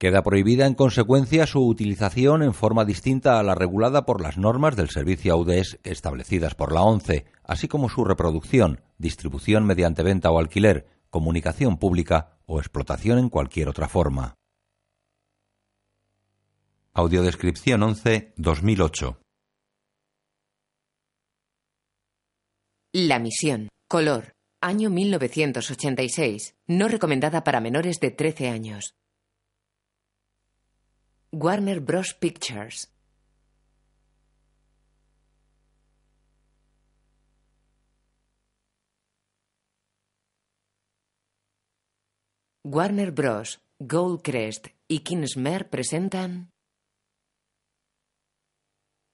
[0.00, 4.74] Queda prohibida en consecuencia su utilización en forma distinta a la regulada por las normas
[4.74, 10.38] del servicio AUDES establecidas por la ONCE, así como su reproducción, distribución mediante venta o
[10.38, 14.36] alquiler, comunicación pública o explotación en cualquier otra forma.
[16.94, 19.20] Audiodescripción 11 2008
[22.94, 23.68] La misión.
[23.86, 24.32] Color.
[24.62, 26.54] Año 1986.
[26.68, 28.94] No recomendada para menores de 13 años.
[31.32, 32.12] Warner Bros.
[32.12, 32.92] Pictures.
[42.64, 46.50] Warner Bros., Goldcrest y Kingsmer presentan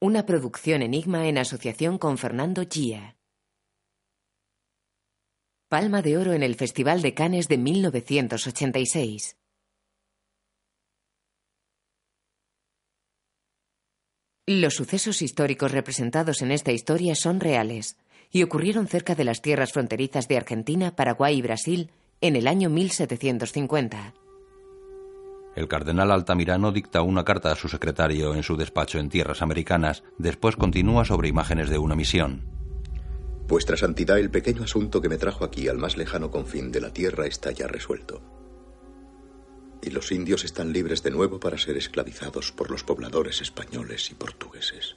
[0.01, 3.19] una producción Enigma en asociación con Fernando Gia.
[5.69, 9.37] Palma de Oro en el Festival de Cannes de 1986.
[14.49, 17.97] Los sucesos históricos representados en esta historia son reales
[18.31, 22.71] y ocurrieron cerca de las tierras fronterizas de Argentina, Paraguay y Brasil en el año
[22.71, 24.15] 1750.
[25.57, 30.05] El cardenal Altamirano dicta una carta a su secretario en su despacho en tierras americanas,
[30.17, 32.45] después continúa sobre imágenes de una misión.
[33.49, 36.93] Vuestra Santidad, el pequeño asunto que me trajo aquí al más lejano confín de la
[36.93, 38.36] tierra está ya resuelto.
[39.87, 44.15] Y los indios están libres de nuevo para ser esclavizados por los pobladores españoles y
[44.15, 44.97] portugueses.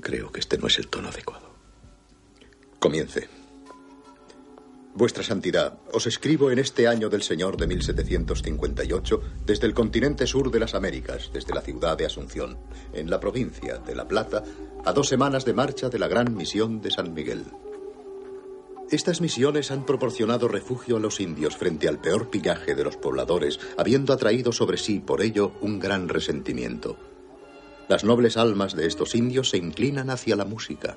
[0.00, 1.52] Creo que este no es el tono adecuado.
[2.78, 3.28] Comience.
[4.94, 10.50] Vuestra Santidad, os escribo en este año del Señor de 1758 desde el continente sur
[10.50, 12.56] de las Américas, desde la ciudad de Asunción,
[12.94, 14.42] en la provincia de La Plata,
[14.86, 17.44] a dos semanas de marcha de la gran misión de San Miguel.
[18.90, 23.60] Estas misiones han proporcionado refugio a los indios frente al peor pillaje de los pobladores,
[23.76, 26.96] habiendo atraído sobre sí por ello un gran resentimiento.
[27.86, 30.96] Las nobles almas de estos indios se inclinan hacia la música.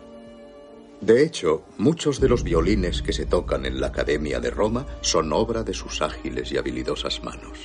[1.01, 5.33] De hecho, muchos de los violines que se tocan en la Academia de Roma son
[5.33, 7.57] obra de sus ágiles y habilidosas manos.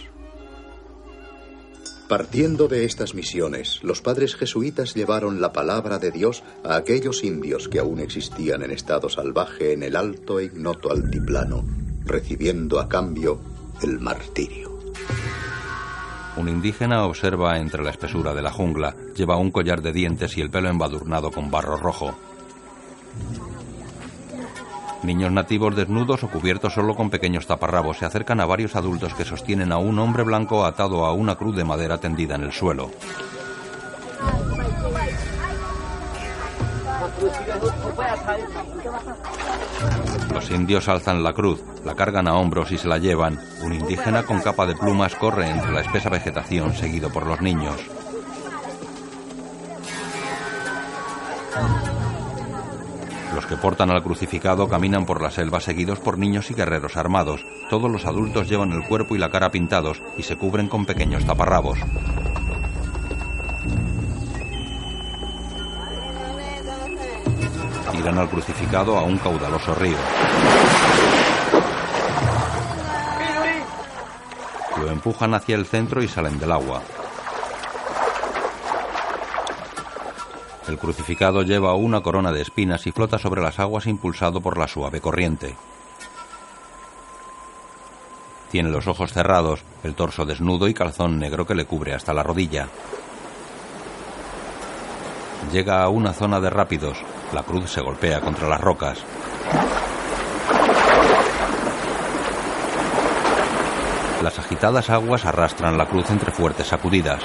[2.08, 7.68] Partiendo de estas misiones, los padres jesuitas llevaron la palabra de Dios a aquellos indios
[7.68, 11.64] que aún existían en estado salvaje en el alto e ignoto altiplano,
[12.04, 13.40] recibiendo a cambio
[13.82, 14.78] el martirio.
[16.36, 20.42] Un indígena observa entre la espesura de la jungla, lleva un collar de dientes y
[20.42, 22.16] el pelo embadurnado con barro rojo.
[25.06, 29.24] Niños nativos desnudos o cubiertos solo con pequeños taparrabos se acercan a varios adultos que
[29.24, 32.90] sostienen a un hombre blanco atado a una cruz de madera tendida en el suelo.
[40.34, 43.38] Los indios alzan la cruz, la cargan a hombros y se la llevan.
[43.62, 47.76] Un indígena con capa de plumas corre entre la espesa vegetación seguido por los niños.
[53.48, 57.44] Que portan al crucificado caminan por la selva seguidos por niños y guerreros armados.
[57.70, 61.24] Todos los adultos llevan el cuerpo y la cara pintados y se cubren con pequeños
[61.24, 61.78] taparrabos.
[67.92, 69.96] Tiran al crucificado a un caudaloso río.
[74.80, 76.82] Lo empujan hacia el centro y salen del agua.
[80.68, 84.66] El crucificado lleva una corona de espinas y flota sobre las aguas impulsado por la
[84.66, 85.54] suave corriente.
[88.50, 92.22] Tiene los ojos cerrados, el torso desnudo y calzón negro que le cubre hasta la
[92.22, 92.68] rodilla.
[95.52, 96.98] Llega a una zona de rápidos.
[97.32, 98.98] La cruz se golpea contra las rocas.
[104.22, 107.22] Las agitadas aguas arrastran la cruz entre fuertes sacudidas.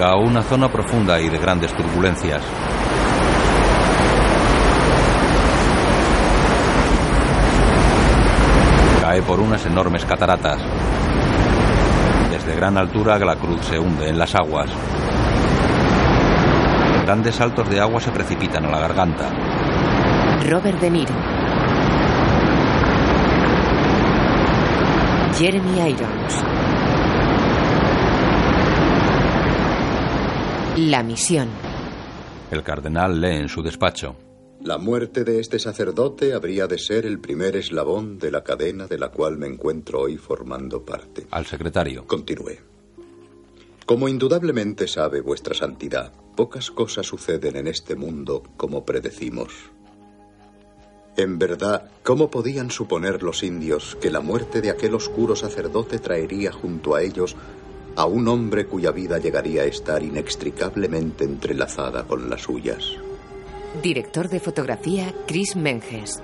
[0.00, 2.40] A una zona profunda y de grandes turbulencias.
[9.00, 10.62] Cae por unas enormes cataratas.
[12.30, 14.70] Desde gran altura la cruz se hunde en las aguas.
[17.04, 19.30] Grandes saltos de agua se precipitan a la garganta.
[20.48, 21.14] Robert De Niro.
[25.36, 26.77] Jeremy Irons.
[30.80, 31.48] La misión.
[32.52, 34.14] El cardenal lee en su despacho.
[34.62, 38.96] La muerte de este sacerdote habría de ser el primer eslabón de la cadena de
[38.96, 41.26] la cual me encuentro hoy formando parte.
[41.32, 42.06] Al secretario.
[42.06, 42.58] Continúe.
[43.86, 49.52] Como indudablemente sabe vuestra santidad, pocas cosas suceden en este mundo como predecimos.
[51.16, 56.52] En verdad, ¿cómo podían suponer los indios que la muerte de aquel oscuro sacerdote traería
[56.52, 57.34] junto a ellos
[57.96, 62.92] a un hombre cuya vida llegaría a estar inextricablemente entrelazada con las suyas?
[63.82, 66.22] Director de fotografía Chris Menges.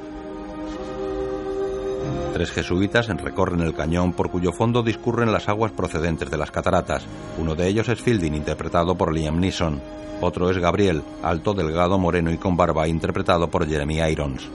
[2.33, 7.07] Tres jesuitas recorren el cañón por cuyo fondo discurren las aguas procedentes de las cataratas.
[7.39, 9.81] Uno de ellos es Fielding, interpretado por Liam Neeson.
[10.21, 14.49] Otro es Gabriel, alto, delgado, moreno y con barba, interpretado por Jeremy Irons.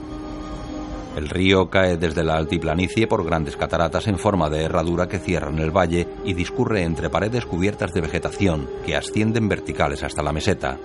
[1.16, 5.58] El río cae desde la altiplanicie por grandes cataratas en forma de herradura que cierran
[5.58, 10.78] el valle y discurre entre paredes cubiertas de vegetación que ascienden verticales hasta la meseta.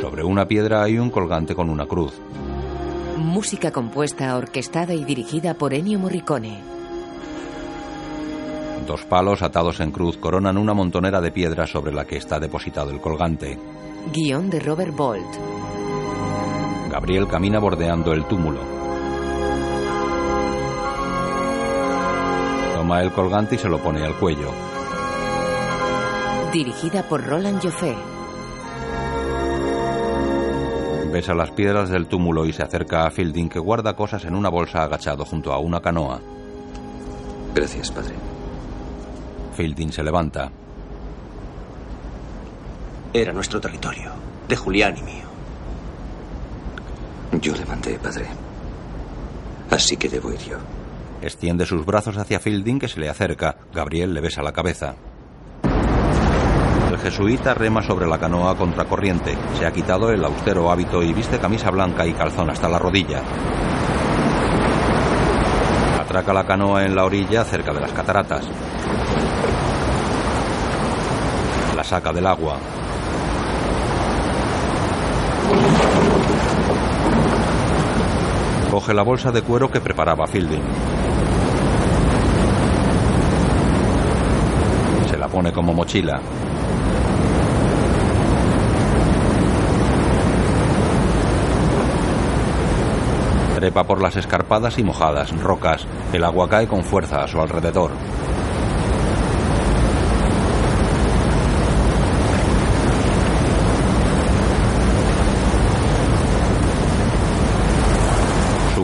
[0.00, 2.14] Sobre una piedra hay un colgante con una cruz.
[3.16, 6.58] Música compuesta, orquestada y dirigida por Ennio Morricone.
[8.86, 12.90] Dos palos atados en cruz coronan una montonera de piedras sobre la que está depositado
[12.90, 13.58] el colgante.
[14.12, 15.24] Guión de Robert Bolt.
[16.94, 18.60] Gabriel camina bordeando el túmulo.
[22.72, 24.52] Toma el colgante y se lo pone al cuello.
[26.52, 27.96] Dirigida por Roland Joffé.
[31.12, 34.48] Besa las piedras del túmulo y se acerca a Fielding que guarda cosas en una
[34.48, 36.20] bolsa agachado junto a una canoa.
[37.56, 38.14] Gracias, padre.
[39.56, 40.48] Fielding se levanta.
[43.12, 44.12] Era nuestro territorio,
[44.46, 45.33] de Julián y mío.
[47.40, 48.26] Yo le mandé, padre.
[49.70, 50.56] Así que debo ir yo.
[51.22, 53.56] Extiende sus brazos hacia Fielding que se le acerca.
[53.72, 54.94] Gabriel le besa la cabeza.
[56.90, 59.36] El jesuita rema sobre la canoa contracorriente.
[59.58, 63.22] Se ha quitado el austero hábito y viste camisa blanca y calzón hasta la rodilla.
[66.00, 68.46] Atraca la canoa en la orilla cerca de las cataratas.
[71.74, 72.58] La saca del agua.
[78.74, 80.60] Coge la bolsa de cuero que preparaba Fielding.
[85.08, 86.20] Se la pone como mochila.
[93.54, 95.86] Trepa por las escarpadas y mojadas rocas.
[96.12, 97.92] El agua cae con fuerza a su alrededor.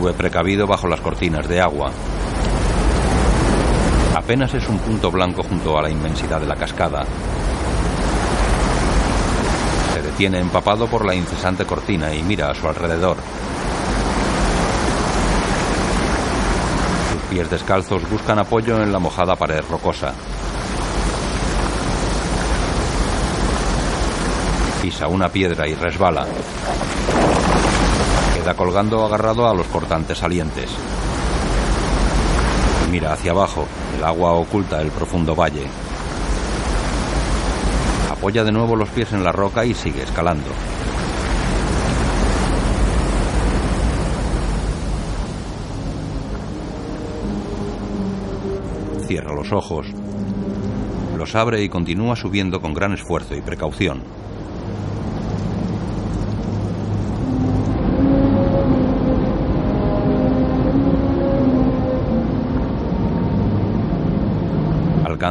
[0.01, 1.91] Precavido bajo las cortinas de agua.
[4.15, 7.05] Apenas es un punto blanco junto a la inmensidad de la cascada.
[9.93, 13.17] Se detiene empapado por la incesante cortina y mira a su alrededor.
[17.13, 20.13] Sus pies descalzos buscan apoyo en la mojada pared rocosa.
[24.81, 26.25] Pisa una piedra y resbala.
[28.41, 30.67] Queda colgando agarrado a los cortantes salientes.
[32.89, 33.67] Mira hacia abajo.
[33.95, 35.67] El agua oculta el profundo valle.
[38.09, 40.49] Apoya de nuevo los pies en la roca y sigue escalando.
[49.05, 49.85] Cierra los ojos.
[51.15, 54.01] Los abre y continúa subiendo con gran esfuerzo y precaución.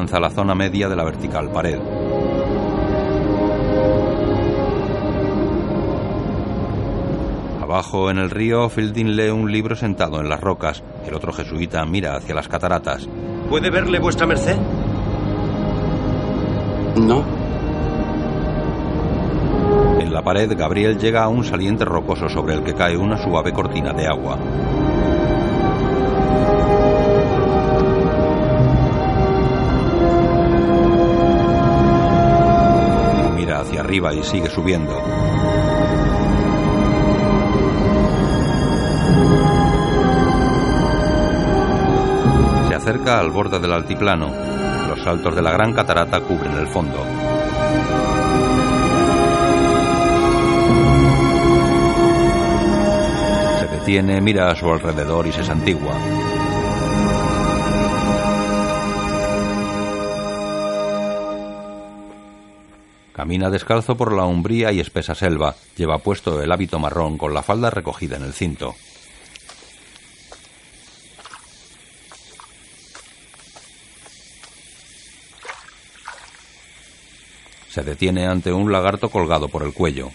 [0.01, 1.79] Alcanza la zona media de la vertical pared.
[7.61, 10.83] Abajo en el río, Fielding lee un libro sentado en las rocas.
[11.07, 13.07] El otro jesuita mira hacia las cataratas.
[13.51, 14.57] ¿Puede verle vuestra merced?
[16.97, 17.23] No.
[20.01, 23.53] En la pared, Gabriel llega a un saliente rocoso sobre el que cae una suave
[23.53, 24.39] cortina de agua.
[33.91, 34.95] Arriba y sigue subiendo.
[42.69, 44.29] Se acerca al borde del altiplano.
[44.87, 47.05] Los saltos de la gran catarata cubren el fondo.
[53.59, 55.95] Se detiene, mira a su alrededor y se santigua.
[63.31, 65.55] Camina descalzo por la umbría y espesa selva.
[65.77, 68.75] Lleva puesto el hábito marrón con la falda recogida en el cinto.
[77.69, 80.11] Se detiene ante un lagarto colgado por el cuello.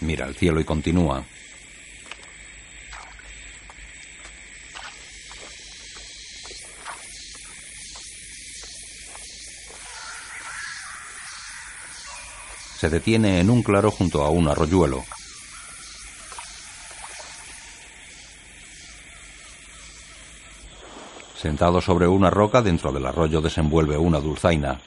[0.00, 1.22] Mira al cielo y continúa.
[12.80, 15.04] Se detiene en un claro junto a un arroyuelo.
[21.36, 24.80] Sentado sobre una roca dentro del arroyo desenvuelve una dulzaina.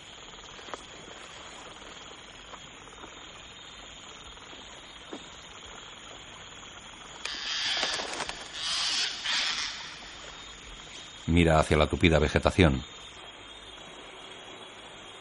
[11.28, 12.84] Mira hacia la tupida vegetación.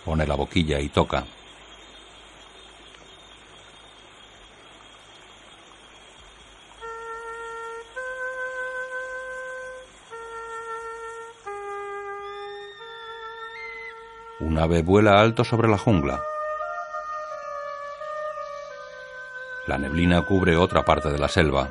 [0.06, 1.26] Pone la boquilla y toca.
[14.52, 16.22] Un ave vuela alto sobre la jungla.
[19.66, 21.70] La neblina cubre otra parte de la selva.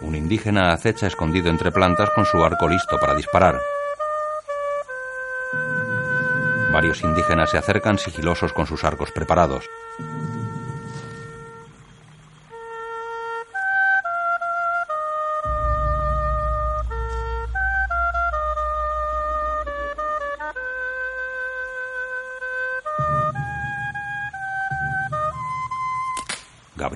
[0.00, 3.60] Un indígena acecha escondido entre plantas con su arco listo para disparar.
[6.72, 9.68] Varios indígenas se acercan sigilosos con sus arcos preparados.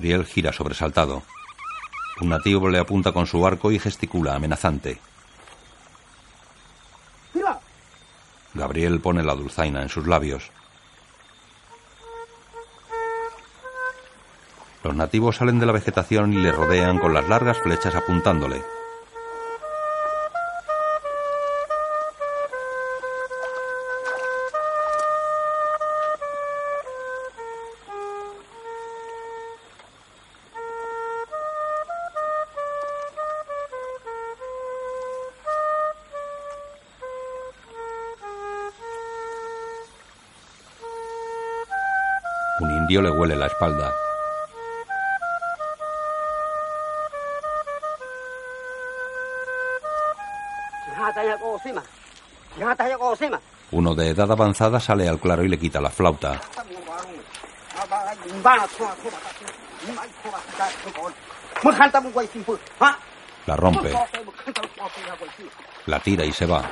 [0.07, 1.21] Gabriel gira sobresaltado.
[2.21, 5.01] Un nativo le apunta con su arco y gesticula amenazante.
[8.53, 10.49] Gabriel pone la dulzaina en sus labios.
[14.81, 18.63] Los nativos salen de la vegetación y le rodean con las largas flechas apuntándole.
[43.17, 43.93] Huele la espalda.
[53.71, 56.39] Uno de edad avanzada sale al claro y le quita la flauta.
[63.45, 63.93] La rompe.
[65.85, 66.63] La tira y se va.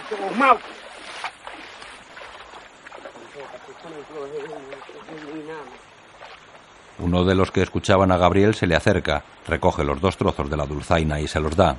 [7.16, 10.58] Uno de los que escuchaban a Gabriel se le acerca, recoge los dos trozos de
[10.58, 11.78] la dulzaina y se los da.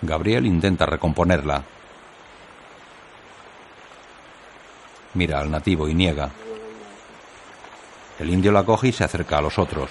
[0.00, 1.62] Gabriel intenta recomponerla.
[5.12, 6.30] Mira al nativo y niega.
[8.18, 9.90] El indio la coge y se acerca a los otros.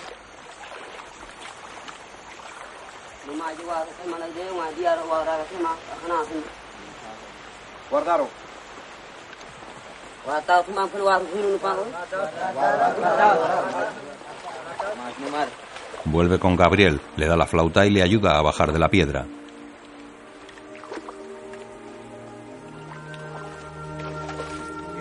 [16.05, 19.25] Vuelve con Gabriel, le da la flauta y le ayuda a bajar de la piedra.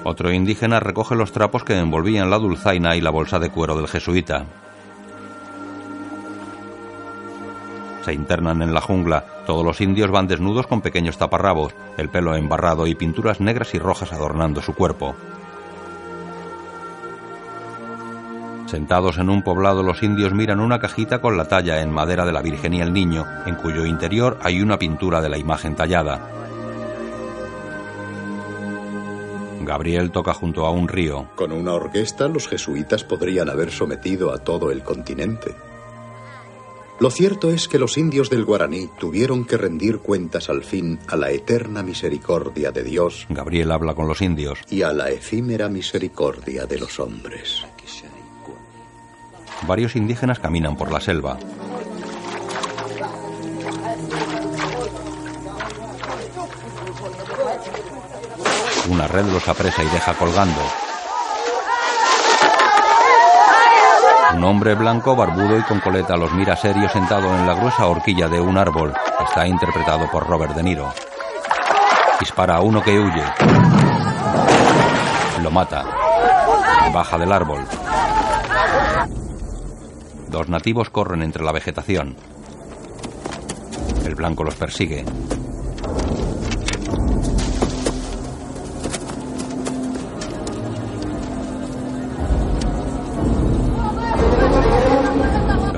[0.05, 3.89] Otro indígena recoge los trapos que envolvían la dulzaina y la bolsa de cuero del
[3.89, 4.45] jesuita.
[8.05, 9.36] Se internan en la jungla.
[9.47, 13.79] Todos los indios van desnudos con pequeños taparrabos, el pelo embarrado y pinturas negras y
[13.79, 15.15] rojas adornando su cuerpo.
[18.67, 22.33] Sentados en un poblado, los indios miran una cajita con la talla en madera de
[22.33, 26.29] la Virgen y el Niño, en cuyo interior hay una pintura de la imagen tallada.
[29.61, 31.29] Gabriel toca junto a un río.
[31.37, 35.55] Con una orquesta los jesuitas podrían haber sometido a todo el continente.
[36.99, 41.17] Lo cierto es que los indios del Guaraní tuvieron que rendir cuentas al fin a
[41.17, 43.27] la eterna misericordia de Dios.
[43.29, 44.61] Gabriel habla con los indios.
[44.71, 47.67] Y a la efímera misericordia de los hombres.
[49.67, 51.39] Varios indígenas caminan por la selva.
[58.89, 60.61] Una red los apresa y deja colgando.
[64.37, 68.29] Un hombre blanco, barbudo y con coleta los mira serio sentado en la gruesa horquilla
[68.29, 68.93] de un árbol.
[69.27, 70.93] Está interpretado por Robert De Niro.
[72.21, 73.25] Dispara a uno que huye.
[75.43, 75.85] Lo mata.
[76.93, 77.65] Baja del árbol.
[80.29, 82.15] Dos nativos corren entre la vegetación.
[84.05, 85.03] El blanco los persigue.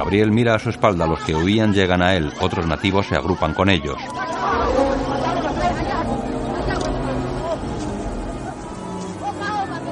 [0.08, 1.06] Gabriel mira a su espalda.
[1.06, 2.32] Los que huían llegan a él.
[2.40, 3.98] Otros nativos se agrupan con ellos.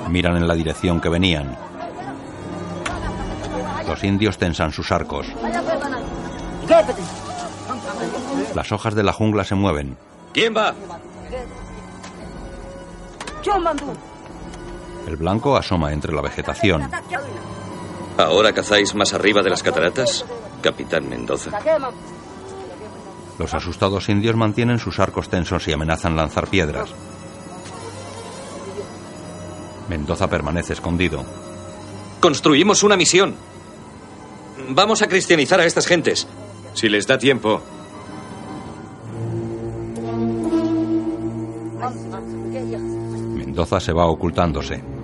[0.08, 1.54] Miran en la dirección que venían.
[3.86, 5.26] Los indios tensan sus arcos.
[8.54, 9.98] Las hojas de la jungla se mueven.
[10.32, 10.72] ¿Quién va?
[15.06, 16.88] El blanco asoma entre la vegetación.
[18.18, 20.24] ¿Ahora cazáis más arriba de las cataratas,
[20.62, 21.50] capitán Mendoza?
[23.38, 26.90] Los asustados indios mantienen sus arcos tensos y amenazan lanzar piedras.
[29.88, 31.24] Mendoza permanece escondido.
[32.20, 33.36] Construimos una misión.
[34.70, 36.26] Vamos a cristianizar a estas gentes.
[36.72, 37.62] Si les da tiempo.
[43.34, 44.95] Mendoza se va ocultándose.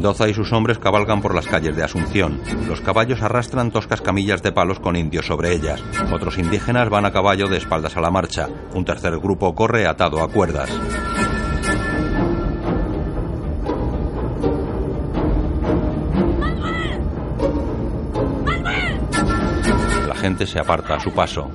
[0.00, 2.40] Mendoza y sus hombres cabalgan por las calles de Asunción.
[2.66, 5.84] Los caballos arrastran toscas camillas de palos con indios sobre ellas.
[6.10, 8.48] Otros indígenas van a caballo de espaldas a la marcha.
[8.72, 10.70] Un tercer grupo corre atado a cuerdas.
[20.08, 21.50] La gente se aparta a su paso.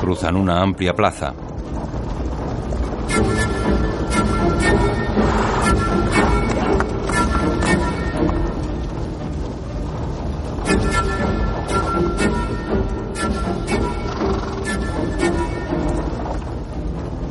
[0.00, 1.34] Cruzan una amplia plaza.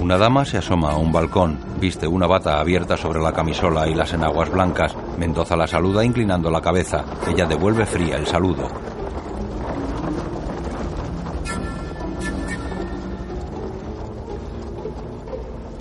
[0.06, 3.96] Una dama se asoma a un balcón, viste una bata abierta sobre la camisola y
[3.96, 4.96] las enaguas blancas.
[5.18, 7.04] Mendoza la saluda inclinando la cabeza.
[7.28, 8.68] Ella devuelve fría el saludo.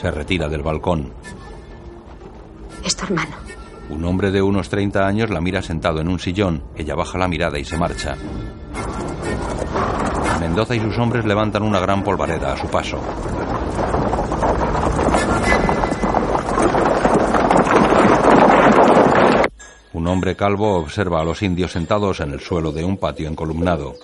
[0.00, 1.12] Se retira del balcón.
[2.82, 3.36] Es tu hermano.
[3.90, 6.62] Un hombre de unos 30 años la mira sentado en un sillón.
[6.74, 8.16] Ella baja la mirada y se marcha.
[10.40, 12.98] Mendoza y sus hombres levantan una gran polvareda a su paso.
[20.04, 23.94] Un hombre calvo observa a los indios sentados en el suelo de un patio encolumnado.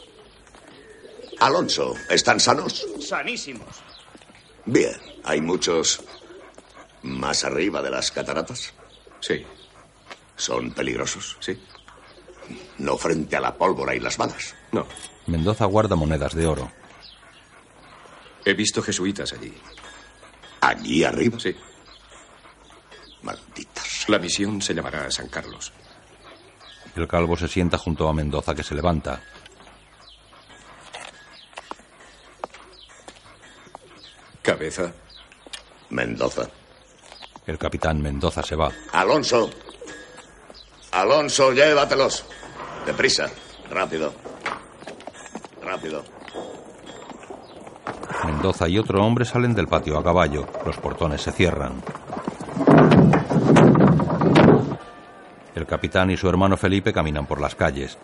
[1.41, 2.87] Alonso, ¿están sanos?
[3.07, 3.69] Sanísimos.
[4.65, 6.03] Bien, hay muchos
[7.03, 8.73] más arriba de las cataratas.
[9.21, 9.45] Sí,
[10.37, 11.37] ¿Son peligrosos?
[11.41, 11.63] sí.
[12.79, 14.55] No frente a la pólvora y las balas.
[14.73, 14.87] No.
[15.27, 16.73] Mendoza guarda monedas de oro.
[18.47, 19.53] He visto jesuitas allí.
[20.63, 21.39] ¿Allí arriba?
[21.39, 21.55] Sí.
[23.21, 24.09] Malditas.
[24.09, 25.75] La misión se llamará San Carlos.
[26.97, 29.21] El calvo se sienta junto a Mendoza que se levanta.
[34.43, 34.93] Cabeza.
[35.91, 36.49] Mendoza.
[37.47, 38.71] El capitán Mendoza se va.
[38.93, 39.51] Alonso.
[40.93, 42.25] Alonso, llévatelos.
[42.87, 43.29] Deprisa.
[43.71, 44.13] Rápido.
[45.63, 46.05] Rápido.
[48.25, 50.47] Mendoza y otro hombre salen del patio a caballo.
[50.67, 51.83] Los portones se cierran.
[55.71, 57.97] El capitán y su hermano Felipe caminan por las calles.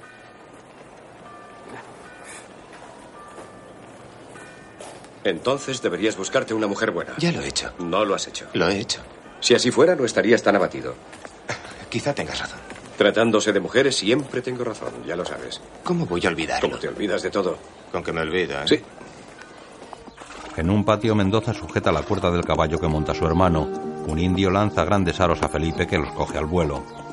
[5.25, 7.15] Entonces deberías buscarte una mujer buena.
[7.19, 7.73] Ya lo he hecho.
[7.81, 8.47] No lo has hecho.
[8.53, 9.01] Lo he hecho.
[9.41, 10.95] Si así fuera, no estarías tan abatido.
[11.89, 12.61] Quizá tengas razón.
[12.97, 15.61] Tratándose de mujeres, siempre tengo razón, ya lo sabes.
[15.83, 16.69] ¿Cómo voy a olvidarlo?
[16.69, 17.59] Como te olvidas de todo.
[17.91, 18.69] Con que me olvida, ¿eh?
[18.69, 18.81] Sí.
[20.57, 23.65] En un patio Mendoza sujeta la cuerda del caballo que monta su hermano.
[24.07, 27.06] Un indio lanza grandes aros a Felipe que los coge al vuelo.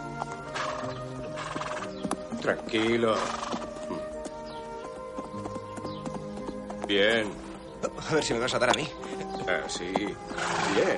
[2.44, 3.16] Tranquilo.
[6.86, 7.32] Bien.
[8.10, 8.86] A ver si me vas a dar a mí.
[9.48, 9.94] Ah, sí.
[10.76, 10.98] Bien.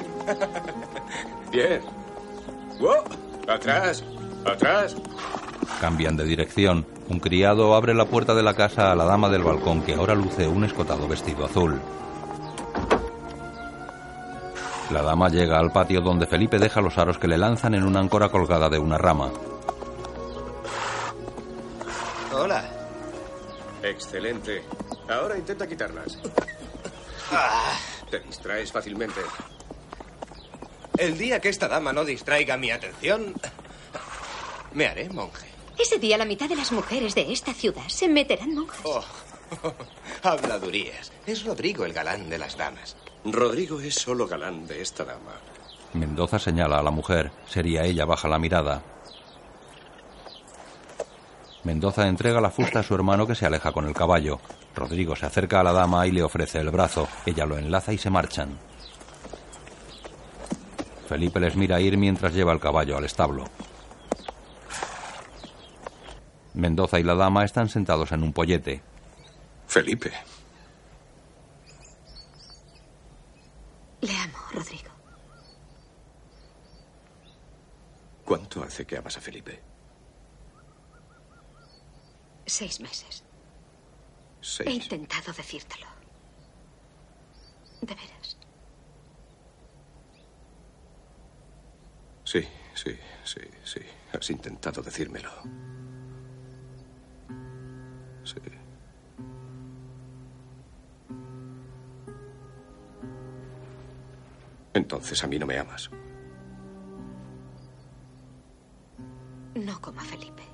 [1.51, 1.81] Bien.
[2.79, 3.03] ¡Wow!
[3.47, 4.03] Atrás.
[4.43, 4.95] Atrás.
[5.79, 6.83] Cambian de dirección.
[7.09, 10.15] Un criado abre la puerta de la casa a la dama del balcón que ahora
[10.15, 11.79] luce un escotado vestido azul.
[14.89, 17.99] La dama llega al patio donde Felipe deja los aros que le lanzan en una
[17.99, 19.29] áncora colgada de una rama.
[23.85, 24.63] Excelente.
[25.07, 26.17] Ahora intenta quitarlas.
[28.09, 29.21] Te distraes fácilmente.
[30.97, 33.33] El día que esta dama no distraiga mi atención,
[34.73, 35.47] me haré monje.
[35.77, 38.79] Ese día la mitad de las mujeres de esta ciudad se meterán monjas.
[38.83, 39.03] Oh,
[40.23, 41.11] habladurías.
[41.27, 42.95] Es Rodrigo el galán de las damas.
[43.25, 45.33] Rodrigo es solo galán de esta dama.
[45.93, 47.31] Mendoza señala a la mujer.
[47.47, 48.81] Sería ella baja la mirada.
[51.65, 54.39] Mendoza entrega la fusta a su hermano que se aleja con el caballo.
[54.75, 57.07] Rodrigo se acerca a la dama y le ofrece el brazo.
[57.25, 58.55] Ella lo enlaza y se marchan.
[61.09, 63.45] Felipe les mira ir mientras lleva el caballo al establo.
[66.53, 68.83] Mendoza y la dama están sentados en un pollete.
[69.67, 70.11] Felipe.
[74.01, 74.91] Le amo, Rodrigo.
[78.23, 79.64] ¿Cuánto hace que amas a Felipe?
[82.45, 83.23] Seis meses.
[84.41, 84.69] Seis.
[84.69, 85.87] He intentado decírtelo.
[87.81, 88.37] De veras.
[92.23, 93.79] Sí, sí, sí, sí.
[94.13, 95.31] Has intentado decírmelo.
[98.23, 98.35] Sí.
[104.73, 105.89] Entonces a mí no me amas.
[109.55, 110.44] No como a Felipe.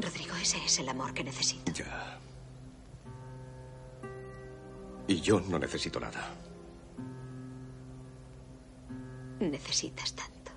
[0.00, 1.72] Rodrigo, ese es el amor que necesito.
[1.72, 2.18] Ya.
[5.08, 6.30] Y yo no necesito nada.
[9.40, 10.52] Necesitas tanto.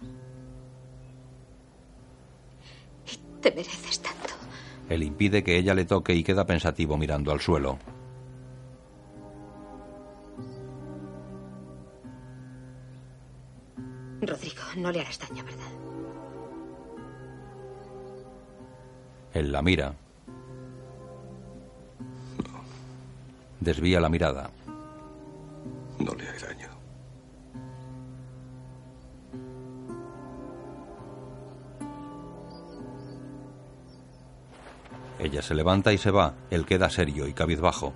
[3.11, 4.33] Y te mereces tanto.
[4.89, 7.79] Él impide que ella le toque y queda pensativo mirando al suelo.
[14.21, 15.80] Rodrigo, no le harás daño, ¿verdad?
[19.33, 19.93] Él la mira.
[23.59, 24.49] Desvía la mirada.
[25.99, 26.67] No le haré daño.
[35.19, 36.33] Ella se levanta y se va.
[36.49, 37.93] Él queda serio y cabizbajo.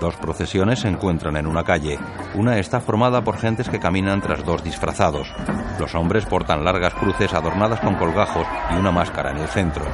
[0.00, 1.98] Dos procesiones se encuentran en una calle.
[2.34, 5.32] Una está formada por gentes que caminan tras dos disfrazados.
[5.80, 9.84] Los hombres portan largas cruces adornadas con colgajos y una máscara en el centro.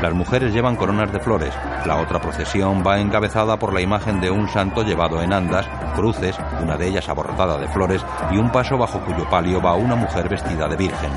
[0.00, 1.54] Las mujeres llevan coronas de flores.
[1.84, 6.36] La otra procesión va encabezada por la imagen de un santo llevado en andas, cruces,
[6.62, 10.30] una de ellas abortada de flores, y un paso bajo cuyo palio va una mujer
[10.30, 11.10] vestida de virgen.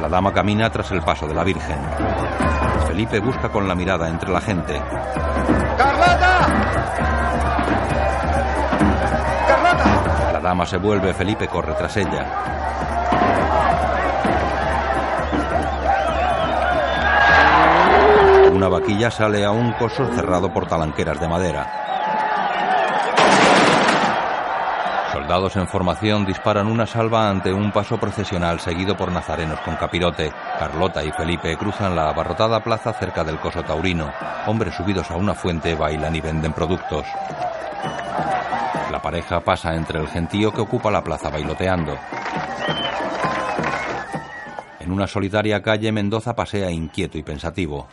[0.00, 1.78] La dama camina tras el paso de la virgen.
[2.86, 4.80] Felipe busca con la mirada entre la gente.
[10.50, 12.26] Dama se vuelve, Felipe corre tras ella.
[18.52, 21.70] Una vaquilla sale a un coso cerrado por talanqueras de madera.
[25.12, 30.32] Soldados en formación disparan una salva ante un paso procesional seguido por nazarenos con capirote.
[30.58, 34.12] Carlota y Felipe cruzan la abarrotada plaza cerca del coso taurino.
[34.46, 37.06] Hombres subidos a una fuente bailan y venden productos.
[38.90, 41.96] La pareja pasa entre el gentío que ocupa la plaza bailoteando.
[44.80, 47.86] En una solitaria calle Mendoza pasea inquieto y pensativo.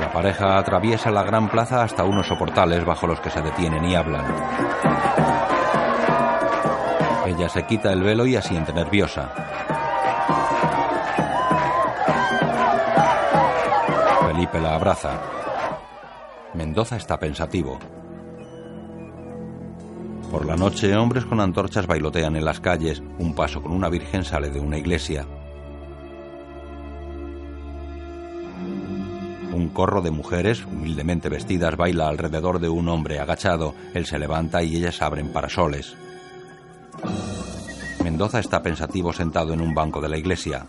[0.00, 3.94] La pareja atraviesa la gran plaza hasta unos soportales bajo los que se detienen y
[3.94, 4.24] hablan.
[7.26, 9.30] Ella se quita el velo y asiente nerviosa.
[14.26, 15.10] Felipe la abraza.
[16.54, 17.78] Mendoza está pensativo.
[20.30, 23.02] Por la noche, hombres con antorchas bailotean en las calles.
[23.18, 25.26] Un paso con una virgen sale de una iglesia.
[29.52, 33.74] Un corro de mujeres, humildemente vestidas, baila alrededor de un hombre agachado.
[33.92, 35.96] Él se levanta y ellas abren parasoles.
[38.02, 40.66] Mendoza está pensativo sentado en un banco de la iglesia.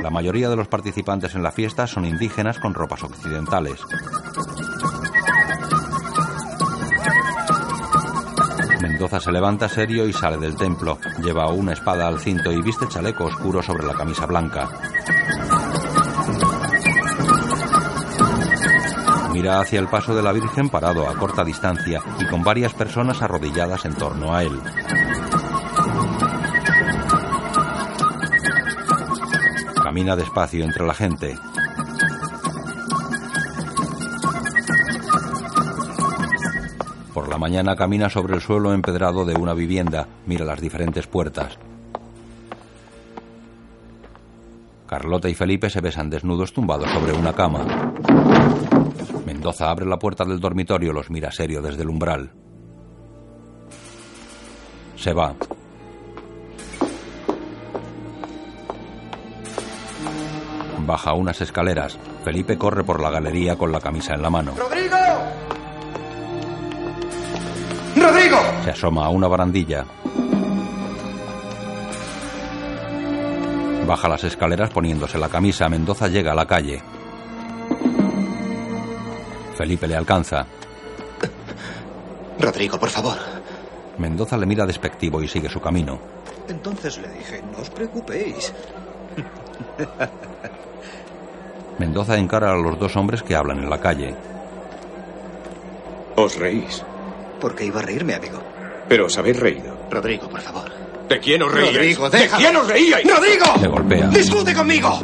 [0.00, 3.80] La mayoría de los participantes en la fiesta son indígenas con ropas occidentales.
[8.80, 10.98] Mendoza se levanta serio y sale del templo.
[11.22, 14.68] Lleva una espada al cinto y viste chaleco oscuro sobre la camisa blanca.
[19.32, 23.22] Mira hacia el paso de la Virgen parado a corta distancia y con varias personas
[23.22, 24.60] arrodilladas en torno a él.
[29.88, 31.34] Camina despacio entre la gente.
[37.14, 41.58] ¿Qué la mañana camina sobre el suelo empedrado de una vivienda, mira las diferentes puertas.
[44.86, 47.94] Carlota y Felipe se besan desnudos tumbados sobre una cama.
[49.24, 52.30] Mendoza abre la puerta del dormitorio, los mira serio desde el umbral.
[54.96, 55.34] Se va.
[60.88, 61.98] Baja unas escaleras.
[62.24, 64.54] Felipe corre por la galería con la camisa en la mano.
[64.56, 64.96] ¡Rodrigo!
[67.94, 68.38] ¡Rodrigo!
[68.64, 69.84] Se asoma a una barandilla.
[73.86, 75.68] Baja las escaleras poniéndose la camisa.
[75.68, 76.82] Mendoza llega a la calle.
[79.58, 80.46] Felipe le alcanza.
[82.40, 83.18] Rodrigo, por favor.
[83.98, 86.00] Mendoza le mira despectivo y sigue su camino.
[86.48, 88.54] Entonces le dije, no os preocupéis.
[91.78, 94.14] Mendoza encara a los dos hombres que hablan en la calle.
[96.16, 96.82] Os reís.
[97.40, 98.40] ¿Por qué iba a reírme, amigo?
[98.88, 99.76] Pero os habéis reído.
[99.90, 100.68] Rodrigo, por favor.
[101.08, 101.74] ¿De quién os reíais?
[101.76, 102.42] Rodrigo, ¿De déjalo.
[102.42, 103.06] quién os reíais?
[103.08, 103.44] ¡Rodrigo!
[103.62, 104.06] Le golpea.
[104.08, 104.98] ¡Discute conmigo!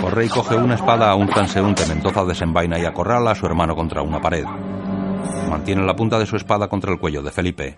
[0.00, 1.84] Corre y coge una espada a un transeúnte.
[1.86, 4.44] Mendoza desenvaina y acorrala a su hermano contra una pared.
[5.50, 7.76] Mantiene la punta de su espada contra el cuello de Felipe.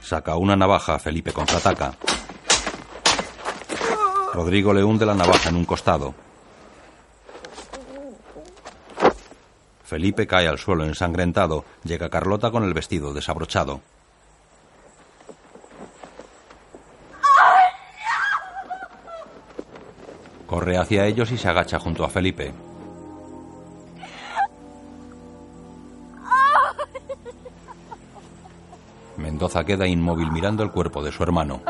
[0.00, 0.98] Saca una navaja.
[0.98, 1.92] Felipe contraataca.
[4.34, 6.12] Rodrigo le hunde la navaja en un costado.
[9.84, 11.64] Felipe cae al suelo ensangrentado.
[11.84, 13.80] Llega Carlota con el vestido desabrochado.
[20.48, 22.52] Corre hacia ellos y se agacha junto a Felipe.
[29.16, 31.62] Mendoza queda inmóvil mirando el cuerpo de su hermano.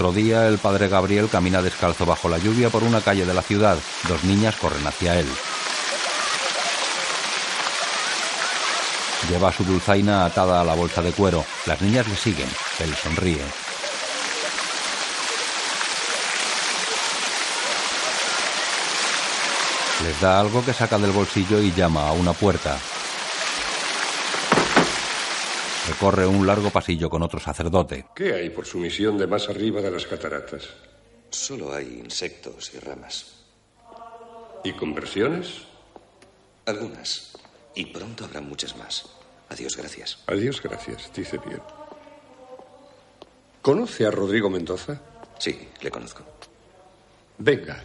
[0.00, 3.42] Otro día, el padre Gabriel camina descalzo bajo la lluvia por una calle de la
[3.42, 3.76] ciudad.
[4.08, 5.26] Dos niñas corren hacia él.
[9.28, 11.44] Lleva su dulzaina atada a la bolsa de cuero.
[11.66, 12.48] Las niñas le siguen.
[12.78, 13.44] Él sonríe.
[20.02, 22.78] Les da algo que saca del bolsillo y llama a una puerta.
[26.00, 28.06] Recorre un largo pasillo con otro sacerdote.
[28.14, 30.66] ¿Qué hay por su misión de más arriba de las cataratas?
[31.28, 33.44] Solo hay insectos y ramas.
[34.64, 35.66] ¿Y conversiones?
[36.64, 37.36] Algunas.
[37.74, 39.10] Y pronto habrá muchas más.
[39.50, 40.24] Adiós, gracias.
[40.26, 41.12] Adiós, gracias.
[41.14, 41.60] Dice bien.
[43.60, 44.98] ¿Conoce a Rodrigo Mendoza?
[45.38, 46.24] Sí, le conozco.
[47.36, 47.84] Venga.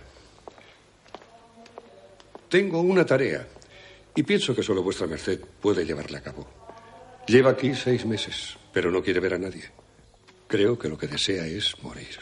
[2.47, 3.45] Tengo una tarea
[4.15, 6.64] y pienso que solo vuestra merced puede llevarla a cabo.
[7.27, 9.71] Lleva aquí seis meses, pero no quiere ver a nadie.
[10.47, 12.19] Creo que lo que desea es morir.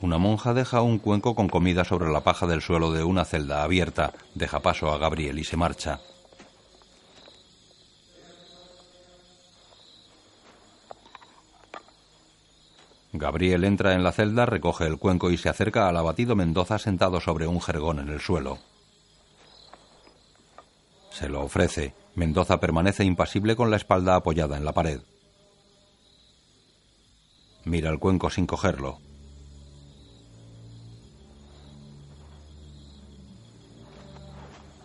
[0.00, 3.62] Una monja deja un cuenco con comida sobre la paja del suelo de una celda
[3.62, 6.00] abierta, deja paso a Gabriel y se marcha.
[13.12, 17.20] Gabriel entra en la celda, recoge el cuenco y se acerca al abatido Mendoza sentado
[17.20, 18.58] sobre un jergón en el suelo.
[21.12, 21.94] Se lo ofrece.
[22.14, 25.00] Mendoza permanece impasible con la espalda apoyada en la pared.
[27.64, 28.98] Mira el cuenco sin cogerlo.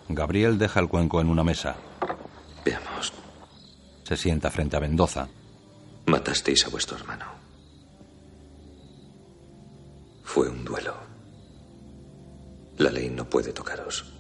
[0.10, 1.76] Gabriel deja el cuenco en una mesa.
[2.64, 3.14] Veamos.
[4.04, 5.28] Se sienta frente a Mendoza.
[6.06, 7.26] Matasteis a vuestro hermano.
[10.24, 10.96] Fue un duelo.
[12.78, 14.17] La ley no puede tocaros.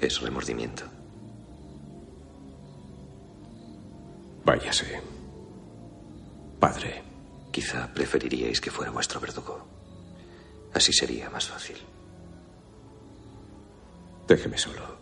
[0.00, 0.84] Es remordimiento.
[4.44, 5.00] Váyase.
[6.60, 7.02] Padre.
[7.50, 9.66] Quizá preferiríais que fuera vuestro verdugo.
[10.74, 11.78] Así sería más fácil.
[14.28, 14.98] Déjeme solo.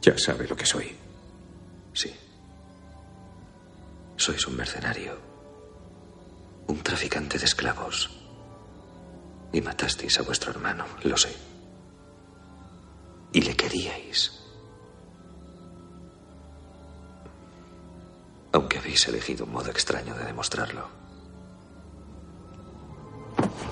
[0.00, 0.94] Ya sabe lo que soy.
[1.92, 2.14] Sí.
[4.16, 5.18] Sois un mercenario.
[6.68, 8.10] Un traficante de esclavos.
[9.52, 11.53] Y matasteis a vuestro hermano, lo sé.
[13.34, 14.32] Y le queríais.
[18.52, 20.88] Aunque habéis elegido un modo extraño de demostrarlo.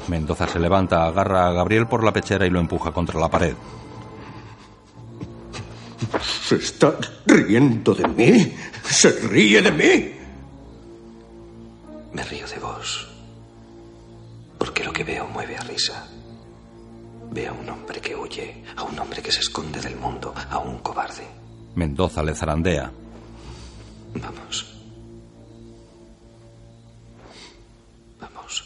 [0.09, 3.55] Mendoza se levanta, agarra a Gabriel por la pechera y lo empuja contra la pared.
[6.21, 8.57] ¿Se está riendo de mí?
[8.83, 10.13] ¿Se ríe de mí?
[12.13, 13.09] Me río de vos.
[14.85, 16.12] lo que veo mueve a risa.
[17.33, 20.59] Ve a un hombre que huye, a un hombre que se esconde del mundo, a
[20.59, 21.27] un cobarde.
[21.75, 22.93] Mendoza le zarandea.
[24.15, 24.75] Vamos.
[28.21, 28.65] Vamos.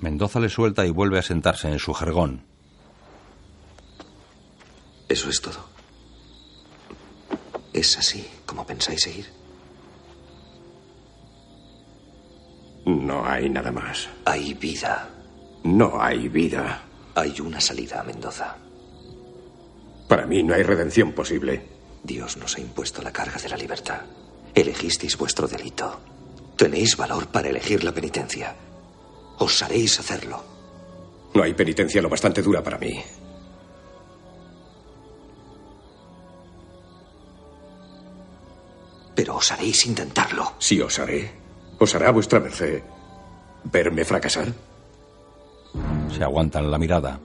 [0.00, 2.42] Mendoza le suelta y vuelve a sentarse en su jergón.
[5.08, 5.68] Eso es todo.
[7.72, 9.39] ¿Es así como pensáis seguir?
[13.10, 14.08] No hay nada más.
[14.24, 15.10] Hay vida.
[15.64, 16.84] No hay vida.
[17.16, 18.56] Hay una salida a Mendoza.
[20.06, 21.66] Para mí no hay redención posible.
[22.04, 24.02] Dios nos ha impuesto la carga de la libertad.
[24.54, 25.98] Elegisteis vuestro delito.
[26.56, 28.54] Tenéis valor para elegir la penitencia.
[29.40, 30.44] Osaréis hacerlo.
[31.34, 33.02] No hay penitencia lo bastante dura para mí.
[39.16, 40.52] Pero osaréis intentarlo.
[40.60, 41.28] Sí, osaré.
[41.80, 42.84] ¿Osará vuestra merced
[43.64, 44.48] verme fracasar?
[46.12, 47.18] Se aguantan la mirada.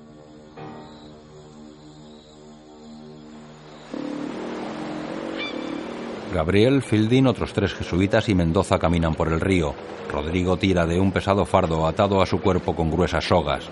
[6.34, 9.74] Gabriel, Fielding, otros tres jesuitas y Mendoza caminan por el río.
[10.12, 13.70] Rodrigo tira de un pesado fardo atado a su cuerpo con gruesas sogas.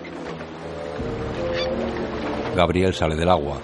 [2.56, 3.58] Gabriel sale del agua.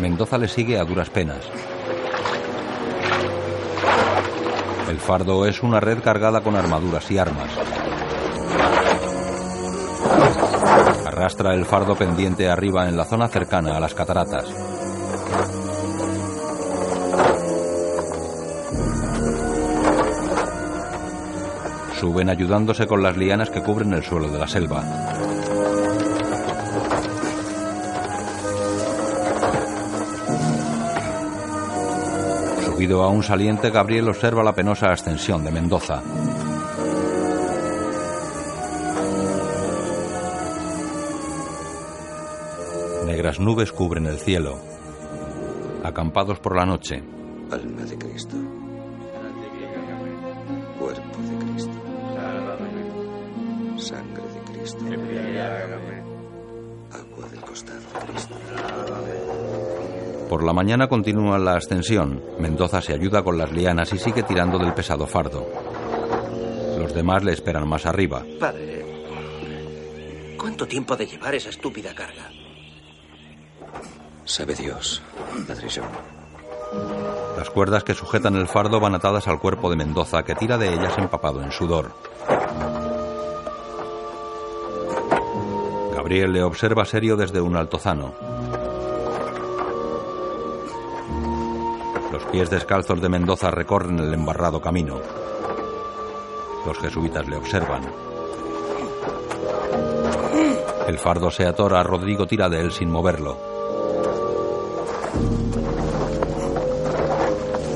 [0.00, 1.48] Mendoza le sigue a duras penas.
[4.88, 7.50] El fardo es una red cargada con armaduras y armas.
[11.06, 14.46] Arrastra el fardo pendiente arriba en la zona cercana a las cataratas.
[22.00, 25.27] Suben ayudándose con las lianas que cubren el suelo de la selva.
[32.78, 36.00] Subido a un saliente, Gabriel observa la penosa ascensión de Mendoza.
[43.04, 44.60] Negras nubes cubren el cielo.
[45.82, 47.02] Acampados por la noche,
[47.50, 48.36] Alma de Cristo.
[60.28, 62.22] Por la mañana continúa la ascensión.
[62.38, 65.46] Mendoza se ayuda con las lianas y sigue tirando del pesado fardo.
[66.78, 68.22] Los demás le esperan más arriba.
[68.38, 68.84] Padre,
[70.38, 72.30] ¿cuánto tiempo de llevar esa estúpida carga?
[74.24, 75.02] Sabe Dios,
[75.46, 75.88] Padre John.
[77.38, 80.68] Las cuerdas que sujetan el fardo van atadas al cuerpo de Mendoza, que tira de
[80.68, 81.92] ellas empapado en sudor.
[85.94, 88.37] Gabriel le observa serio desde un altozano.
[92.30, 95.00] Pies descalzos de Mendoza recorren el embarrado camino.
[96.66, 97.82] Los jesuitas le observan.
[100.86, 103.36] El fardo se atora, Rodrigo tira de él sin moverlo.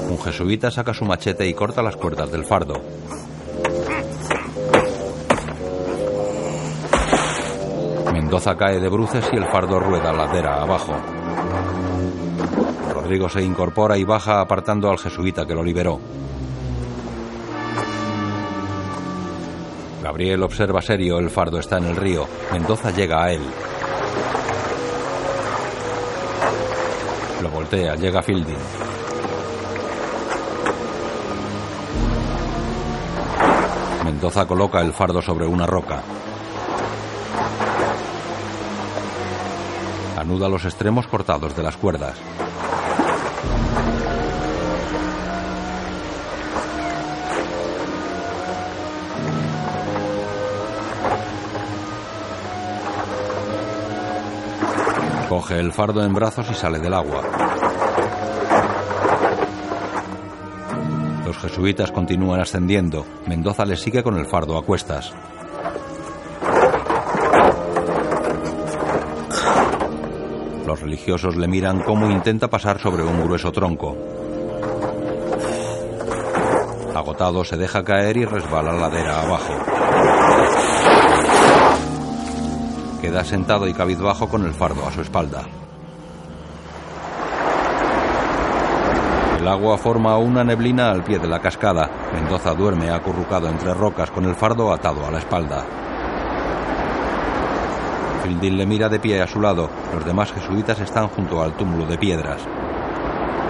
[0.08, 2.74] Un jesuita saca su machete y corta las cuerdas del fardo.
[8.12, 11.21] Mendoza cae de bruces y el fardo rueda ladera abajo.
[13.12, 16.00] Rodrigo se incorpora y baja apartando al jesuita que lo liberó.
[20.02, 22.26] Gabriel observa serio, el fardo está en el río.
[22.50, 23.42] Mendoza llega a él.
[27.42, 28.56] Lo voltea, llega Fielding.
[34.06, 36.02] Mendoza coloca el fardo sobre una roca.
[40.16, 42.16] Anuda los extremos cortados de las cuerdas.
[55.32, 57.22] Coge el fardo en brazos y sale del agua.
[61.24, 63.06] Los jesuitas continúan ascendiendo.
[63.26, 65.10] Mendoza le sigue con el fardo a cuestas.
[70.66, 73.96] Los religiosos le miran cómo intenta pasar sobre un grueso tronco.
[76.94, 79.54] Agotado se deja caer y resbala ladera abajo.
[83.02, 85.42] Queda sentado y cabizbajo con el fardo a su espalda.
[89.40, 91.90] El agua forma una neblina al pie de la cascada.
[92.14, 95.66] Mendoza duerme acurrucado entre rocas con el fardo atado a la espalda.
[98.22, 99.68] Fielding le mira de pie a su lado.
[99.92, 102.40] Los demás jesuitas están junto al túmulo de piedras.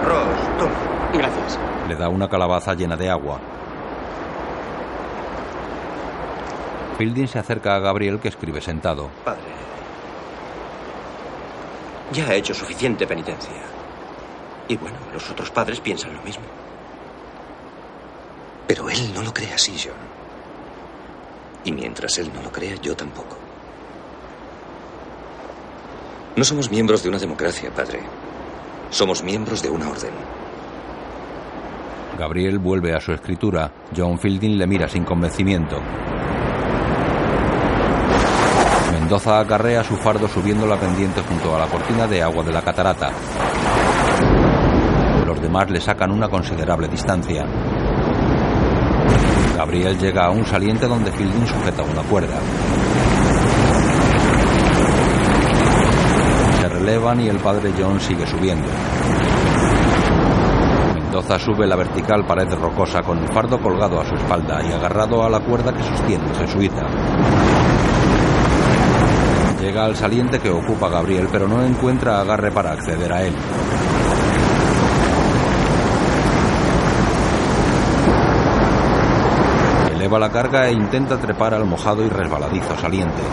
[0.03, 1.11] Ross, toma.
[1.13, 1.59] Gracias.
[1.87, 3.39] Le da una calabaza llena de agua.
[6.97, 9.09] Fielding se acerca a Gabriel que escribe sentado.
[9.25, 9.41] Padre.
[12.11, 13.51] Ya ha hecho suficiente penitencia.
[14.67, 16.45] Y bueno, los otros padres piensan lo mismo.
[18.67, 19.93] Pero él no lo cree así, John.
[21.65, 23.37] Y mientras él no lo crea, yo tampoco.
[26.35, 28.01] No somos miembros de una democracia, padre.
[28.89, 30.13] Somos miembros de una orden.
[32.17, 33.71] Gabriel vuelve a su escritura.
[33.95, 35.81] John Fielding le mira sin convencimiento.
[39.13, 42.63] Mendoza acarrea su fardo subiendo la pendiente junto a la cortina de agua de la
[42.63, 43.11] catarata.
[45.27, 47.45] Los demás le sacan una considerable distancia.
[49.55, 52.39] Gabriel llega a un saliente donde Fielding sujeta una cuerda.
[56.59, 58.67] Se relevan y el padre John sigue subiendo.
[60.95, 65.23] Mendoza sube la vertical pared rocosa con el fardo colgado a su espalda y agarrado
[65.23, 66.87] a la cuerda que sostiene el jesuita.
[69.73, 73.33] Llega al saliente que ocupa Gabriel, pero no encuentra agarre para acceder a él.
[79.95, 83.23] Eleva la carga e intenta trepar al mojado y resbaladizo saliente.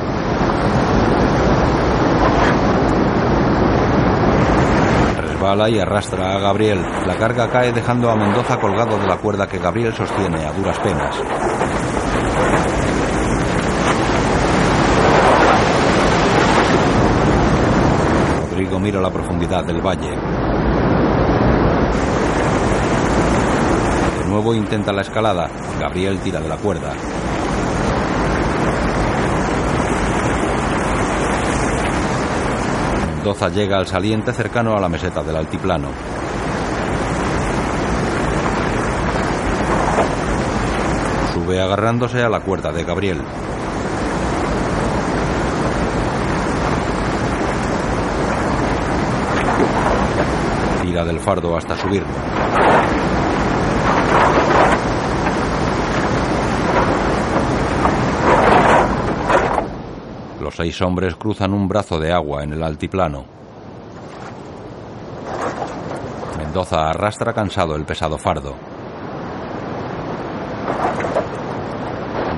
[5.20, 6.80] Resbala y arrastra a Gabriel.
[7.06, 10.78] La carga cae dejando a Mendoza colgado de la cuerda que Gabriel sostiene a duras
[10.78, 11.22] penas.
[18.70, 20.10] Rodrigo mira la profundidad del valle.
[24.18, 25.50] De nuevo intenta la escalada.
[25.80, 26.92] Gabriel tira de la cuerda.
[33.16, 35.88] Mendoza llega al saliente cercano a la meseta del altiplano.
[41.34, 43.20] Sube agarrándose a la cuerda de Gabriel.
[51.00, 52.08] Del fardo hasta subirlo.
[60.40, 63.24] Los seis hombres cruzan un brazo de agua en el altiplano.
[66.36, 68.54] Mendoza arrastra cansado el pesado fardo.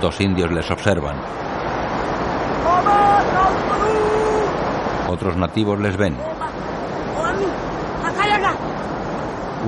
[0.00, 1.16] Dos indios les observan.
[5.08, 6.31] Otros nativos les ven.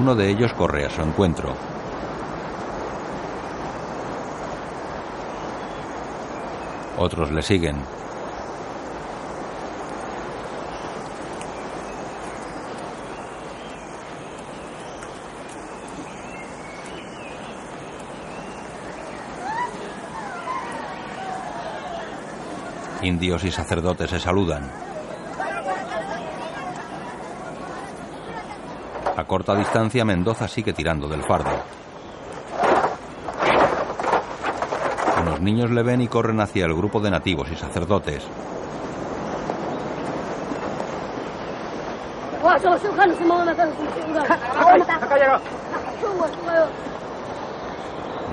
[0.05, 1.55] Uno de ellos corre a su encuentro.
[6.99, 7.79] Otros le siguen.
[23.01, 24.71] Indios y sacerdotes se saludan.
[29.25, 31.51] A corta distancia Mendoza sigue tirando del fardo.
[35.23, 38.23] Unos niños le ven y corren hacia el grupo de nativos y sacerdotes.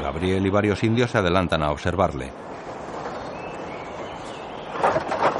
[0.04, 2.34] Gabriel y varios indios se adelantan a observarle.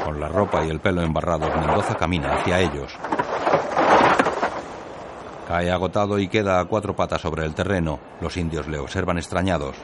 [0.02, 2.96] Con la ropa y el pelo embarrados, Mendoza camina hacia ellos.
[5.52, 8.00] Cae agotado y queda a cuatro patas sobre el terreno.
[8.22, 9.76] Los indios le observan extrañados.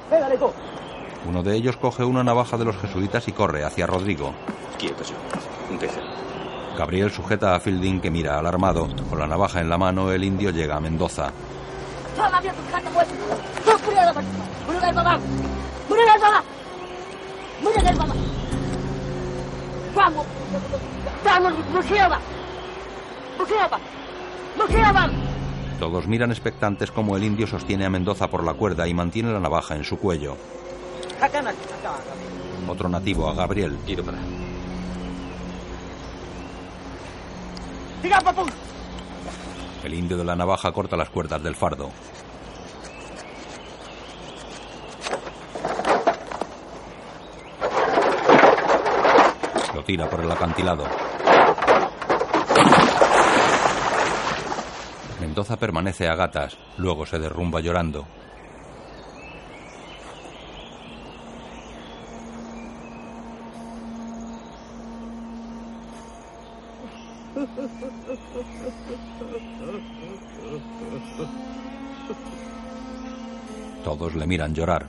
[1.29, 4.33] Uno de ellos coge una navaja de los jesuitas y corre hacia Rodrigo.
[4.79, 5.05] Quieto.
[6.75, 8.89] Gabriel sujeta a Fielding que mira alarmado.
[9.11, 11.33] Con la navaja en la mano, el indio llega a Mendoza.
[25.79, 29.39] Todos miran expectantes como el indio sostiene a Mendoza por la cuerda y mantiene la
[29.39, 30.37] navaja en su cuello.
[32.69, 33.79] Otro nativo, a Gabriel.
[39.85, 41.91] El indio de la navaja corta las cuerdas del fardo.
[49.75, 50.85] Lo tira por el acantilado.
[55.39, 58.09] Mendoza permanece a gatas, luego se derrumba llorando.
[73.85, 74.89] Todos le miran llorar.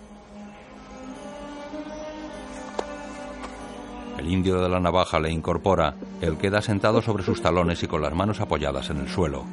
[4.18, 5.94] El indio de la navaja le incorpora.
[6.22, 9.46] Él queda sentado sobre sus talones y con las manos apoyadas en el suelo.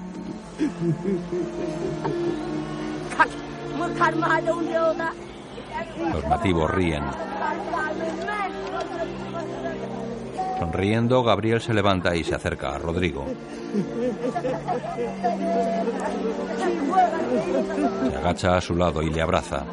[6.12, 7.02] Los nativos ríen.
[10.59, 13.26] Sonriendo, Gabriel se levanta y se acerca a Rodrigo.
[18.11, 19.64] Se agacha a su lado y le abraza.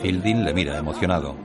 [0.00, 1.36] Fielding le mira emocionado.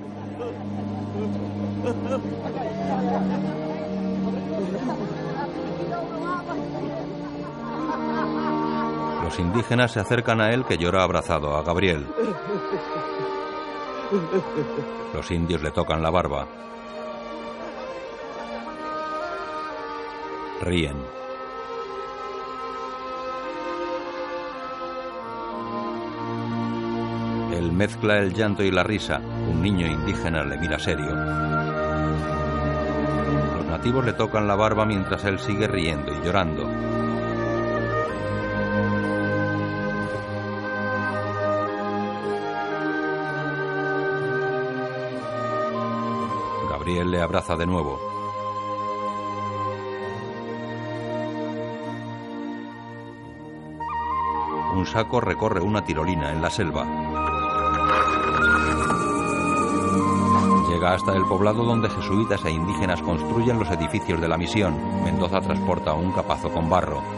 [9.37, 12.07] Los indígenas se acercan a él que llora abrazado a Gabriel.
[15.13, 16.47] Los indios le tocan la barba.
[20.61, 20.97] Ríen.
[27.53, 29.19] Él mezcla el llanto y la risa.
[29.19, 31.13] Un niño indígena le mira serio.
[33.55, 36.96] Los nativos le tocan la barba mientras él sigue riendo y llorando.
[46.87, 47.99] Gabriel le abraza de nuevo.
[54.73, 56.85] Un saco recorre una tirolina en la selva.
[60.69, 64.73] Llega hasta el poblado donde jesuitas e indígenas construyen los edificios de la misión.
[65.03, 67.16] Mendoza transporta un capazo con barro.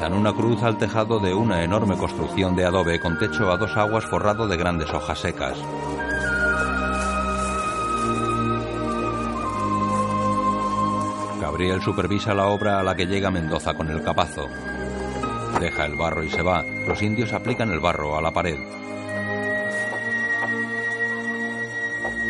[0.00, 3.76] Izan una cruz al tejado de una enorme construcción de adobe con techo a dos
[3.76, 5.58] aguas forrado de grandes hojas secas.
[11.38, 14.46] Gabriel supervisa la obra a la que llega Mendoza con el capazo.
[15.60, 16.64] Deja el barro y se va.
[16.88, 18.58] Los indios aplican el barro a la pared.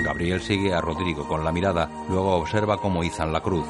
[0.03, 3.66] Gabriel sigue a Rodrigo con la mirada, luego observa cómo izan la cruz.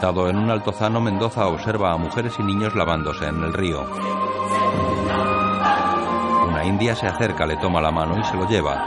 [0.00, 3.84] Sentado en un altozano, Mendoza observa a mujeres y niños lavándose en el río.
[6.48, 8.82] Una india se acerca, le toma la mano y se lo lleva.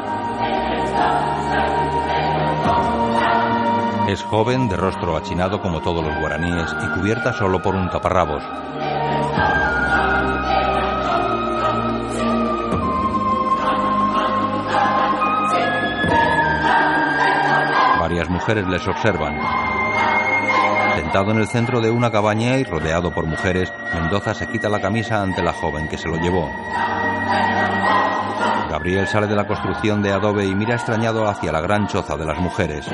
[4.07, 8.41] Es joven, de rostro achinado como todos los guaraníes y cubierta solo por un taparrabos.
[17.99, 19.72] Varias mujeres les observan.
[21.13, 24.81] Sentado en el centro de una cabaña y rodeado por mujeres, Mendoza se quita la
[24.81, 26.49] camisa ante la joven que se lo llevó.
[28.67, 32.25] Gabriel sale de la construcción de adobe y mira extrañado hacia la gran choza de
[32.25, 32.89] las mujeres.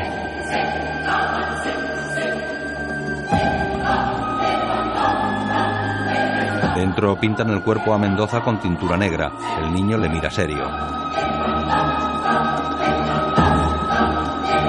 [6.76, 9.32] Dentro pintan el cuerpo a Mendoza con tintura negra.
[9.61, 10.65] El niño le mira serio.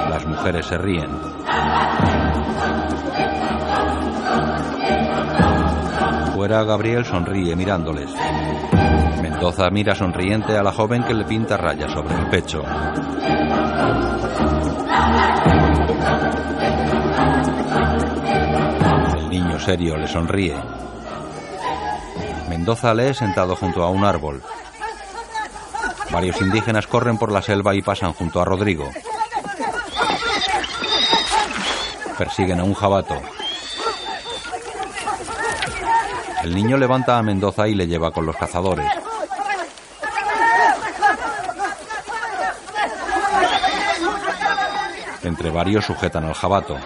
[0.09, 1.40] Las mujeres se ríen.
[6.47, 8.09] Gabriel sonríe mirándoles.
[9.21, 12.63] Mendoza mira sonriente a la joven que le pinta rayas sobre el pecho.
[19.17, 20.55] El niño serio le sonríe.
[22.49, 24.41] Mendoza lee sentado junto a un árbol.
[26.11, 28.89] Varios indígenas corren por la selva y pasan junto a Rodrigo.
[32.17, 33.15] Persiguen a un jabato.
[36.43, 38.89] El niño levanta a Mendoza y le lleva con los cazadores.
[45.23, 46.77] Entre varios sujetan al jabato.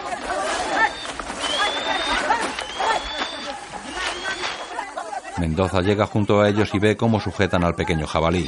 [5.38, 8.46] Mendoza llega junto a ellos y ve cómo sujetan al pequeño jabalí.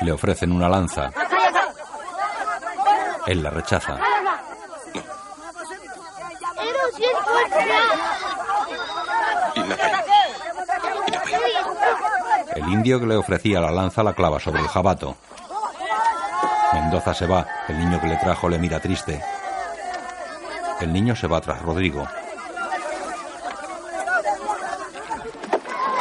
[0.00, 1.10] Le ofrecen una lanza.
[3.30, 3.96] Él la rechaza.
[12.56, 15.16] El indio que le ofrecía la lanza la clava sobre el jabato.
[16.72, 17.46] Mendoza se va.
[17.68, 19.22] El niño que le trajo le mira triste.
[20.80, 22.04] El niño se va tras Rodrigo.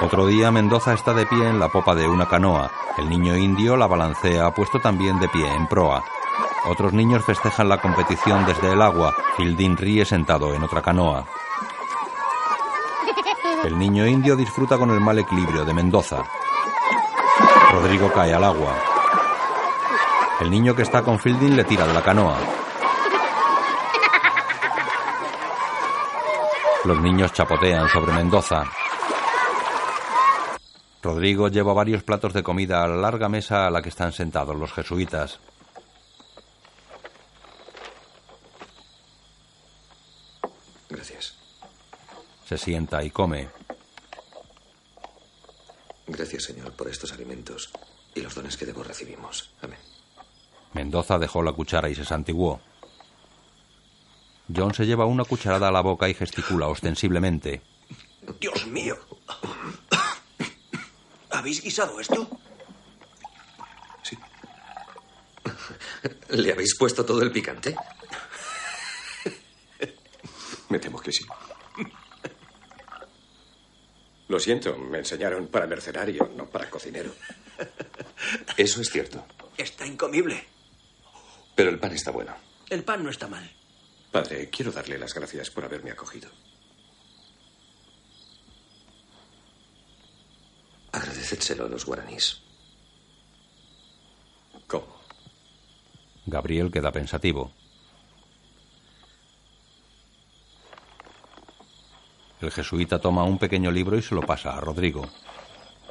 [0.01, 2.71] Otro día Mendoza está de pie en la popa de una canoa.
[2.97, 6.03] El niño indio la balancea puesto también de pie en proa.
[6.65, 9.15] Otros niños festejan la competición desde el agua.
[9.37, 11.25] Fielding ríe sentado en otra canoa.
[13.63, 16.23] El niño indio disfruta con el mal equilibrio de Mendoza.
[17.71, 18.75] Rodrigo cae al agua.
[20.39, 22.37] El niño que está con Fielding le tira de la canoa.
[26.85, 28.63] Los niños chapotean sobre Mendoza.
[31.01, 34.55] Rodrigo lleva varios platos de comida a la larga mesa a la que están sentados
[34.55, 35.39] los jesuitas.
[40.99, 41.33] Gracias.
[42.45, 43.47] Se sienta y come.
[46.07, 47.71] Gracias, Señor, por estos alimentos
[48.13, 49.49] y los dones que debo recibimos.
[49.61, 49.79] Amén.
[50.73, 52.59] Mendoza dejó la cuchara y se santiguó.
[54.53, 57.61] John se lleva una cucharada a la boca y gesticula ostensiblemente.
[58.41, 58.97] Dios mío.
[61.29, 62.27] ¿Habéis guisado esto?
[64.03, 64.17] Sí.
[66.31, 67.73] ¿Le habéis puesto todo el picante?
[70.69, 71.25] Me temo que sí.
[74.27, 77.11] Lo siento, me enseñaron para mercenario, no para cocinero.
[78.57, 79.25] Eso es cierto.
[79.57, 80.45] Está incomible.
[81.55, 82.35] Pero el pan está bueno.
[82.69, 83.49] El pan no está mal.
[84.11, 86.29] Padre, quiero darle las gracias por haberme acogido.
[90.91, 92.41] Agradecédselo a los guaraníes.
[94.67, 94.99] ¿Cómo?
[96.25, 97.51] Gabriel queda pensativo.
[102.41, 105.07] El jesuita toma un pequeño libro y se lo pasa a Rodrigo.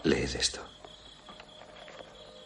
[0.05, 0.61] Leed esto.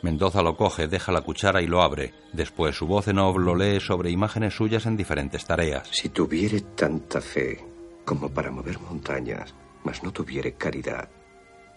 [0.03, 2.13] Mendoza lo coge, deja la cuchara y lo abre.
[2.33, 5.89] Después su voz en off lo lee sobre imágenes suyas en diferentes tareas.
[5.93, 7.65] Si tuviere tanta fe
[8.05, 11.09] como para mover montañas, mas no tuviere caridad,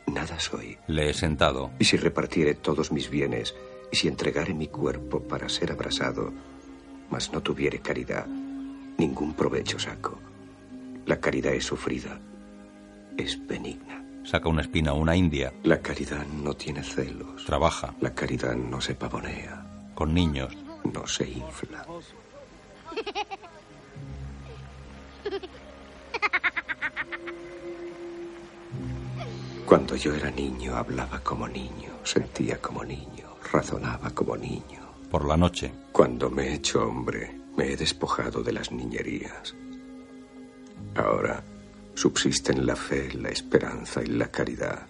[0.08, 0.78] nada soy.
[0.88, 1.70] Le he sentado.
[1.78, 3.54] Y si repartiere todos mis bienes,
[3.92, 6.34] y si entregare mi cuerpo para ser abrasado,
[7.12, 8.26] mas no tuviere caridad,
[8.98, 10.20] ningún provecho saco.
[11.06, 12.20] La caridad es sufrida,
[13.18, 14.04] es benigna.
[14.24, 15.54] Saca una espina a una india.
[15.64, 17.46] La caridad no tiene celos.
[17.46, 17.94] Trabaja.
[18.02, 19.92] La caridad no se pavonea.
[19.94, 20.52] Con niños.
[20.92, 21.86] No se infla.
[29.66, 34.82] Cuando yo era niño, hablaba como niño, sentía como niño, razonaba como niño.
[35.10, 35.72] Por la noche.
[35.92, 39.56] Cuando me he hecho hombre, me he despojado de las niñerías.
[40.96, 41.44] Ahora
[41.94, 44.88] subsisten la fe, la esperanza y la caridad.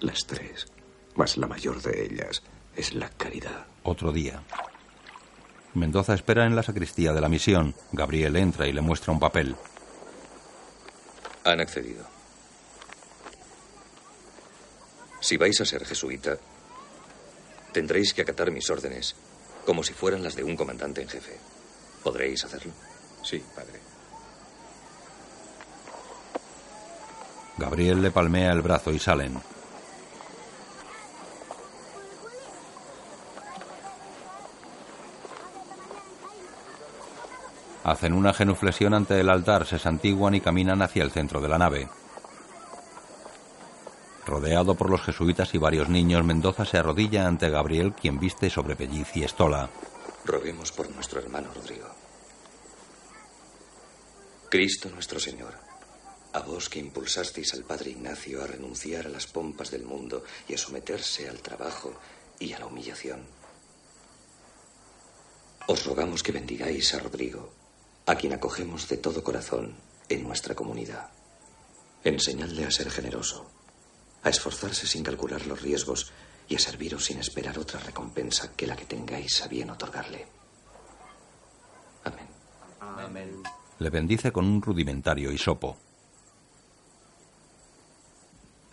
[0.00, 0.66] Las tres.
[1.14, 2.42] Mas la mayor de ellas
[2.74, 3.66] es la caridad.
[3.82, 4.42] Otro día.
[5.74, 7.74] Mendoza espera en la sacristía de la misión.
[7.92, 9.56] Gabriel entra y le muestra un papel.
[11.44, 12.04] Han accedido.
[15.20, 16.36] Si vais a ser jesuita,
[17.72, 19.16] tendréis que acatar mis órdenes
[19.64, 21.38] como si fueran las de un comandante en jefe.
[22.02, 22.72] ¿Podréis hacerlo?
[23.22, 23.80] Sí, padre.
[27.56, 29.40] Gabriel le palmea el brazo y salen.
[37.84, 41.58] Hacen una genuflexión ante el altar, se santiguan y caminan hacia el centro de la
[41.58, 41.88] nave.
[44.26, 48.74] Rodeado por los jesuitas y varios niños, Mendoza se arrodilla ante Gabriel, quien viste sobre
[48.74, 49.68] pelliz y estola.
[50.24, 51.86] Roguemos por nuestro hermano Rodrigo.
[54.48, 55.52] Cristo nuestro Señor,
[56.34, 60.54] a vos que impulsasteis al Padre Ignacio a renunciar a las pompas del mundo y
[60.54, 61.94] a someterse al trabajo
[62.40, 63.22] y a la humillación.
[65.68, 67.52] Os rogamos que bendigáis a Rodrigo,
[68.06, 69.76] a quien acogemos de todo corazón
[70.08, 71.08] en nuestra comunidad.
[72.02, 73.48] Enseñadle a ser generoso,
[74.24, 76.12] a esforzarse sin calcular los riesgos
[76.48, 80.26] y a serviros sin esperar otra recompensa que la que tengáis a bien otorgarle.
[82.02, 82.26] Amén.
[82.80, 83.42] Amén.
[83.78, 85.78] Le bendice con un rudimentario hisopo.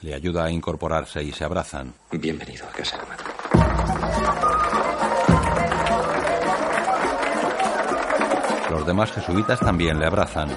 [0.01, 1.93] Le ayuda a incorporarse y se abrazan.
[2.11, 2.97] Bienvenido a casa.
[8.71, 10.49] Los demás jesuitas también le abrazan.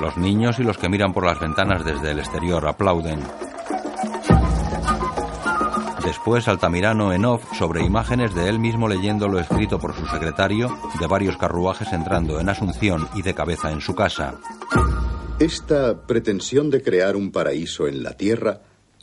[0.00, 3.20] Los niños y los que miran por las ventanas desde el exterior aplauden.
[6.04, 10.68] Después Altamirano en off sobre imágenes de él mismo leyendo lo escrito por su secretario
[10.98, 14.34] de varios carruajes entrando en Asunción y de cabeza en su casa.
[15.40, 18.60] Esta pretensión de crear un paraíso en la tierra,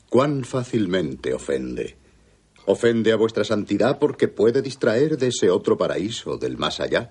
[0.07, 1.97] cuán fácilmente ofende.
[2.67, 7.09] Ofende a vuestra santidad porque puede distraer de ese otro paraíso del más allá.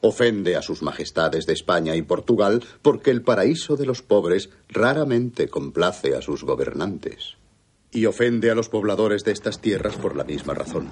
[0.00, 5.48] Ofende a sus majestades de España y Portugal porque el paraíso de los pobres raramente
[5.48, 7.34] complace a sus gobernantes.
[7.90, 10.86] Y ofende a los pobladores de estas tierras por la misma razón.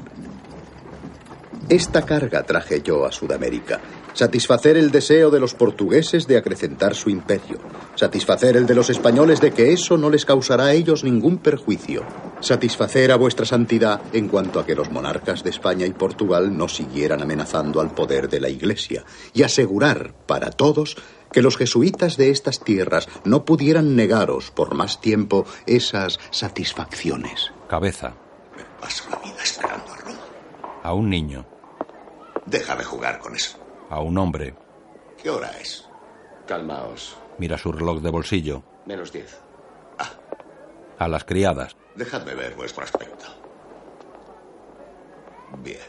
[1.68, 3.80] Esta carga traje yo a Sudamérica.
[4.12, 7.58] Satisfacer el deseo de los portugueses de acrecentar su imperio.
[7.94, 12.04] Satisfacer el de los españoles de que eso no les causará a ellos ningún perjuicio.
[12.40, 16.68] Satisfacer a vuestra santidad en cuanto a que los monarcas de España y Portugal no
[16.68, 19.04] siguieran amenazando al poder de la Iglesia.
[19.32, 20.96] Y asegurar para todos
[21.32, 27.52] que los jesuitas de estas tierras no pudieran negaros por más tiempo esas satisfacciones.
[27.68, 28.14] Cabeza.
[28.54, 30.20] Me paso la vida esperando a Roma.
[30.82, 31.53] A un niño.
[32.46, 33.58] Deja de jugar con eso.
[33.90, 34.54] A un hombre.
[35.22, 35.88] ¿Qué hora es?
[36.46, 37.16] Calmaos.
[37.38, 38.62] Mira su reloj de bolsillo.
[38.86, 39.40] Menos diez.
[40.98, 41.76] A las criadas.
[41.96, 43.24] Dejadme ver vuestro aspecto.
[45.62, 45.80] Bien.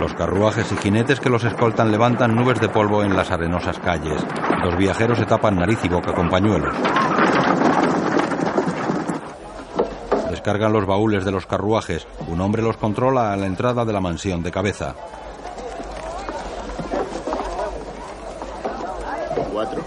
[0.00, 4.24] Los carruajes y jinetes que los escoltan levantan nubes de polvo en las arenosas calles.
[4.62, 6.74] Los viajeros se tapan nariz y boca con pañuelos.
[10.48, 12.06] Descargan los baúles de los carruajes.
[12.26, 14.94] Un hombre los controla a la entrada de la mansión de cabeza.
[19.52, 19.82] Cuatro.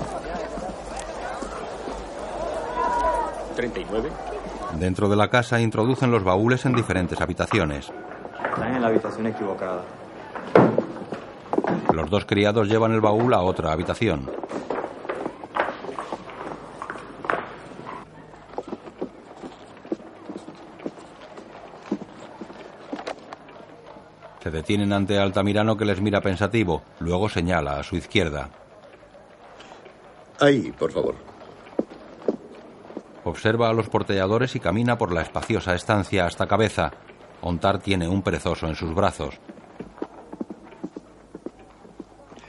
[3.56, 4.12] 39.
[4.78, 7.92] Dentro de la casa introducen los baúles en diferentes habitaciones.
[8.54, 9.82] Están en la habitación equivocada.
[11.92, 14.30] Los dos criados llevan el baúl a otra habitación.
[24.42, 26.82] Se detienen ante Altamirano que les mira pensativo.
[27.00, 28.50] Luego señala a su izquierda.
[30.40, 31.16] Ahí, por favor.
[33.24, 36.92] Observa a los porteadores y camina por la espaciosa estancia hasta cabeza.
[37.42, 39.40] Ontar tiene un perezoso en sus brazos.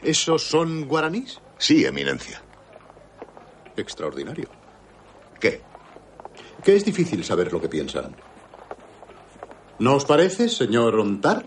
[0.02, 1.40] ¿Esos son guaraníes?
[1.58, 2.40] Sí, eminencia.
[3.76, 4.48] Extraordinario.
[5.38, 5.60] ¿Qué?
[6.64, 8.16] Que es difícil saber lo que piensan.
[9.78, 11.44] ¿No os parece, señor Ontar?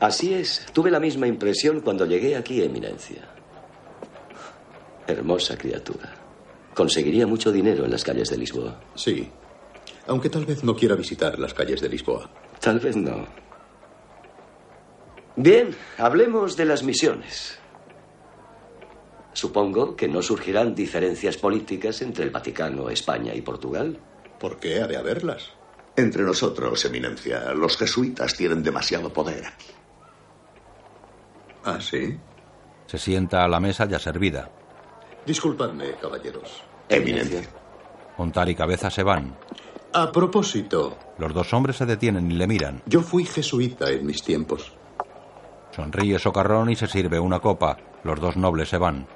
[0.00, 0.66] Así es.
[0.72, 3.22] Tuve la misma impresión cuando llegué aquí, Eminencia.
[5.06, 6.14] Hermosa criatura.
[6.74, 8.80] Conseguiría mucho dinero en las calles de Lisboa.
[8.94, 9.28] Sí.
[10.06, 12.30] Aunque tal vez no quiera visitar las calles de Lisboa.
[12.60, 13.26] Tal vez no.
[15.34, 17.58] Bien, hablemos de las misiones.
[19.32, 23.98] Supongo que no surgirán diferencias políticas entre el Vaticano, España y Portugal.
[24.40, 25.50] ¿Por qué ha de haberlas?
[25.96, 29.66] Entre nosotros, eminencia, los jesuitas tienen demasiado poder aquí.
[31.64, 32.18] ¿Ah, sí?
[32.86, 34.48] Se sienta a la mesa ya servida.
[35.26, 36.62] Disculpadme, caballeros.
[36.88, 37.42] Eminencia.
[38.16, 39.36] Ontar y cabeza se van.
[39.92, 42.82] A propósito, Los dos hombres se detienen y le miran.
[42.86, 44.72] yo fui jesuita en mis tiempos.
[45.74, 47.76] Sonríe socarrón y se sirve una copa.
[48.04, 49.06] Los dos nobles se van.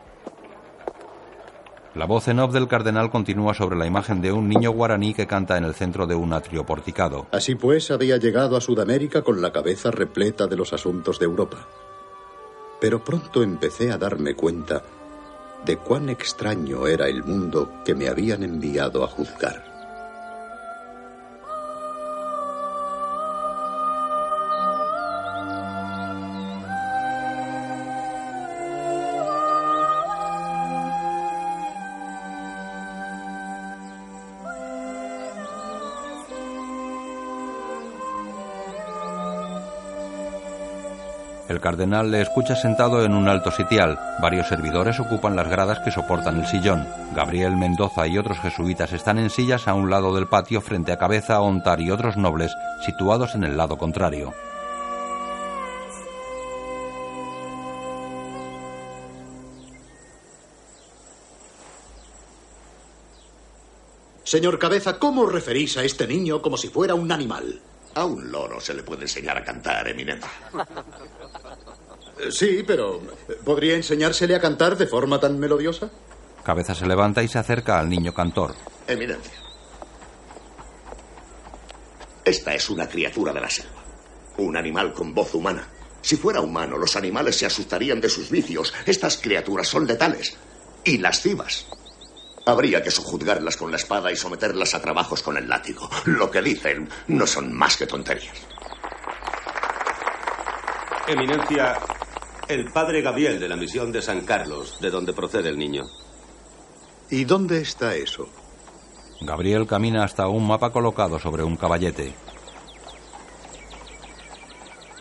[1.94, 5.26] La voz en off del cardenal continúa sobre la imagen de un niño guaraní que
[5.26, 7.26] canta en el centro de un atrio porticado.
[7.32, 11.66] Así pues, había llegado a Sudamérica con la cabeza repleta de los asuntos de Europa.
[12.82, 14.82] Pero pronto empecé a darme cuenta
[15.64, 19.71] de cuán extraño era el mundo que me habían enviado a juzgar.
[41.62, 43.98] Cardenal le escucha sentado en un alto sitial.
[44.20, 46.86] Varios servidores ocupan las gradas que soportan el sillón.
[47.14, 50.98] Gabriel Mendoza y otros jesuitas están en sillas a un lado del patio frente a
[50.98, 52.52] Cabeza, Ontar y otros nobles
[52.84, 54.34] situados en el lado contrario.
[64.24, 67.60] Señor Cabeza, ¿cómo referís a este niño como si fuera un animal?
[67.94, 70.30] A un loro se le puede enseñar a cantar, eminencia.
[72.22, 73.00] Eh, Sí, pero
[73.44, 75.90] ¿podría enseñársele a cantar de forma tan melodiosa?
[76.44, 78.54] Cabeza se levanta y se acerca al niño cantor.
[78.86, 79.32] Eminencia.
[82.24, 83.82] Esta es una criatura de la selva.
[84.38, 85.66] Un animal con voz humana.
[86.00, 88.72] Si fuera humano, los animales se asustarían de sus vicios.
[88.86, 90.36] Estas criaturas son letales
[90.84, 91.66] y lascivas.
[92.44, 95.88] Habría que sojuzgarlas con la espada y someterlas a trabajos con el látigo.
[96.06, 98.36] Lo que dicen no son más que tonterías.
[101.06, 101.78] Eminencia,
[102.48, 105.84] el padre Gabriel de la misión de San Carlos, de donde procede el niño.
[107.10, 108.28] ¿Y dónde está eso?
[109.20, 112.12] Gabriel camina hasta un mapa colocado sobre un caballete.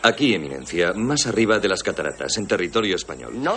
[0.02, 3.40] Aquí, Eminencia, más arriba de las cataratas, en territorio español.
[3.40, 3.56] No,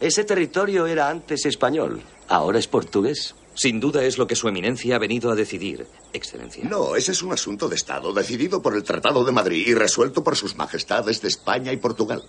[0.00, 3.34] ese territorio era antes español, ahora es portugués.
[3.54, 6.64] Sin duda es lo que su eminencia ha venido a decidir, Excelencia.
[6.64, 10.22] No, ese es un asunto de Estado decidido por el Tratado de Madrid y resuelto
[10.22, 12.22] por sus majestades de España y Portugal.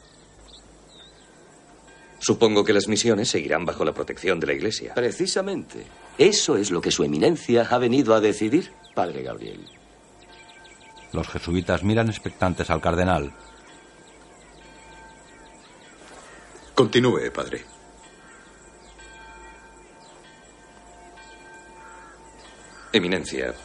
[2.21, 4.93] Supongo que las misiones seguirán bajo la protección de la Iglesia.
[4.93, 5.87] Precisamente.
[6.19, 9.65] Eso es lo que su eminencia ha venido a decidir, padre Gabriel.
[11.13, 13.33] Los jesuitas miran expectantes al cardenal.
[16.75, 17.65] Continúe, padre.
[22.93, 23.55] Eminencia,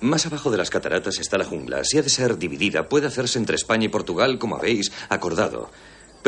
[0.00, 1.84] más abajo de las cataratas está la jungla.
[1.84, 5.70] Si ha de ser dividida, puede hacerse entre España y Portugal, como habéis acordado.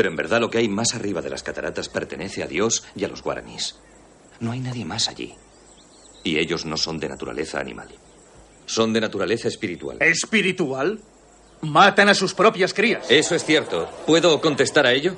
[0.01, 3.05] Pero en verdad lo que hay más arriba de las cataratas pertenece a Dios y
[3.05, 3.77] a los guaraníes.
[4.41, 5.35] No hay nadie más allí.
[6.25, 7.91] Y ellos no son de naturaleza animal.
[8.65, 9.99] Son de naturaleza espiritual.
[10.01, 11.01] ¿Espiritual?
[11.61, 13.11] Matan a sus propias crías.
[13.11, 13.91] Eso es cierto.
[14.07, 15.17] ¿Puedo contestar a ello?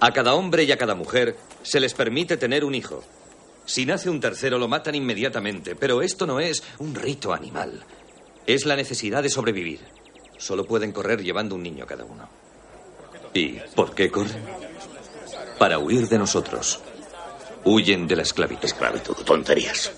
[0.00, 3.04] A cada hombre y a cada mujer se les permite tener un hijo.
[3.66, 7.84] Si nace un tercero lo matan inmediatamente, pero esto no es un rito animal.
[8.48, 9.78] Es la necesidad de sobrevivir.
[10.38, 12.45] Solo pueden correr llevando un niño cada uno.
[13.36, 14.42] ¿Y por qué corren?
[15.58, 16.80] Para huir de nosotros.
[17.64, 18.64] Huyen de la esclavitud.
[18.64, 19.92] Esclavitud, tonterías.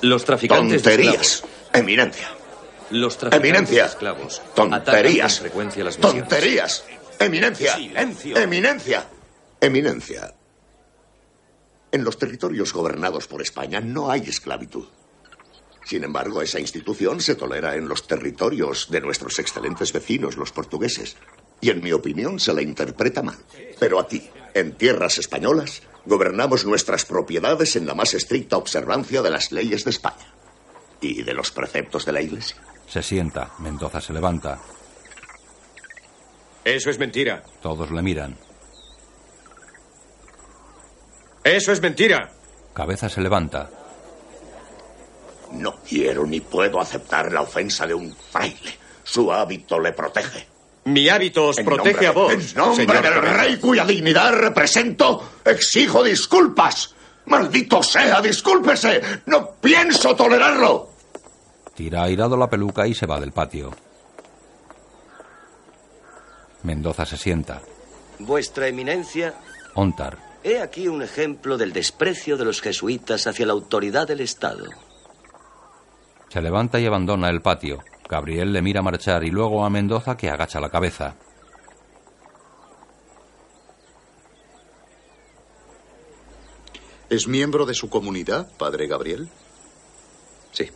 [0.00, 1.44] Los traficantes tonterías.
[1.72, 1.78] de.
[1.78, 2.28] Eminencia.
[2.90, 3.82] Los traficantes Eminencia.
[3.84, 4.42] de esclavos.
[4.54, 4.82] Tonterías.
[4.82, 6.28] atacan con frecuencia las misiones.
[6.28, 6.84] Tonterías.
[7.20, 7.76] Eminencia.
[7.76, 8.36] Silencio.
[8.36, 9.06] Eminencia.
[9.60, 10.34] Eminencia.
[11.92, 14.86] En los territorios gobernados por España no hay esclavitud.
[15.84, 21.16] Sin embargo, esa institución se tolera en los territorios de nuestros excelentes vecinos, los portugueses.
[21.60, 23.36] Y en mi opinión se la interpreta mal.
[23.78, 29.52] Pero aquí, en tierras españolas, gobernamos nuestras propiedades en la más estricta observancia de las
[29.52, 30.34] leyes de España
[31.00, 32.56] y de los preceptos de la Iglesia.
[32.86, 33.50] Se sienta.
[33.58, 34.58] Mendoza se levanta.
[36.64, 37.42] Eso es mentira.
[37.62, 38.36] Todos le miran.
[41.44, 42.30] Eso es mentira.
[42.74, 43.70] Cabeza se levanta.
[45.52, 48.78] No quiero ni puedo aceptar la ofensa de un fraile.
[49.02, 50.46] Su hábito le protege.
[50.84, 52.32] Mi hábito os En protege nombre- a vos.
[52.32, 56.94] En nombre señor del rey cuya dignidad represento, exijo disculpas.
[57.26, 59.00] Maldito sea, discúlpese.
[59.26, 60.88] No pienso tolerarlo.
[61.74, 63.70] Tira airado la peluca y se va del patio.
[66.62, 67.60] Mendoza se sienta.
[68.18, 69.34] Vuestra eminencia,
[69.74, 70.18] Ontar.
[70.44, 74.64] he aquí un ejemplo del desprecio de los jesuitas hacia la autoridad del Estado.
[76.28, 77.82] Se levanta y abandona el patio.
[78.10, 81.14] Gabriel le mira marchar y luego a Mendoza que agacha la cabeza.
[87.08, 89.28] ¿Es miembro de su comunidad, padre Gabriel?
[90.50, 90.68] Sí.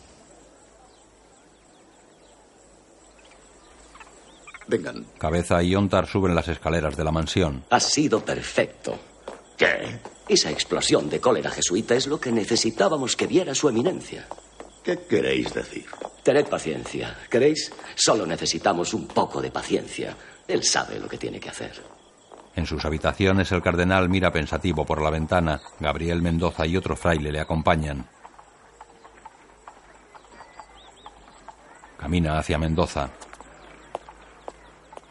[4.68, 5.04] Vengan.
[5.18, 7.64] Cabeza y Ontar suben las escaleras de la mansión.
[7.70, 8.96] Ha sido perfecto.
[9.56, 9.98] ¿Qué?
[10.28, 14.28] Esa explosión de cólera jesuita es lo que necesitábamos que viera su eminencia.
[14.84, 15.86] ¿Qué queréis decir?
[16.24, 17.16] Tened paciencia.
[17.30, 17.70] ¿Queréis?
[17.94, 20.16] Solo necesitamos un poco de paciencia.
[20.48, 21.82] Él sabe lo que tiene que hacer.
[22.56, 25.60] En sus habitaciones el cardenal mira pensativo por la ventana.
[25.78, 28.08] Gabriel Mendoza y otro fraile le acompañan.
[31.98, 33.10] Camina hacia Mendoza.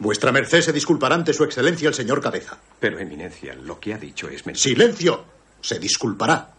[0.00, 2.58] Vuestra merced se disculpará ante su excelencia el señor Cabeza.
[2.80, 4.62] Pero, Eminencia, lo que ha dicho es mentira.
[4.62, 5.24] ¡Silencio!
[5.60, 6.50] Se disculpará.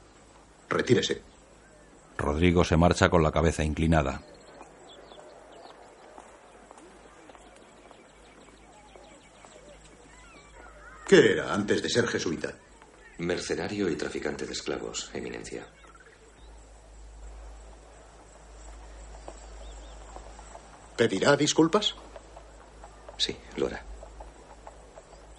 [0.69, 1.21] Retírese.
[2.17, 4.21] Rodrigo se marcha con la cabeza inclinada.
[11.07, 12.51] ¿Qué era antes de ser jesuita?
[13.19, 15.67] Mercenario y traficante de esclavos, Eminencia.
[20.97, 21.93] ¿Pedirá disculpas?
[23.17, 23.85] Sí, lo hará.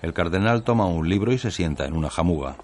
[0.03, 2.57] El cardenal toma un libro y se sienta en una jamuga.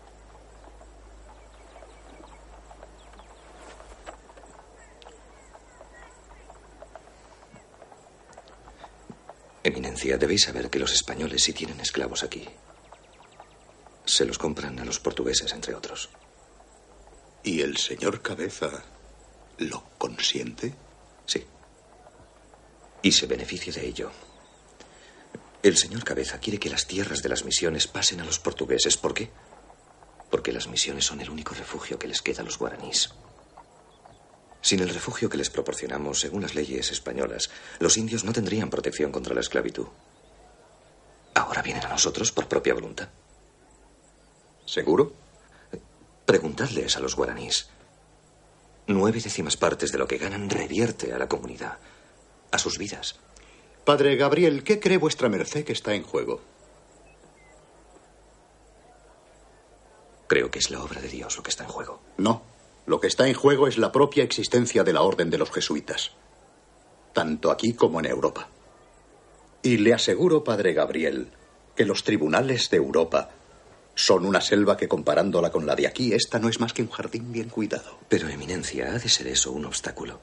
[9.64, 12.48] Eminencia, debéis saber que los españoles, si tienen esclavos aquí,
[14.04, 16.10] se los compran a los portugueses, entre otros.
[17.42, 18.82] ¿Y el señor Cabeza
[19.58, 20.74] lo consiente?
[21.26, 21.44] Sí.
[23.02, 24.10] Y se beneficia de ello.
[25.62, 28.96] El señor Cabeza quiere que las tierras de las misiones pasen a los portugueses.
[28.96, 29.30] ¿Por qué?
[30.30, 33.10] Porque las misiones son el único refugio que les queda a los guaraníes.
[34.60, 37.50] Sin el refugio que les proporcionamos, según las leyes españolas,
[37.80, 39.88] los indios no tendrían protección contra la esclavitud.
[41.34, 43.08] Ahora vienen a nosotros por propia voluntad.
[44.72, 45.12] ¿Seguro?
[46.24, 47.68] Preguntadles a los guaraníes.
[48.86, 51.76] Nueve décimas partes de lo que ganan revierte a la comunidad,
[52.50, 53.20] a sus vidas.
[53.84, 56.40] Padre Gabriel, ¿qué cree vuestra merced que está en juego?
[60.26, 62.00] Creo que es la obra de Dios lo que está en juego.
[62.16, 62.40] No.
[62.86, 66.12] Lo que está en juego es la propia existencia de la orden de los jesuitas.
[67.12, 68.48] Tanto aquí como en Europa.
[69.62, 71.30] Y le aseguro, Padre Gabriel,
[71.76, 73.32] que los tribunales de Europa
[73.94, 76.90] son una selva que comparándola con la de aquí, esta no es más que un
[76.90, 77.98] jardín bien cuidado.
[78.08, 80.20] Pero, Eminencia, ¿ha de ser eso un obstáculo?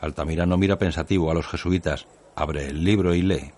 [0.00, 3.52] Altamirano mira pensativo a los jesuitas, abre el libro y lee.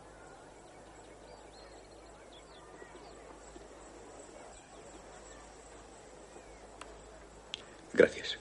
[7.92, 8.38] Gracias.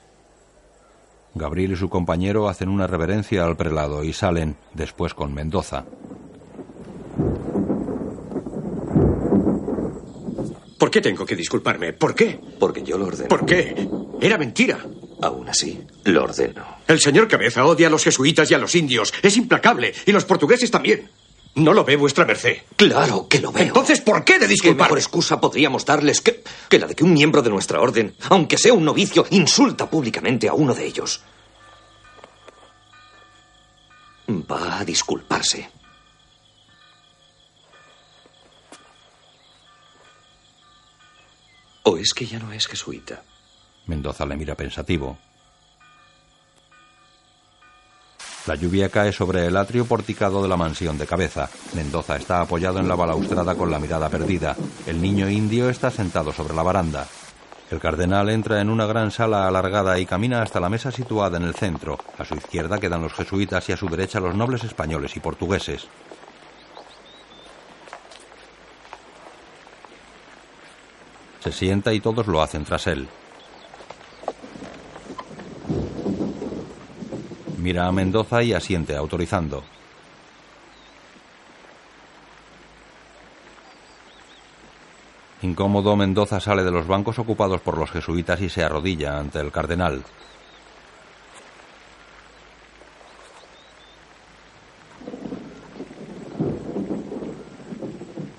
[1.34, 5.84] Gabriel y su compañero hacen una reverencia al prelado y salen, después con Mendoza.
[10.86, 11.94] ¿Por qué tengo que disculparme?
[11.94, 12.38] ¿Por qué?
[12.60, 13.26] Porque yo lo ordeno.
[13.26, 13.88] ¿Por qué?
[14.20, 14.78] Era mentira.
[15.20, 16.64] Aún así, lo ordeno.
[16.86, 19.12] El señor Cabeza odia a los jesuitas y a los indios.
[19.20, 19.92] Es implacable.
[20.06, 21.10] Y los portugueses también.
[21.56, 22.58] No lo ve vuestra merced.
[22.76, 23.64] Claro que lo veo.
[23.64, 24.86] Entonces, ¿por qué de ¿Qué disculpar?
[24.86, 28.56] mejor excusa podríamos darles que, que la de que un miembro de nuestra orden, aunque
[28.56, 31.20] sea un novicio, insulta públicamente a uno de ellos?
[34.30, 35.68] Va a disculparse.
[41.88, 43.22] ¿O es que ya no es jesuita?
[43.86, 45.16] Mendoza le mira pensativo.
[48.46, 51.48] La lluvia cae sobre el atrio porticado de la mansión de cabeza.
[51.74, 54.56] Mendoza está apoyado en la balaustrada con la mirada perdida.
[54.84, 57.06] El niño indio está sentado sobre la baranda.
[57.70, 61.44] El cardenal entra en una gran sala alargada y camina hasta la mesa situada en
[61.44, 61.98] el centro.
[62.18, 65.86] A su izquierda quedan los jesuitas y a su derecha los nobles españoles y portugueses.
[71.46, 73.06] Se sienta y todos lo hacen tras él.
[77.58, 79.62] Mira a Mendoza y asiente autorizando.
[85.42, 89.52] Incómodo, Mendoza sale de los bancos ocupados por los jesuitas y se arrodilla ante el
[89.52, 90.02] cardenal.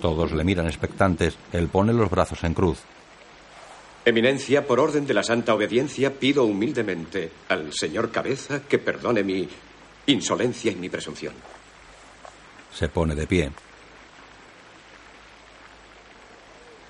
[0.01, 1.37] Todos le miran expectantes.
[1.53, 2.83] Él pone los brazos en cruz.
[4.07, 9.49] Eminencia, por orden de la santa obediencia, pido humildemente al señor Cabeza que perdone mi
[10.05, 11.33] insolencia y mi presunción.
[12.73, 13.51] Se pone de pie.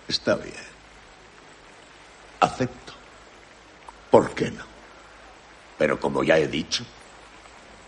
[0.08, 0.54] Está bien.
[2.40, 2.94] Acepto.
[4.12, 4.64] ¿Por qué no?
[5.76, 6.86] Pero como ya he dicho,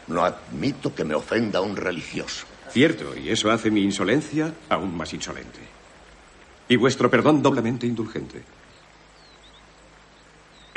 [0.08, 2.48] no admito que me ofenda un religioso.
[2.72, 5.60] Cierto, y eso hace mi insolencia aún más insolente.
[6.68, 8.42] Y vuestro perdón doblemente indulgente.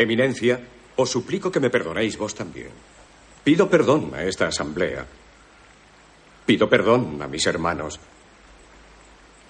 [0.02, 0.60] Eminencia,
[0.96, 2.70] os suplico que me perdonéis vos también.
[3.44, 5.04] Pido perdón a esta asamblea.
[6.46, 7.98] Pido perdón a mis hermanos.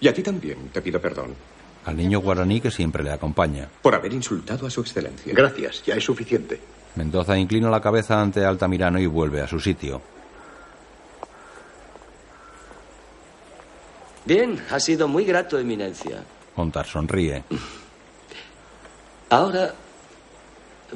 [0.01, 1.35] Y a ti también te pido perdón
[1.85, 3.69] Al niño guaraní que siempre le acompaña.
[3.83, 5.33] por haber insultado a su excelencia.
[5.35, 6.61] Gracias, ya es suficiente.
[6.97, 10.01] Mendoza inclina la cabeza ante Altamirano y vuelve a su sitio.
[14.25, 16.23] Bien, ha sido muy grato, Eminencia.
[16.57, 17.43] Ontar sonríe.
[19.31, 19.75] Ahora,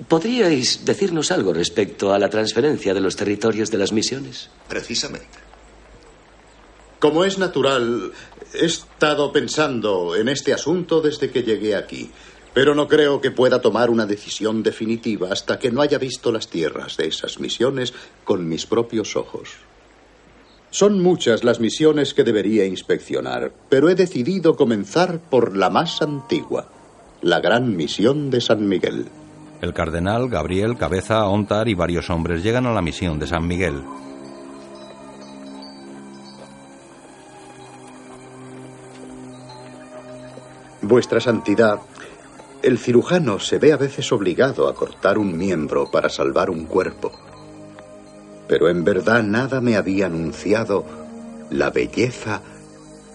[0.08, 4.50] ¿podríais decirnos algo respecto a la transferencia de los territorios de las misiones?
[4.68, 5.38] Precisamente.
[6.98, 8.12] Como es natural,
[8.54, 12.10] he estado pensando en este asunto desde que llegué aquí,
[12.54, 16.48] pero no creo que pueda tomar una decisión definitiva hasta que no haya visto las
[16.48, 17.92] tierras de esas misiones
[18.24, 19.50] con mis propios ojos.
[20.70, 26.70] Son muchas las misiones que debería inspeccionar, pero he decidido comenzar por la más antigua,
[27.22, 29.06] la gran misión de San Miguel.
[29.66, 33.82] El cardenal, Gabriel, Cabeza, Ontar y varios hombres llegan a la misión de San Miguel.
[40.82, 41.80] Vuestra Santidad,
[42.62, 47.10] el cirujano se ve a veces obligado a cortar un miembro para salvar un cuerpo.
[48.46, 50.84] Pero en verdad nada me había anunciado
[51.50, 52.40] la belleza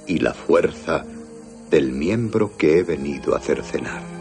[0.05, 1.05] y la fuerza
[1.69, 4.20] del miembro que he venido a cercenar.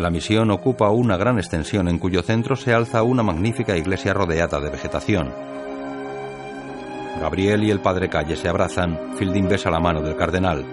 [0.00, 4.58] La misión ocupa una gran extensión en cuyo centro se alza una magnífica iglesia rodeada
[4.58, 5.30] de vegetación.
[7.20, 8.98] Gabriel y el padre Calle se abrazan.
[9.18, 10.64] Fielding besa la mano del cardenal.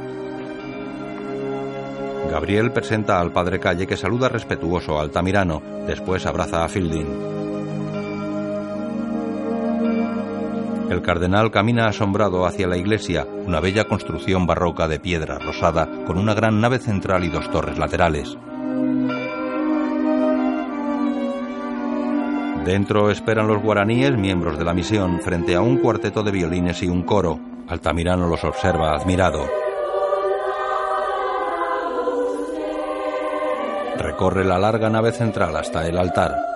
[2.32, 5.62] Gabriel presenta al padre Calle que saluda respetuoso a Altamirano.
[5.86, 7.08] Después abraza a Fielding.
[10.90, 16.18] El cardenal camina asombrado hacia la iglesia, una bella construcción barroca de piedra rosada con
[16.18, 18.38] una gran nave central y dos torres laterales.
[22.68, 26.90] Dentro esperan los guaraníes, miembros de la misión, frente a un cuarteto de violines y
[26.90, 27.40] un coro.
[27.70, 29.48] Altamirano los observa admirado.
[33.98, 36.47] Recorre la larga nave central hasta el altar.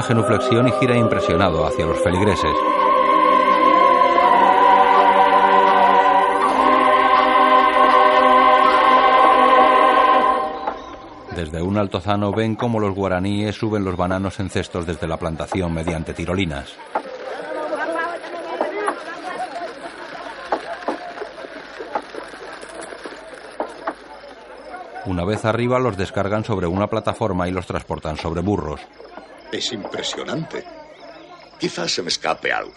[0.00, 2.56] Una genuflexión y gira impresionado hacia los feligreses.
[11.36, 15.74] Desde un altozano ven cómo los guaraníes suben los bananos en cestos desde la plantación
[15.74, 16.74] mediante tirolinas.
[25.04, 28.80] Una vez arriba los descargan sobre una plataforma y los transportan sobre burros.
[29.52, 30.64] Es impresionante.
[31.58, 32.74] Quizás se me escape algo,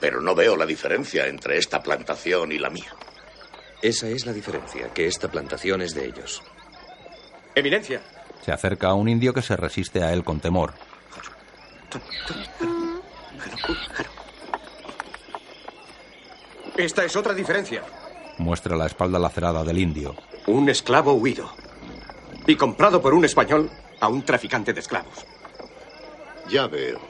[0.00, 2.94] pero no veo la diferencia entre esta plantación y la mía.
[3.82, 6.42] Esa es la diferencia, que esta plantación es de ellos.
[7.54, 8.00] Eminencia.
[8.44, 10.72] Se acerca a un indio que se resiste a él con temor.
[16.76, 17.82] Esta es otra diferencia.
[18.38, 20.14] Muestra la espalda lacerada del indio.
[20.46, 21.50] Un esclavo huido.
[22.46, 23.70] Y comprado por un español
[24.00, 25.26] a un traficante de esclavos.
[26.50, 27.00] Ya veo.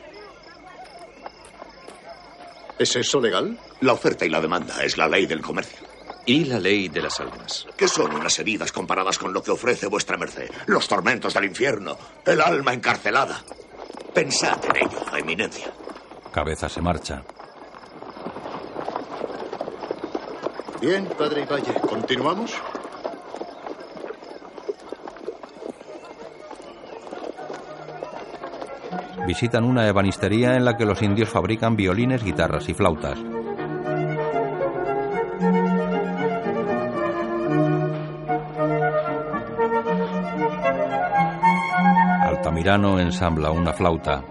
[2.79, 3.59] ¿Es eso legal?
[3.81, 5.87] La oferta y la demanda es la ley del comercio.
[6.27, 7.67] Y la ley de las almas.
[7.77, 10.51] ¿Qué son unas heridas comparadas con lo que ofrece vuestra merced?
[10.67, 13.43] Los tormentos del infierno, el alma encarcelada.
[14.15, 15.73] Pensad en ello, eminencia.
[16.33, 17.23] Cabeza se marcha.
[20.81, 22.53] Bien, padre Valle, ¿continuamos?
[29.31, 33.17] Visitan una ebanistería en la que los indios fabrican violines, guitarras y flautas.
[42.25, 44.25] Altamirano ensambla una flauta.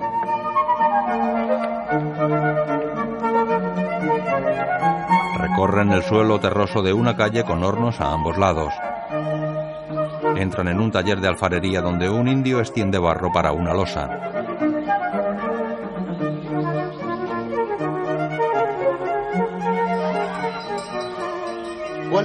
[5.38, 8.74] Recorren el suelo terroso de una calle con hornos a ambos lados.
[10.36, 14.38] Entran en un taller de alfarería donde un indio extiende barro para una losa.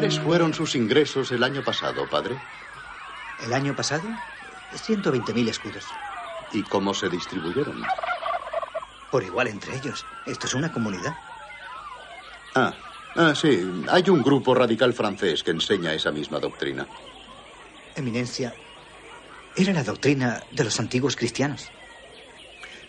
[0.05, 2.37] ¿Cuáles fueron sus ingresos el año pasado, padre?
[3.43, 4.07] ¿El año pasado?
[4.75, 5.87] 120.000 escudos.
[6.53, 7.83] ¿Y cómo se distribuyeron?
[9.11, 10.05] Por igual entre ellos.
[10.27, 11.15] Esto es una comunidad.
[12.55, 12.75] Ah,
[13.17, 13.67] ah, sí.
[13.89, 16.87] Hay un grupo radical francés que enseña esa misma doctrina.
[17.97, 18.53] Eminencia,
[19.57, 21.71] era la doctrina de los antiguos cristianos.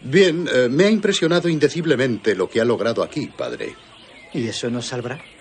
[0.01, 3.73] Bien, eh, me ha impresionado indeciblemente lo que ha logrado aquí, padre.
[4.33, 5.34] ¿Y eso nos salvará?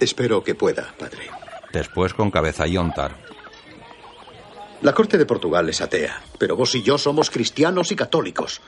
[0.00, 1.30] Espero que pueda, padre.
[1.72, 3.16] Después con cabeza y ontar.
[4.82, 8.60] La corte de Portugal es atea, pero vos y yo somos cristianos y católicos.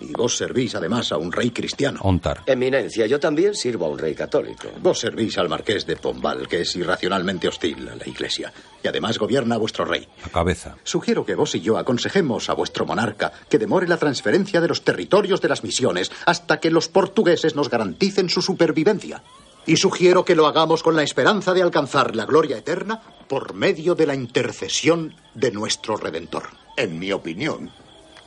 [0.00, 2.00] Y vos servís además a un rey cristiano.
[2.02, 2.42] Ontar.
[2.46, 4.68] Eminencia, yo también sirvo a un rey católico.
[4.80, 8.52] Vos servís al marqués de Pombal, que es irracionalmente hostil a la iglesia.
[8.82, 10.08] Y además gobierna a vuestro rey.
[10.24, 10.76] La cabeza.
[10.82, 14.82] Sugiero que vos y yo aconsejemos a vuestro monarca que demore la transferencia de los
[14.82, 19.22] territorios de las misiones hasta que los portugueses nos garanticen su supervivencia.
[19.66, 23.94] Y sugiero que lo hagamos con la esperanza de alcanzar la gloria eterna por medio
[23.94, 26.48] de la intercesión de nuestro Redentor.
[26.76, 27.70] En mi opinión,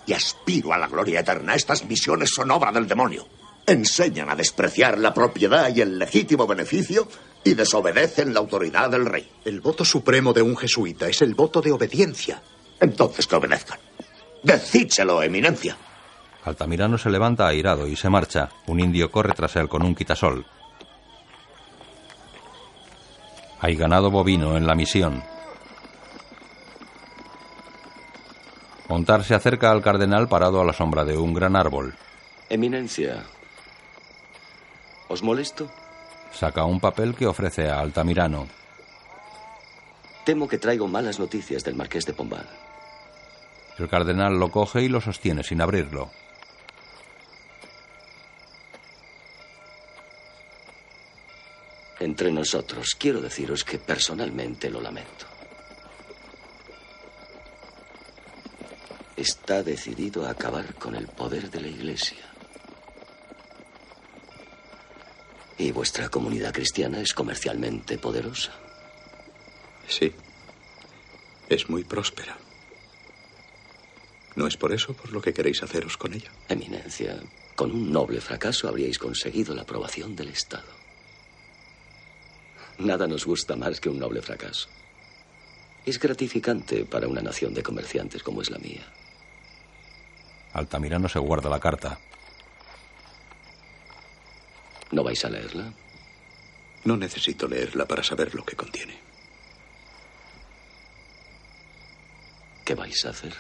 [0.06, 3.28] y aspiro a la gloria eterna, estas misiones son obra del demonio.
[3.66, 7.07] Enseñan a despreciar la propiedad y el legítimo beneficio
[7.44, 9.30] y desobedecen la autoridad del rey.
[9.44, 12.41] El voto supremo de un jesuita es el voto de obediencia.
[12.80, 13.80] Entonces que obedezcan.
[14.44, 15.76] Decídselo, eminencia.
[16.44, 18.49] Altamirano se levanta airado y se marcha.
[18.68, 20.45] Un indio corre tras él con un quitasol.
[23.60, 25.23] Hay ganado bovino en la misión.
[28.88, 31.95] Montar se acerca al cardenal parado a la sombra de un gran árbol.
[32.49, 33.23] Eminencia,
[35.07, 35.69] ¿os molesto?
[36.32, 38.48] Saca un papel que ofrece a Altamirano.
[40.26, 42.48] Temo que traigo malas noticias del marqués de Pombal.
[43.77, 46.11] El cardenal lo coge y lo sostiene sin abrirlo.
[52.06, 55.26] Entre nosotros, quiero deciros que personalmente lo lamento.
[59.18, 62.23] Está decidido a acabar con el poder de la Iglesia.
[65.57, 68.53] Y vuestra comunidad cristiana es comercialmente poderosa.
[69.88, 70.14] Sí.
[71.49, 72.38] Es muy próspera.
[74.36, 76.32] ¿No es por eso por lo que queréis haceros con ella?
[76.49, 77.19] Eminencia,
[77.56, 80.85] con un noble fracaso habríais conseguido la aprobación del Estado.
[82.77, 84.68] Nada nos gusta más que un noble fracaso.
[85.85, 88.84] Es gratificante para una nación de comerciantes como es la mía.
[90.53, 91.99] Altamirano se guarda la carta.
[94.91, 95.72] ¿No vais a leerla?
[96.85, 98.97] No necesito leerla para saber lo que contiene.
[102.64, 103.35] ¿Qué vais a hacer?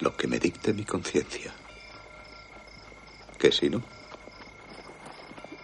[0.00, 1.52] Lo que me dicte mi conciencia.
[3.38, 3.82] ¿Qué si no?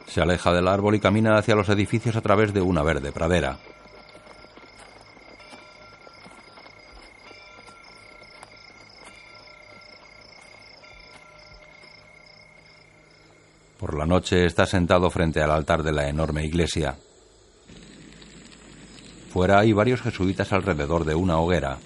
[0.08, 3.58] Se aleja del árbol y camina hacia los edificios a través de una verde pradera.
[13.78, 16.96] Por la noche está sentado frente al altar de la enorme iglesia.
[19.30, 21.78] Fuera hay varios jesuitas alrededor de una hoguera.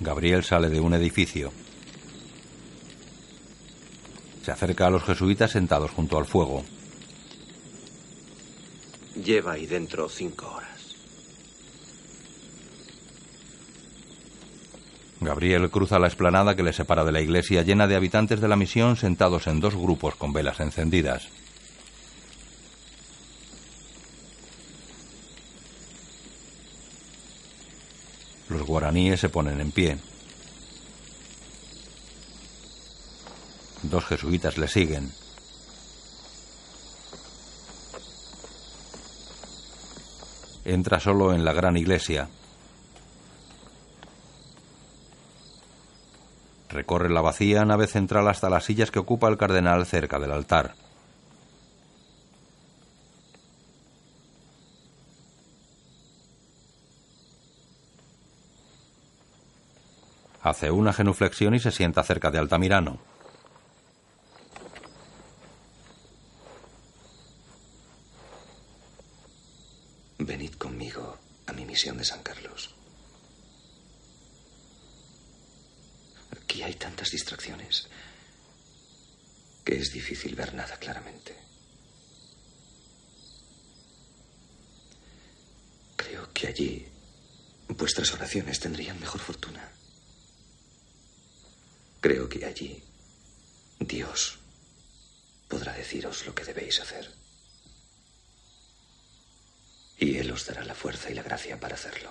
[0.00, 1.52] Gabriel sale de un edificio.
[4.42, 6.64] Se acerca a los jesuitas sentados junto al fuego.
[9.24, 10.68] Lleva ahí dentro cinco horas.
[15.20, 18.56] Gabriel cruza la explanada que le separa de la iglesia llena de habitantes de la
[18.56, 21.28] misión sentados en dos grupos con velas encendidas.
[28.48, 29.98] Los guaraníes se ponen en pie.
[33.82, 35.12] Dos jesuitas le siguen.
[40.68, 42.28] Entra solo en la gran iglesia.
[46.68, 50.74] Recorre la vacía nave central hasta las sillas que ocupa el cardenal cerca del altar.
[60.42, 62.98] Hace una genuflexión y se sienta cerca de Altamirano.
[70.28, 72.74] Venid conmigo a mi misión de San Carlos.
[76.42, 77.88] Aquí hay tantas distracciones
[79.64, 81.34] que es difícil ver nada claramente.
[85.96, 86.86] Creo que allí
[87.68, 89.66] vuestras oraciones tendrían mejor fortuna.
[92.02, 92.82] Creo que allí
[93.80, 94.38] Dios
[95.48, 97.27] podrá deciros lo que debéis hacer.
[99.98, 102.10] Y Él os dará la fuerza y la gracia para hacerlo.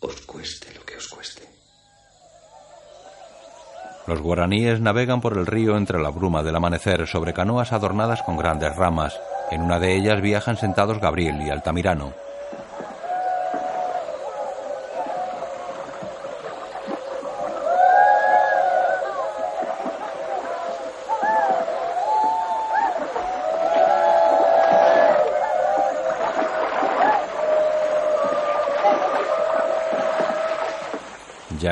[0.00, 1.42] Os cueste lo que os cueste.
[4.06, 8.36] Los guaraníes navegan por el río entre la bruma del amanecer sobre canoas adornadas con
[8.36, 9.18] grandes ramas.
[9.50, 12.12] En una de ellas viajan sentados Gabriel y Altamirano.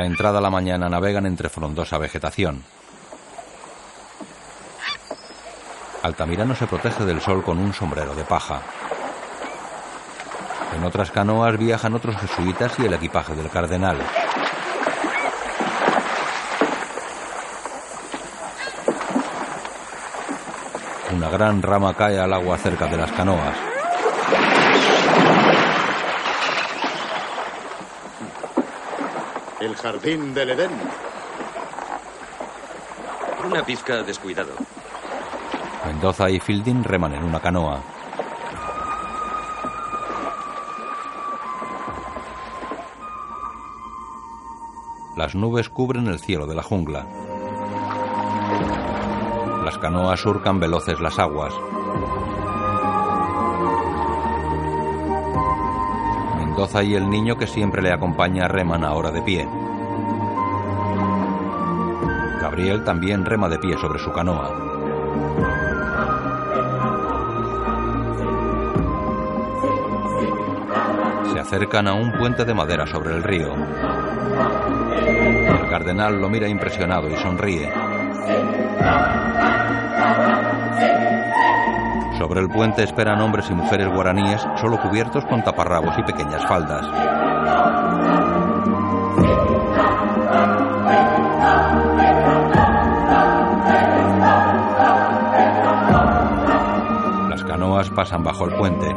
[0.03, 2.65] Ya entrada la mañana navegan entre frondosa vegetación.
[6.03, 8.63] Altamirano se protege del sol con un sombrero de paja.
[10.77, 13.99] En otras canoas viajan otros jesuitas y el equipaje del cardenal.
[21.15, 23.72] Una gran rama cae al agua cerca de las canoas.
[29.73, 30.71] El jardín del Edén.
[33.47, 34.53] Una pizca descuidado.
[35.87, 37.81] Mendoza y Fielding reman en una canoa.
[45.17, 47.07] Las nubes cubren el cielo de la jungla.
[49.65, 51.55] Las canoas surcan veloces las aguas.
[56.37, 59.62] Mendoza y el niño que siempre le acompaña reman ahora de pie.
[62.63, 64.49] Gabriel también rema de pie sobre su canoa.
[71.33, 73.53] Se acercan a un puente de madera sobre el río.
[75.03, 77.69] El cardenal lo mira impresionado y sonríe.
[82.17, 87.32] Sobre el puente esperan hombres y mujeres guaraníes solo cubiertos con taparrabos y pequeñas faldas.
[97.93, 98.95] pasan bajo el puente.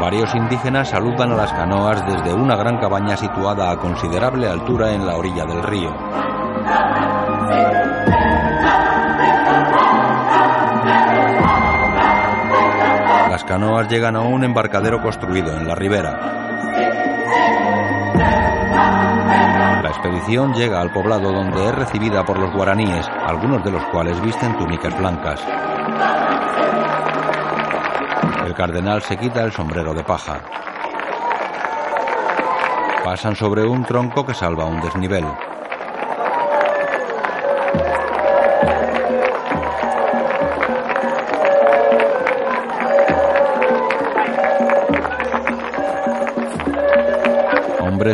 [0.00, 5.04] Varios indígenas saludan a las canoas desde una gran cabaña situada a considerable altura en
[5.04, 5.90] la orilla del río.
[13.30, 16.45] Las canoas llegan a un embarcadero construido en la ribera.
[20.06, 24.56] Expedición llega al poblado donde es recibida por los guaraníes, algunos de los cuales visten
[24.56, 25.40] túnicas blancas.
[28.46, 30.40] El cardenal se quita el sombrero de paja.
[33.04, 35.24] Pasan sobre un tronco que salva un desnivel.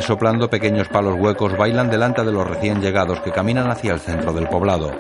[0.03, 4.33] Soplando pequeños palos huecos bailan delante de los recién llegados que caminan hacia el centro
[4.33, 4.91] del poblado.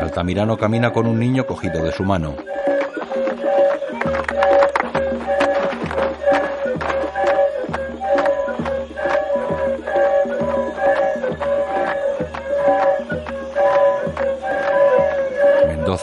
[0.00, 2.36] Altamirano camina con un niño cogido de su mano.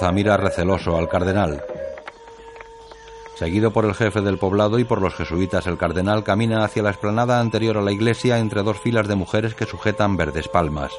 [0.09, 1.63] Mira receloso al cardenal.
[3.35, 6.89] Seguido por el jefe del poblado y por los jesuitas, el cardenal camina hacia la
[6.89, 10.91] explanada anterior a la iglesia entre dos filas de mujeres que sujetan verdes palmas.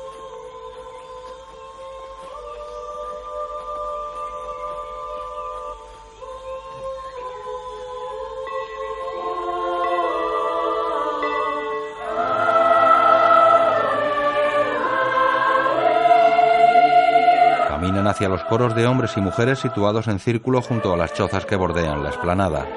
[18.23, 21.57] Hacia los coros de hombres y mujeres situados en círculo junto a las chozas que
[21.57, 22.69] bordean la explanada.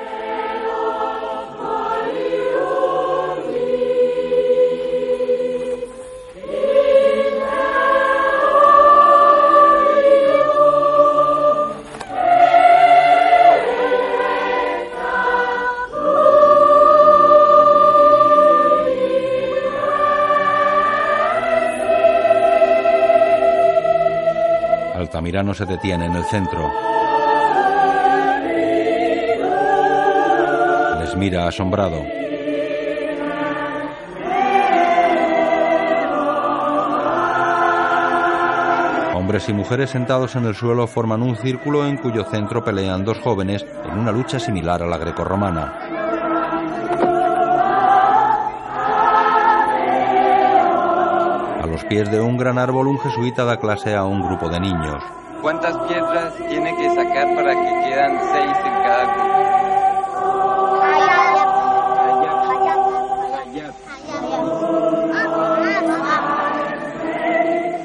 [25.36, 26.72] Altamirano se detiene en el centro.
[31.02, 31.98] Les mira asombrado.
[39.14, 43.20] Hombres y mujeres sentados en el suelo forman un círculo en cuyo centro pelean dos
[43.20, 45.74] jóvenes en una lucha similar a la grecorromana.
[51.62, 54.62] A los pies de un gran árbol un jesuita da clase a un grupo de
[54.62, 55.04] niños.
[55.46, 59.30] ¿Cuántas piedras tiene que sacar para que quedan seis en cada grupo?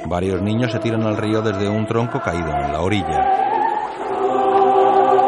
[0.07, 3.29] Varios niños se tiran al río desde un tronco caído en la orilla.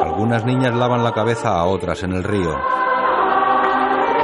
[0.02, 2.58] Algunas niñas lavan la cabeza a otras en el río.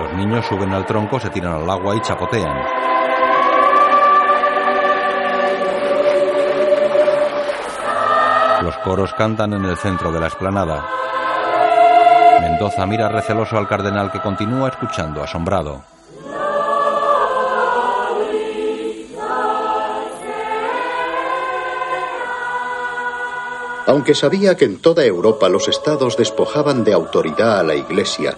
[0.00, 2.87] Los niños suben al tronco, se tiran al agua y chapotean.
[8.84, 10.86] Coros cantan en el centro de la explanada.
[12.40, 15.82] Mendoza mira receloso al cardenal que continúa escuchando asombrado.
[23.86, 28.36] Aunque sabía que en toda Europa los estados despojaban de autoridad a la Iglesia,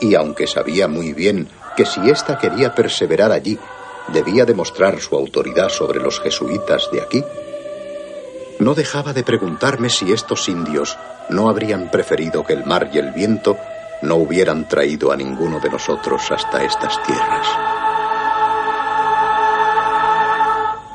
[0.00, 3.58] y aunque sabía muy bien que si ésta quería perseverar allí,
[4.08, 7.24] debía demostrar su autoridad sobre los jesuitas de aquí,
[8.60, 10.98] no dejaba de preguntarme si estos indios
[11.30, 13.56] no habrían preferido que el mar y el viento
[14.02, 17.46] no hubieran traído a ninguno de nosotros hasta estas tierras.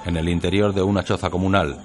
[0.06, 1.80] En el interior de una choza comunal,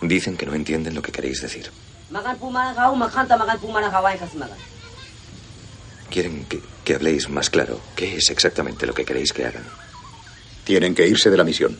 [0.00, 1.70] Dicen que no entienden lo que queréis decir.
[6.10, 7.80] Quieren que, que habléis más claro.
[7.96, 9.64] ¿Qué es exactamente lo que queréis que hagan?
[10.72, 11.76] Tienen que irse de la misión.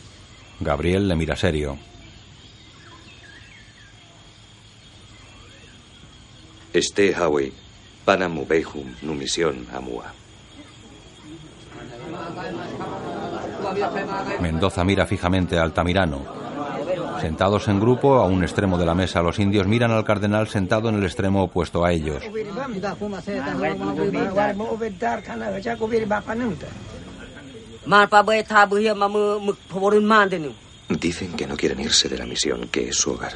[0.59, 1.79] Gabriel le mira serio.
[6.71, 7.51] Este Hawi,
[8.05, 10.13] Panamubehum, Numisión, Amua.
[14.39, 16.21] Mendoza mira fijamente a Altamirano.
[17.19, 20.89] Sentados en grupo, a un extremo de la mesa, los indios miran al cardenal sentado
[20.89, 22.21] en el extremo opuesto a ellos.
[30.89, 33.33] Dicen que no quieren irse de la misión, que es su hogar.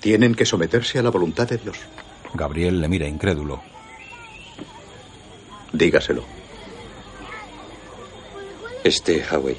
[0.00, 1.78] Tienen que someterse a la voluntad de Dios.
[2.34, 3.62] Gabriel le mira incrédulo.
[5.72, 6.24] Dígaselo.
[8.84, 9.56] Este Hawaii.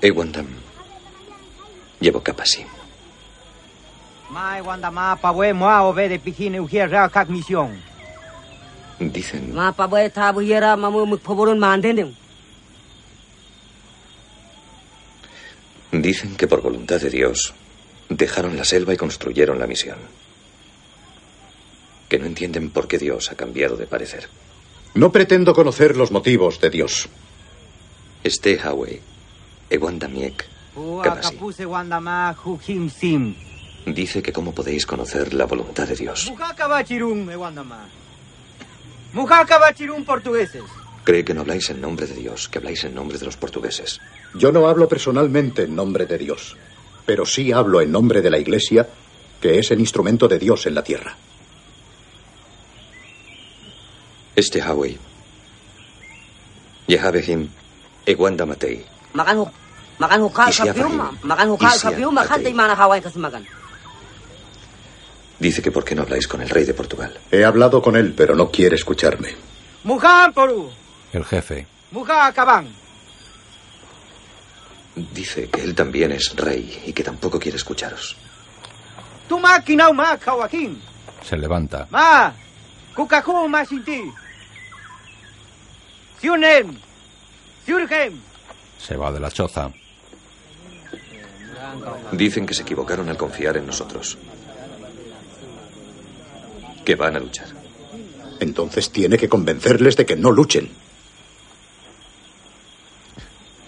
[0.00, 0.46] Ewandam.
[2.00, 2.64] Llevo capasi.
[4.30, 7.91] Mai wanda ma pa we moa o ve de piscina ugia ra kak misión.
[8.98, 9.52] Dicen,
[15.92, 17.54] dicen que por voluntad de Dios
[18.08, 19.98] dejaron la selva y construyeron la misión.
[22.08, 24.28] Que no entienden por qué Dios ha cambiado de parecer.
[24.94, 27.08] No pretendo conocer los motivos de Dios.
[28.22, 29.00] Este Hawaii.
[29.70, 30.44] Ewandamiek.
[30.76, 31.34] Ua Capasi.
[31.34, 33.34] kapuse wanda ma hu kim sim.
[33.86, 36.30] Dice que cómo podéis conocer la voluntad de Dios.
[39.12, 40.64] Mujaka bachirun portugueses.
[41.04, 44.00] Cree que no habláis en nombre de Dios, que habláis en nombre de los portugueses.
[44.34, 46.56] Yo no hablo personalmente en nombre de Dios,
[47.04, 48.88] pero sí hablo en nombre de la Iglesia,
[49.40, 51.16] que es el instrumento de Dios en la tierra.
[54.36, 54.98] Este Hawaii.
[56.86, 57.48] Yehabehim.
[58.06, 58.84] Ewandamatei.
[59.14, 59.46] Makan hu
[59.98, 61.20] makan hu kal Isia kapium Fahim.
[61.22, 63.44] makan hu kal
[65.42, 67.18] Dice que por qué no habláis con el rey de Portugal.
[67.28, 69.34] He hablado con él, pero no quiere escucharme.
[70.32, 70.70] Poru.
[71.12, 71.66] El jefe.
[71.90, 72.68] Muja kaban.
[74.94, 78.16] Dice que él también es rey y que tampoco quiere escucharos.
[79.28, 79.36] Tu
[80.24, 80.80] kawakin.
[81.28, 81.88] Se levanta.
[81.90, 82.32] Ma.
[82.94, 84.00] Kukaku ma sinti.
[86.20, 86.72] Siunem.
[87.66, 88.20] Siurgem.
[88.78, 89.72] Se va de la choza.
[92.12, 94.16] Dicen que se equivocaron al confiar en nosotros.
[96.84, 97.48] Que van a luchar.
[98.40, 100.68] Entonces tiene que convencerles de que no luchen.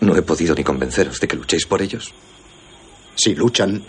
[0.01, 2.12] No he podido ni convenceros de que luchéis por ellos.
[3.15, 3.85] Si luchan,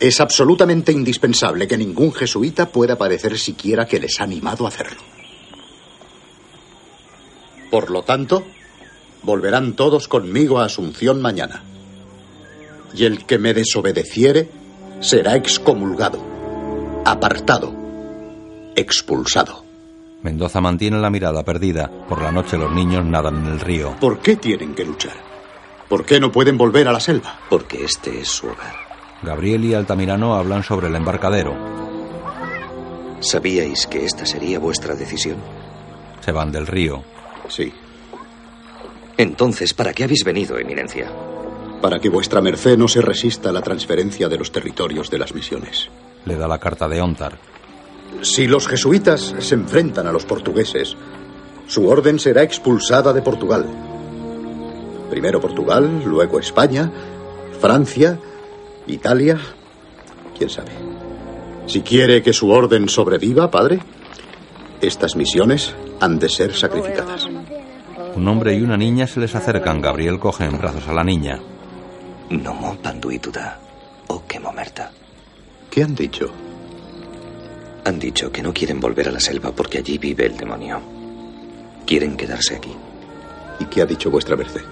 [0.00, 5.00] es absolutamente indispensable que ningún jesuita pueda parecer siquiera que les ha animado a hacerlo.
[7.70, 8.44] Por lo tanto,
[9.22, 11.62] volverán todos conmigo a Asunción mañana.
[12.94, 14.48] Y el que me desobedeciere
[15.00, 16.22] será excomulgado,
[17.04, 17.81] apartado,
[18.76, 19.64] expulsado.
[20.22, 21.90] Mendoza mantiene la mirada perdida.
[22.08, 23.96] Por la noche los niños nadan en el río.
[24.00, 25.16] ¿Por qué tienen que luchar?
[25.88, 27.40] ¿Por qué no pueden volver a la selva?
[27.50, 28.76] Porque este es su hogar.
[29.22, 31.54] Gabriel y Altamirano hablan sobre el embarcadero.
[33.20, 35.36] ¿Sabíais que esta sería vuestra decisión?
[36.20, 37.02] Se van del río.
[37.48, 37.72] Sí.
[39.16, 41.10] Entonces, ¿para qué habéis venido, Eminencia?
[41.80, 45.34] Para que vuestra merced no se resista a la transferencia de los territorios de las
[45.34, 45.88] misiones.
[46.24, 47.38] Le da la carta de Ontar.
[48.20, 50.96] Si los jesuitas se enfrentan a los portugueses,
[51.66, 53.66] su orden será expulsada de Portugal.
[55.10, 56.90] Primero Portugal, luego España,
[57.60, 58.18] Francia,
[58.86, 59.38] Italia,
[60.36, 60.72] quién sabe.
[61.66, 63.80] Si quiere que su orden sobreviva, padre,
[64.80, 67.28] estas misiones han de ser sacrificadas.
[68.14, 69.80] Un hombre y una niña se les acercan.
[69.80, 71.40] Gabriel coge en brazos a la niña.
[72.30, 73.58] No panduituda.
[74.08, 74.90] O que momerta.
[75.70, 76.30] ¿Qué han dicho?
[77.84, 80.80] Han dicho que no quieren volver a la selva porque allí vive el demonio.
[81.84, 82.72] Quieren quedarse aquí.
[83.58, 84.62] ¿Y qué ha dicho vuestra merced?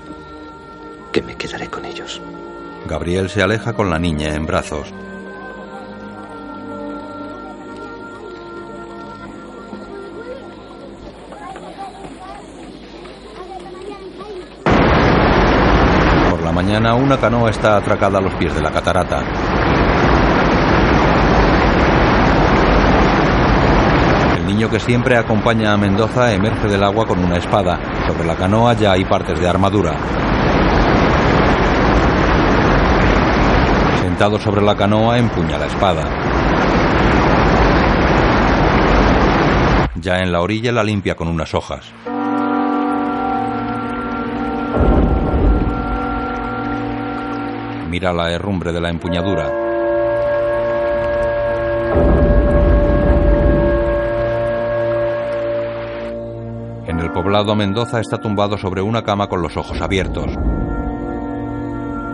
[1.12, 2.20] Que me quedaré con ellos.
[2.86, 4.92] Gabriel se aleja con la niña en brazos.
[16.30, 19.79] Por la mañana una canoa está atracada a los pies de la catarata.
[24.68, 27.78] Que siempre acompaña a Mendoza emerge del agua con una espada.
[28.06, 29.96] Sobre la canoa ya hay partes de armadura.
[34.02, 36.02] Sentado sobre la canoa empuña la espada.
[39.94, 41.90] Ya en la orilla la limpia con unas hojas.
[47.88, 49.59] Mira la herrumbre de la empuñadura.
[57.30, 60.26] Poblado Mendoza está tumbado sobre una cama con los ojos abiertos.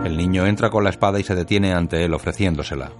[0.05, 2.91] El niño entra con la espada y se detiene ante él ofreciéndosela.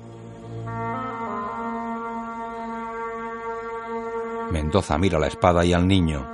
[4.52, 6.27] Mendoza mira la espada y al niño.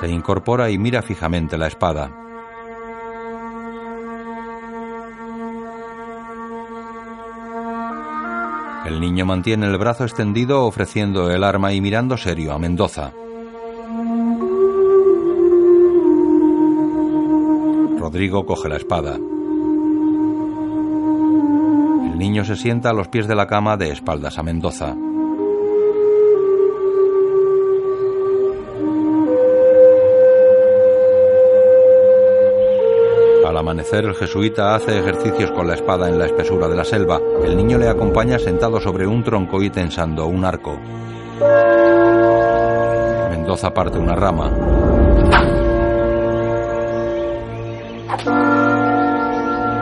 [0.00, 2.25] Se incorpora y mira fijamente la espada.
[8.86, 13.12] El niño mantiene el brazo extendido ofreciendo el arma y mirando serio a Mendoza.
[17.98, 19.18] Rodrigo coge la espada.
[22.36, 24.96] niño se sienta a los pies de la cama de espaldas a Mendoza.
[33.78, 37.20] El jesuita hace ejercicios con la espada en la espesura de la selva.
[37.44, 40.78] El niño le acompaña sentado sobre un tronco y tensando un arco.
[43.30, 44.50] Mendoza parte una rama.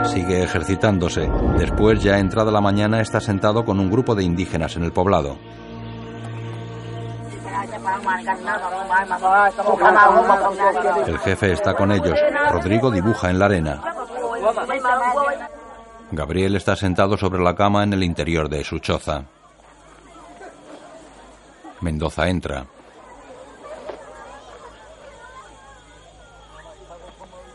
[0.04, 1.30] Sigue ejercitándose.
[1.58, 5.36] Después, ya entrada la mañana, está sentado con un grupo de indígenas en el poblado.
[11.06, 12.18] El jefe está con ellos.
[12.50, 13.82] Rodrigo dibuja en la arena.
[16.12, 19.24] Gabriel está sentado sobre la cama en el interior de su choza.
[21.80, 22.66] Mendoza entra.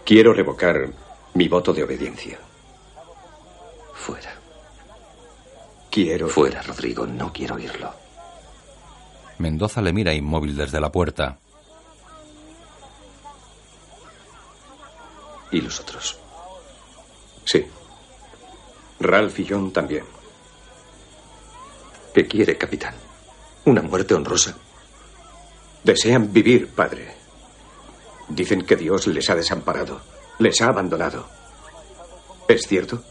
[0.03, 0.87] Quiero revocar
[1.35, 2.39] mi voto de obediencia.
[3.93, 4.31] Fuera.
[5.89, 6.27] Quiero.
[6.27, 7.05] Fuera, Rodrigo.
[7.05, 8.08] No quiero oírlo.
[9.39, 11.37] Mendoza le mira inmóvil desde la puerta.
[15.51, 16.17] ¿Y los otros?
[17.45, 17.65] Sí.
[18.99, 20.03] Ralph y John también.
[22.13, 22.93] ¿Qué quiere, capitán?
[23.65, 24.55] ¿Una muerte honrosa?
[25.83, 27.15] Desean vivir, padre.
[28.27, 30.01] Dicen que Dios les ha desamparado,
[30.37, 31.27] les ha abandonado.
[32.47, 33.01] ¿Es cierto?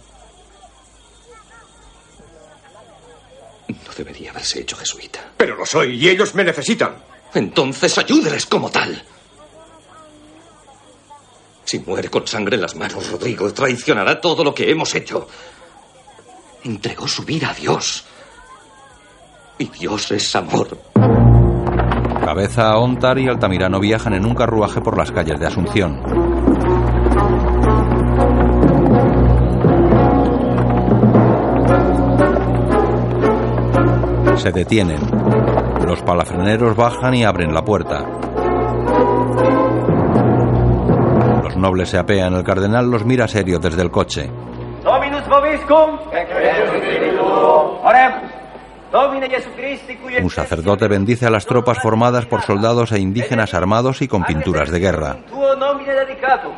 [3.69, 5.21] No debería haberse hecho jesuita.
[5.37, 6.97] Pero lo soy y ellos me necesitan.
[7.35, 9.03] Entonces ayúdeles como tal.
[11.65, 15.29] Si muere con sangre en las manos, Rodrigo traicionará todo lo que hemos hecho.
[16.65, 18.05] Entregó su vida a Dios.
[19.59, 20.79] Y Dios es amor.
[22.25, 26.28] Cabeza, Ontar y Altamirano viajan en un carruaje por las calles de Asunción.
[34.39, 35.01] Se detienen.
[35.85, 38.05] Los palafreneros bajan y abren la puerta.
[41.43, 42.35] Los nobles se apean.
[42.35, 44.31] El cardenal los mira serio desde el coche.
[50.23, 54.71] Un sacerdote bendice a las tropas formadas por soldados e indígenas armados y con pinturas
[54.71, 55.17] de guerra.
[55.29, 56.53] tuo nomine dedicatum.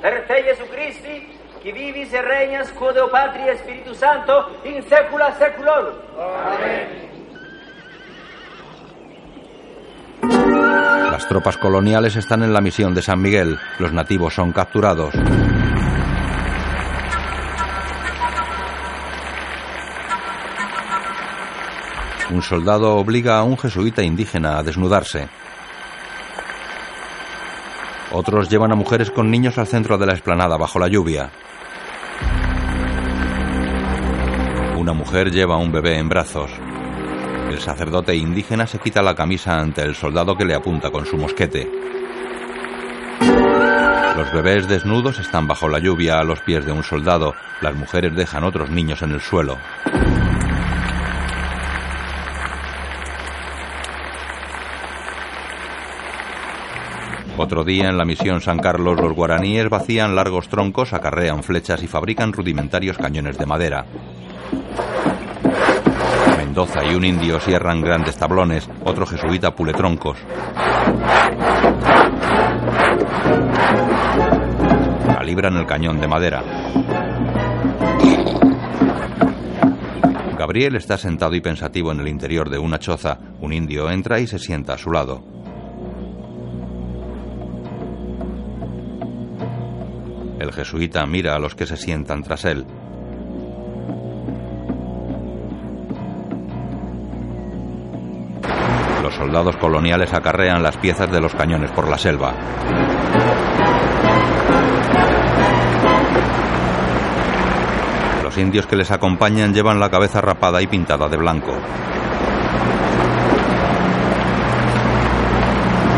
[0.00, 1.28] Per te Jesucristi,
[1.62, 5.94] qui vivis e regnas quo Deo Patri e Spiritu Santo in saecula saeculorum.
[11.16, 13.58] Las tropas coloniales están en la misión de San Miguel.
[13.78, 15.14] Los nativos son capturados.
[22.28, 25.30] Un soldado obliga a un jesuita indígena a desnudarse.
[28.12, 31.30] Otros llevan a mujeres con niños al centro de la explanada bajo la lluvia.
[34.76, 36.50] Una mujer lleva a un bebé en brazos.
[37.50, 41.16] El sacerdote indígena se quita la camisa ante el soldado que le apunta con su
[41.16, 41.70] mosquete.
[44.16, 47.34] Los bebés desnudos están bajo la lluvia a los pies de un soldado.
[47.60, 49.58] Las mujeres dejan otros niños en el suelo.
[57.38, 61.86] Otro día en la misión San Carlos los guaraníes vacían largos troncos, acarrean flechas y
[61.86, 63.84] fabrican rudimentarios cañones de madera.
[66.56, 70.16] Mendoza y un indio cierran grandes tablones, otro jesuita pule troncos.
[75.06, 76.42] Calibran el cañón de madera.
[80.38, 83.18] Gabriel está sentado y pensativo en el interior de una choza.
[83.42, 85.22] Un indio entra y se sienta a su lado.
[90.40, 92.64] El jesuita mira a los que se sientan tras él.
[99.16, 102.34] Soldados coloniales acarrean las piezas de los cañones por la selva.
[108.22, 111.54] Los indios que les acompañan llevan la cabeza rapada y pintada de blanco.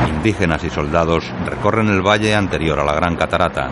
[0.08, 3.70] Indígenas y soldados recorren el valle anterior a la gran catarata.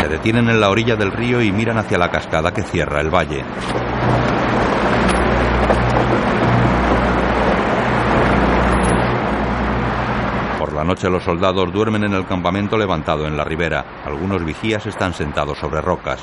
[0.00, 3.14] Se detienen en la orilla del río y miran hacia la cascada que cierra el
[3.14, 3.44] valle.
[10.84, 14.02] La noche los soldados duermen en el campamento levantado en la ribera.
[14.04, 16.22] Algunos vigías están sentados sobre rocas.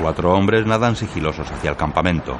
[0.00, 2.36] Cuatro hombres nadan sigilosos hacia el campamento.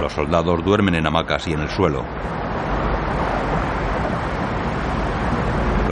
[0.00, 2.02] Los soldados duermen en hamacas y en el suelo.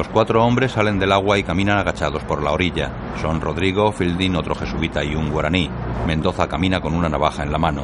[0.01, 2.90] Los cuatro hombres salen del agua y caminan agachados por la orilla.
[3.20, 5.68] Son Rodrigo, Fielding, otro jesuita y un guaraní.
[6.06, 7.82] Mendoza camina con una navaja en la mano.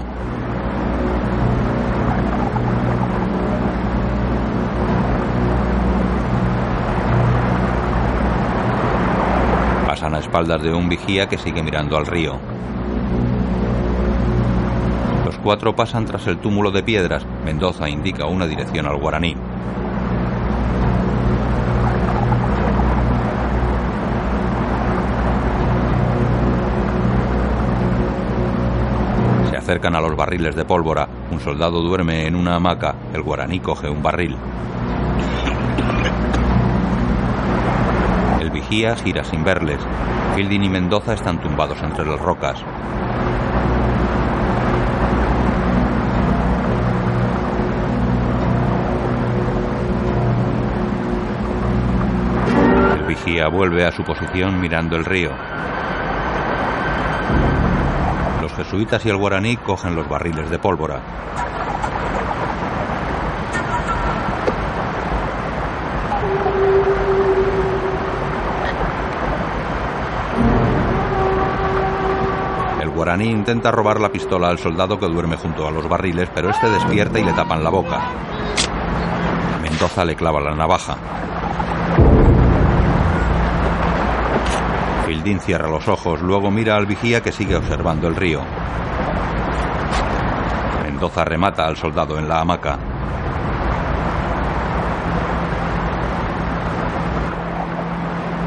[9.87, 12.39] Pasan a espaldas de un vigía que sigue mirando al río.
[15.27, 17.27] Los cuatro pasan tras el túmulo de piedras.
[17.45, 19.37] Mendoza indica una dirección al guaraní.
[29.67, 31.09] Acercan a los barriles de pólvora.
[31.33, 32.95] Un soldado duerme en una hamaca.
[33.13, 34.37] El guaraní coge un barril.
[38.41, 39.81] El vigía gira sin verles.
[40.37, 42.63] Fielding y Mendoza están tumbados entre las rocas.
[52.95, 55.33] El vigía vuelve a su posición mirando el río.
[58.57, 60.99] Jesuitas y el guaraní cogen los barriles de pólvora.
[72.81, 76.49] El guaraní intenta robar la pistola al soldado que duerme junto a los barriles, pero
[76.49, 78.01] este despierta y le tapan la boca.
[79.61, 80.97] Mendoza le clava la navaja.
[85.07, 88.41] Fielding cierra los ojos, luego mira al vigía que sigue observando el río.
[90.83, 92.77] Mendoza remata al soldado en la hamaca.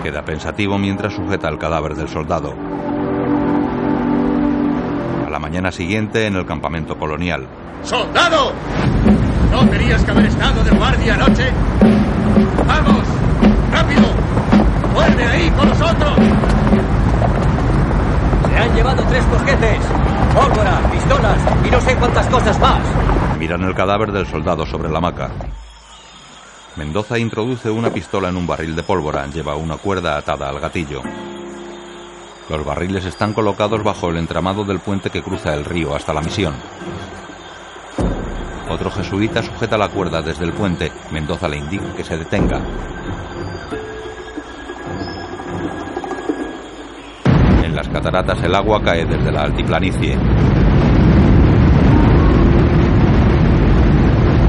[0.03, 2.53] Queda pensativo mientras sujeta el cadáver del soldado.
[5.25, 7.47] A la mañana siguiente en el campamento colonial.
[7.83, 8.51] ¡Soldado!
[9.51, 11.53] ¿No tenías que haber estado de guardia anoche?
[12.67, 13.03] ¡Vamos!
[13.71, 14.58] ¡Rápido!
[14.99, 16.13] ¡Vuelve ahí con nosotros!
[18.49, 19.79] Se han llevado tres mosquetes,
[20.35, 22.81] pólvora, pistolas y no sé cuántas cosas más.
[23.39, 25.29] Miran el cadáver del soldado sobre la hamaca.
[26.75, 29.25] Mendoza introduce una pistola en un barril de pólvora.
[29.27, 31.01] Lleva una cuerda atada al gatillo.
[32.49, 36.19] Los barriles están colocados bajo el entramado del puente que cruza el río hasta la
[36.21, 36.55] misión.
[38.69, 40.91] Otro jesuita sujeta la cuerda desde el puente.
[41.11, 42.59] Mendoza le indica que se detenga.
[47.91, 50.17] Cataratas el agua cae desde la altiplanicie.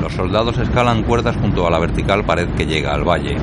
[0.03, 3.37] Los soldados escalan cuerdas junto a la vertical pared que llega al valle.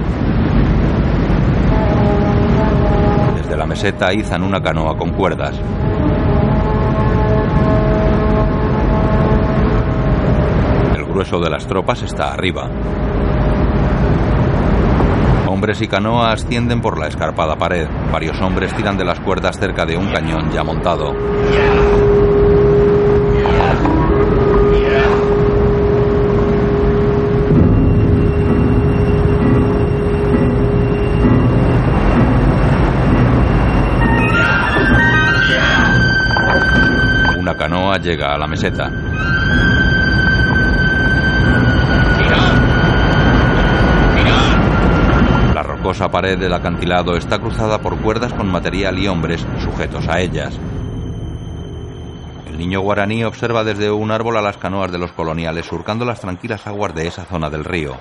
[3.35, 5.59] Desde la meseta izan una canoa con cuerdas.
[10.95, 12.69] El grueso de las tropas está arriba.
[15.69, 17.87] Y canoa ascienden por la escarpada pared.
[18.09, 21.11] Varios hombres tiran de las cuerdas cerca de un cañón ya montado.
[37.37, 38.89] Una canoa llega a la meseta.
[45.53, 50.19] La rocosa pared del acantilado está cruzada por cuerdas con material y hombres sujetos a
[50.19, 50.59] ellas.
[52.45, 56.19] El niño guaraní observa desde un árbol a las canoas de los coloniales surcando las
[56.19, 57.95] tranquilas aguas de esa zona del río.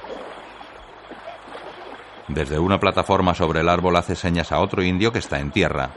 [2.26, 5.90] Desde una plataforma sobre el árbol hace señas a otro indio que está en tierra.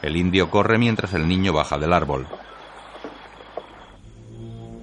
[0.00, 2.26] El indio corre mientras el niño baja del árbol.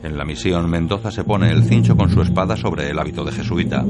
[0.05, 3.31] En la misión, Mendoza se pone el cincho con su espada sobre el hábito de
[3.31, 3.83] jesuita.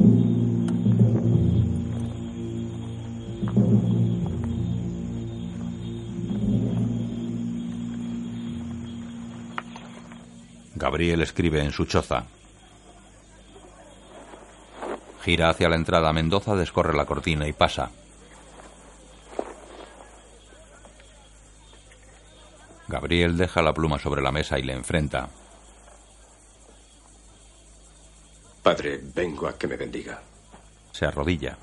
[10.75, 12.23] Gabriel escribe en su choza.
[15.21, 16.13] Gira hacia la entrada.
[16.13, 17.91] Mendoza descorre la cortina y pasa.
[22.87, 25.27] Gabriel deja la pluma sobre la mesa y le enfrenta.
[28.65, 30.19] Padre, vengo a que me bendiga.
[30.91, 31.55] Se arrodilla.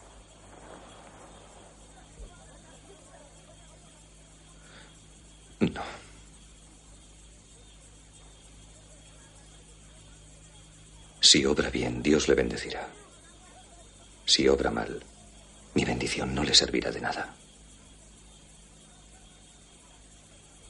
[5.59, 5.83] No.
[11.19, 12.89] Si obra bien, Dios le bendecirá.
[14.25, 15.03] Si obra mal,
[15.75, 17.35] mi bendición no le servirá de nada.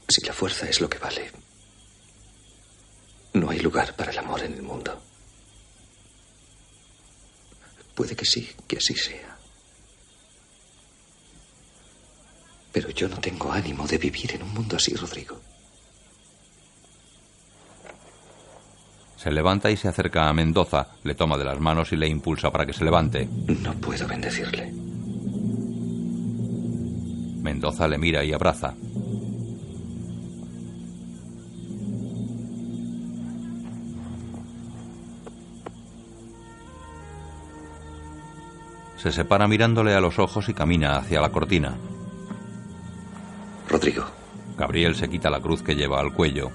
[0.09, 1.31] Si la fuerza es lo que vale,
[3.35, 5.12] no hay lugar para el amor en el mundo.
[8.03, 9.37] Puede que sí, que así sea.
[12.73, 15.39] Pero yo no tengo ánimo de vivir en un mundo así, Rodrigo.
[19.17, 22.51] Se levanta y se acerca a Mendoza, le toma de las manos y le impulsa
[22.51, 23.29] para que se levante.
[23.61, 24.73] No puedo bendecirle.
[27.41, 28.75] Mendoza le mira y abraza.
[39.03, 41.75] Se separa mirándole a los ojos y camina hacia la cortina.
[43.69, 44.05] Rodrigo.
[44.57, 46.53] Gabriel se quita la cruz que lleva al cuello.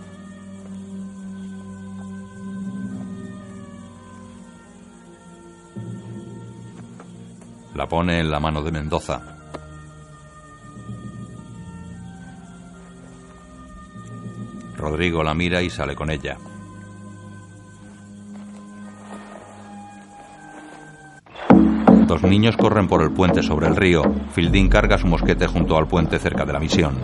[7.76, 9.22] La pone en la mano de Mendoza.
[14.78, 16.38] Rodrigo la mira y sale con ella.
[22.20, 24.02] Dos niños corren por el puente sobre el río.
[24.32, 26.96] Fielding carga su mosquete junto al puente cerca de la misión.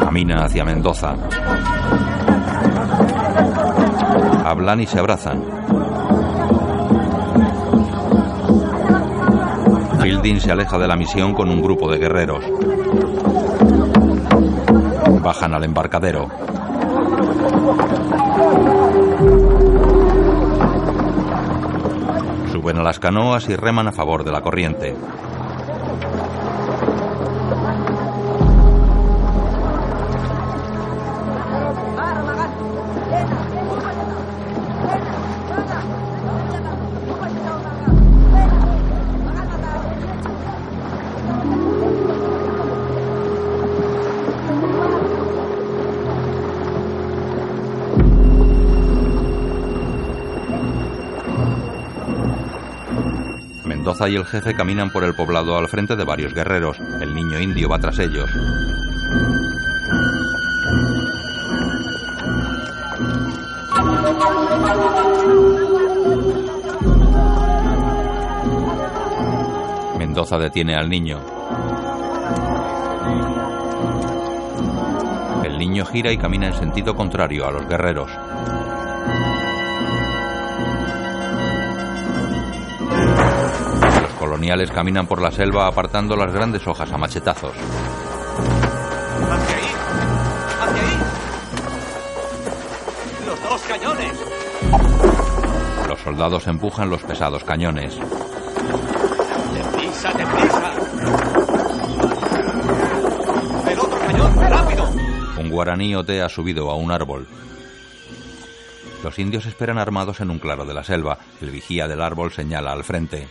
[0.00, 1.14] Camina hacia Mendoza.
[4.44, 5.44] Hablan y se abrazan.
[10.02, 12.44] Fielding se aleja de la misión con un grupo de guerreros.
[15.22, 16.55] Bajan al embarcadero.
[22.52, 24.94] Suben a las canoas y reman a favor de la corriente.
[53.96, 56.78] Mendoza y el jefe caminan por el poblado al frente de varios guerreros.
[57.00, 58.28] El niño indio va tras ellos.
[69.98, 71.22] Mendoza detiene al niño.
[75.42, 78.10] El niño gira y camina en sentido contrario a los guerreros.
[84.46, 87.52] Los coloniales caminan por la selva apartando las grandes hojas a machetazos.
[89.28, 89.66] ¡Hacia ahí!
[90.62, 90.98] ¡Hacia ahí!
[93.26, 94.12] ¡Los dos cañones!
[95.88, 97.98] Los soldados empujan los pesados cañones.
[99.52, 100.74] ¡Deprisa, deprisa!
[103.68, 104.38] ¡El otro cañón!
[104.48, 104.88] ¡Rápido!
[105.40, 107.26] Un guaraní ote ha subido a un árbol.
[109.02, 111.18] Los indios esperan armados en un claro de la selva.
[111.40, 113.26] El vigía del árbol señala al frente.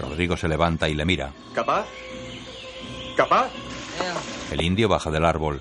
[0.00, 1.32] Rodrigo se levanta y le mira.
[1.54, 1.86] ¿Capaz?
[3.16, 3.50] ¿Capaz?
[4.50, 5.60] El indio baja del árbol.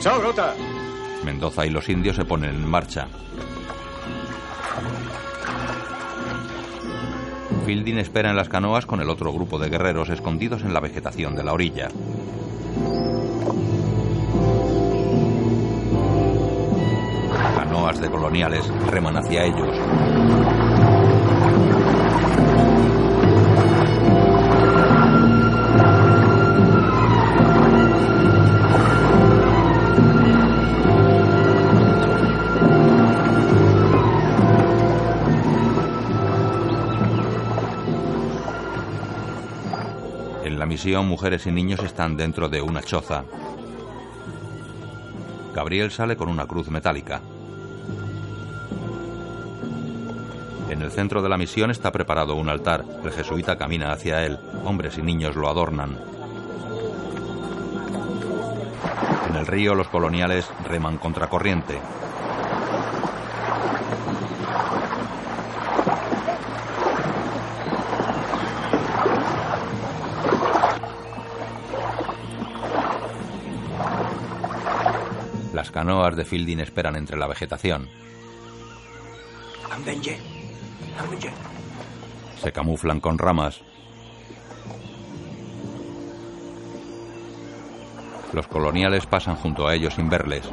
[0.00, 0.54] ¡Chao, Rota!
[1.24, 3.08] Mendoza y los indios se ponen en marcha.
[7.64, 11.34] Fielding espera en las canoas con el otro grupo de guerreros escondidos en la vegetación
[11.34, 11.88] de la orilla.
[18.06, 19.76] Canoas de coloniales reman hacia ellos.
[40.44, 43.24] En la misión, mujeres y niños están dentro de una choza.
[45.54, 47.20] Gabriel sale con una cruz metálica.
[50.76, 52.84] En el centro de la misión está preparado un altar.
[53.02, 54.38] El jesuita camina hacia él.
[54.62, 55.98] Hombres y niños lo adornan.
[59.30, 61.80] En el río los coloniales reman contracorriente.
[75.54, 77.88] Las canoas de Fielding esperan entre la vegetación
[82.46, 83.60] se camuflan con ramas.
[88.32, 90.44] Los coloniales pasan junto a ellos sin verles.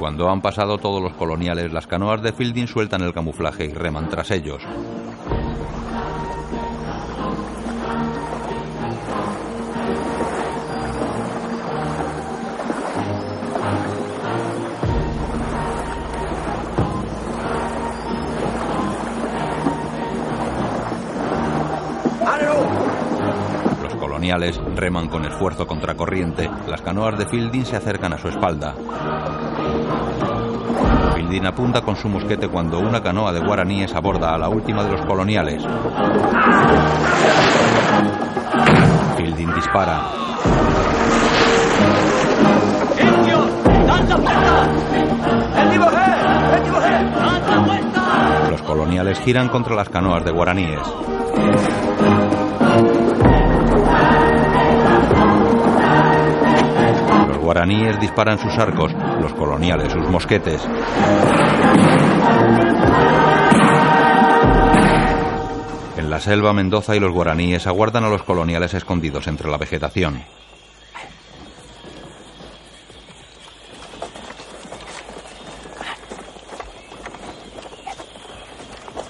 [0.00, 4.08] Cuando han pasado todos los coloniales, las canoas de Fielding sueltan el camuflaje y reman
[4.08, 4.64] tras ellos.
[24.92, 26.50] Con esfuerzo contracorriente.
[26.68, 28.74] Las canoas de Fielding se acercan a su espalda.
[31.14, 34.92] Fielding apunta con su mosquete cuando una canoa de guaraníes aborda a la última de
[34.92, 35.64] los coloniales.
[39.16, 40.02] Fielding dispara.
[48.50, 50.80] Los coloniales giran contra las canoas de guaraníes.
[57.52, 60.66] Guaraníes disparan sus arcos, los coloniales sus mosquetes.
[65.98, 70.24] En la selva, Mendoza y los guaraníes aguardan a los coloniales escondidos entre la vegetación.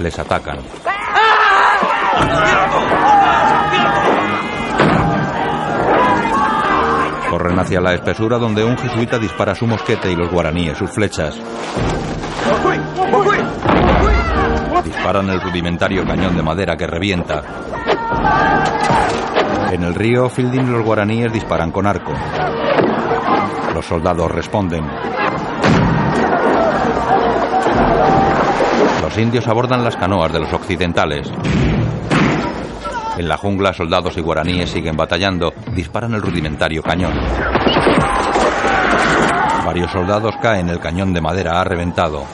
[0.00, 0.58] Les atacan.
[7.58, 11.38] Hacia la espesura donde un jesuita dispara su mosquete y los guaraníes sus flechas.
[14.84, 17.42] Disparan el rudimentario cañón de madera que revienta.
[19.70, 22.12] En el río, Fielding los guaraníes disparan con arco.
[23.74, 24.84] Los soldados responden.
[29.02, 31.30] Los indios abordan las canoas de los occidentales.
[33.16, 37.12] En la jungla, soldados y guaraníes siguen batallando, disparan el rudimentario cañón.
[39.64, 42.24] Varios soldados caen, el cañón de madera ha reventado.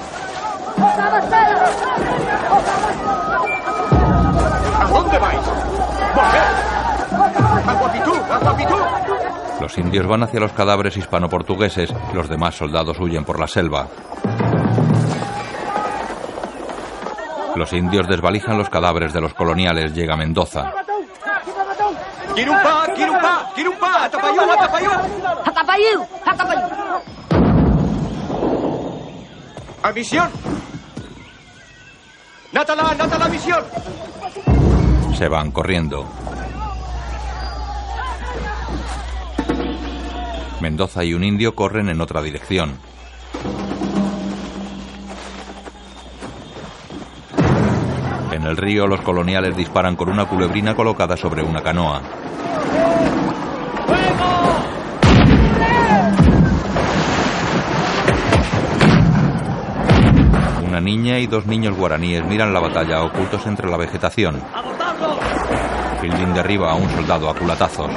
[4.79, 5.41] ¿A dónde vais?
[6.15, 7.69] ¡Volved!
[7.69, 8.15] ¡Aguapitú!
[8.31, 8.75] ¡Aguapitú!
[9.61, 13.89] Los indios van hacia los cadáveres hispano-portugueses, los demás soldados huyen por la selva.
[17.59, 20.73] Los indios desvalijan los cadáveres de los coloniales, llega Mendoza.
[24.05, 24.43] ¡Atapayú!
[24.53, 24.91] ¡Atapayú!
[25.45, 26.61] Hatapayu, hatapayu.
[29.83, 30.31] ¡A misión!
[32.53, 32.95] ¡Nátala!
[32.95, 33.65] ¡Nátala misión!
[35.17, 36.07] Se van corriendo.
[40.61, 42.79] Mendoza y un indio corren en otra dirección.
[48.39, 52.01] En el río los coloniales disparan con una culebrina colocada sobre una canoa.
[60.65, 64.41] Una niña y dos niños guaraníes miran la batalla ocultos entre la vegetación.
[66.01, 67.91] Fielding derriba a un soldado a culatazos.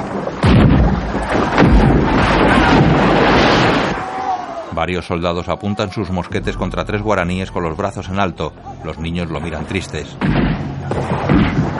[4.74, 8.52] Varios soldados apuntan sus mosquetes contra tres guaraníes con los brazos en alto.
[8.84, 10.16] Los niños lo miran tristes.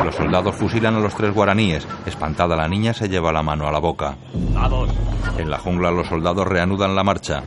[0.05, 1.86] Los soldados fusilan a los tres guaraníes.
[2.06, 4.16] Espantada la niña se lleva la mano a la boca.
[4.55, 4.90] Vamos,
[5.39, 7.43] En la jungla los soldados reanudan la marcha.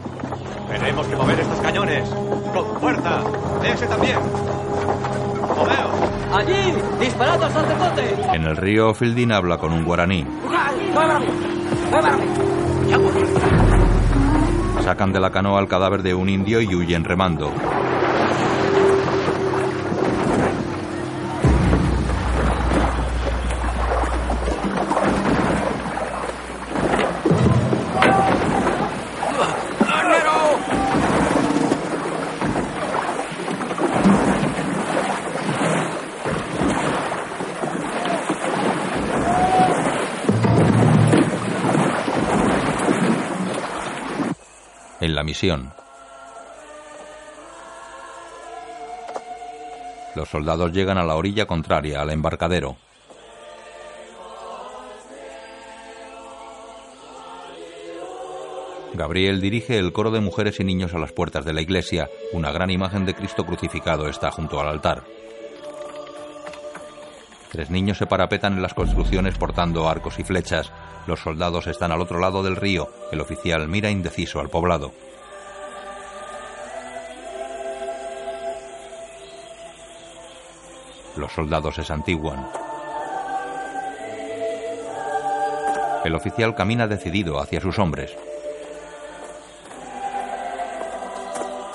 [0.69, 2.09] tenemos que mover estos cañones.
[2.53, 3.21] Con fuerza.
[3.63, 4.17] Ese también.
[5.55, 6.11] Moveos.
[6.33, 8.15] Allí, disparad al sacerdote.
[8.33, 10.25] En el río Fielding habla con un guaraní.
[14.85, 17.51] Sacan de la canoa el cadáver de un indio y huyen remando.
[50.15, 52.77] Los soldados llegan a la orilla contraria, al embarcadero.
[58.93, 62.09] Gabriel dirige el coro de mujeres y niños a las puertas de la iglesia.
[62.31, 65.03] Una gran imagen de Cristo crucificado está junto al altar.
[67.51, 70.71] Tres niños se parapetan en las construcciones portando arcos y flechas.
[71.07, 72.89] Los soldados están al otro lado del río.
[73.11, 74.93] El oficial mira indeciso al poblado.
[81.17, 82.47] Los soldados se santiguan.
[86.03, 88.15] El oficial camina decidido hacia sus hombres.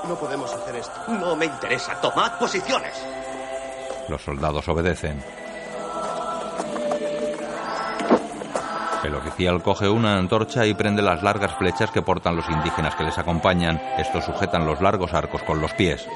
[0.07, 1.01] No podemos hacer esto.
[1.09, 2.01] No me interesa.
[2.01, 2.93] Tomad posiciones.
[4.09, 5.23] Los soldados obedecen.
[9.03, 13.05] El oficial coge una antorcha y prende las largas flechas que portan los indígenas que
[13.05, 13.81] les acompañan.
[13.97, 16.07] Estos sujetan los largos arcos con los pies.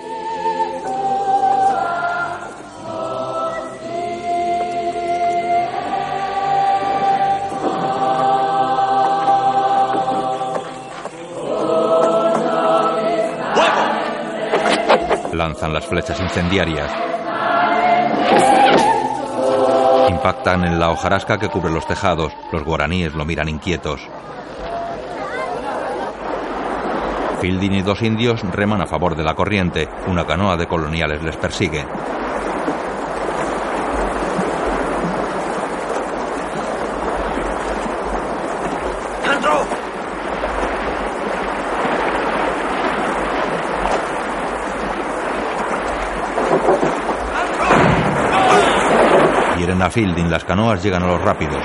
[15.73, 16.93] Las flechas incendiarias.
[20.09, 22.33] Impactan en la hojarasca que cubre los tejados.
[22.53, 24.01] Los guaraníes lo miran inquietos.
[27.41, 29.89] Fielding y dos indios reman a favor de la corriente.
[30.07, 31.85] Una canoa de coloniales les persigue.
[39.27, 39.67] ¡Dentro!
[49.59, 50.31] Hieren a Fielding.
[50.31, 51.63] Las canoas llegan a los rápidos.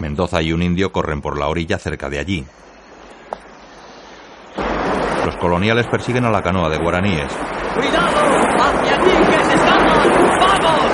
[0.00, 2.44] Mendoza y un indio corren por la orilla cerca de allí.
[5.24, 7.32] Los coloniales persiguen a la canoa de guaraníes.
[7.74, 8.42] ¡Cuidado!
[8.58, 9.61] ¡Hacia aquí, que se!
[10.40, 10.92] ¡Vamos!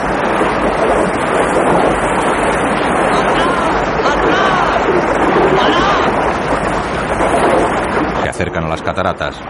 [8.23, 9.41] Se acercan a las cataratas.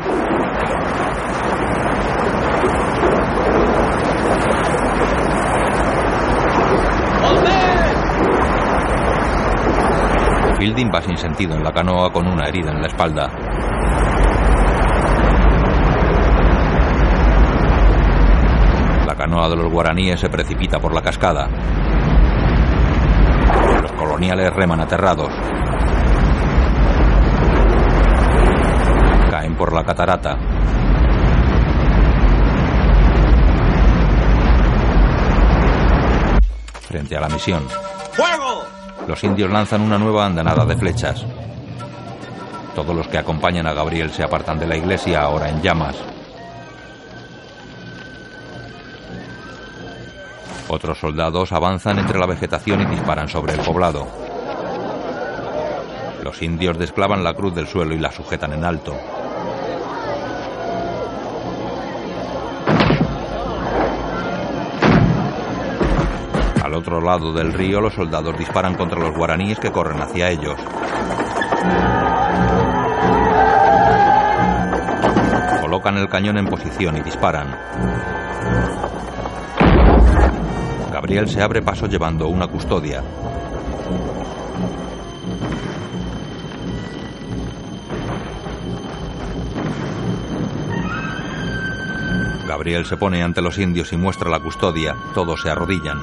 [10.58, 13.30] Fielding va sin sentido en la canoa con una herida en la espalda.
[19.06, 21.48] La canoa de los guaraníes se precipita por la cascada.
[23.82, 25.32] Los coloniales reman aterrados.
[29.30, 30.36] Caen por la catarata.
[36.88, 37.62] Frente a la misión,
[38.12, 38.64] ¡Fuego!
[39.06, 41.24] los indios lanzan una nueva andanada de flechas.
[42.74, 45.96] Todos los que acompañan a Gabriel se apartan de la iglesia ahora en llamas.
[50.70, 54.06] Otros soldados avanzan entre la vegetación y disparan sobre el poblado.
[56.22, 58.94] Los indios desclavan la cruz del suelo y la sujetan en alto.
[66.62, 70.60] Al otro lado del río, los soldados disparan contra los guaraníes que corren hacia ellos.
[75.62, 77.56] Colocan el cañón en posición y disparan.
[81.08, 83.02] Gabriel se abre paso llevando una custodia.
[92.46, 94.96] Gabriel se pone ante los indios y muestra la custodia.
[95.14, 95.98] Todos se arrodillan.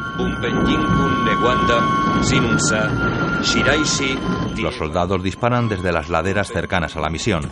[4.57, 7.51] Los soldados disparan desde las laderas cercanas a la misión.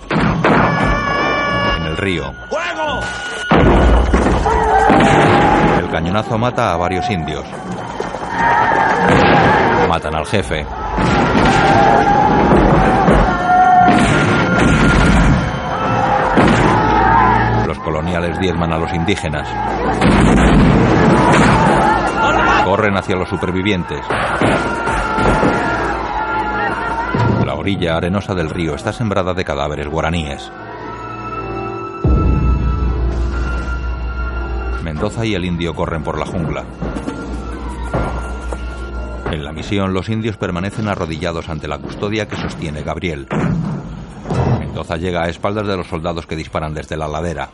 [1.78, 3.02] En el río, ¡Fuego!
[5.94, 7.46] El cañonazo mata a varios indios.
[9.88, 10.66] Matan al jefe.
[17.68, 19.48] Los coloniales diezman a los indígenas.
[22.66, 24.04] Corren hacia los supervivientes.
[27.46, 30.52] La orilla arenosa del río está sembrada de cadáveres guaraníes.
[34.94, 36.64] Mendoza y el indio corren por la jungla.
[39.32, 43.28] En la misión, los indios permanecen arrodillados ante la custodia que sostiene Gabriel.
[44.60, 47.50] Mendoza llega a espaldas de los soldados que disparan desde la ladera.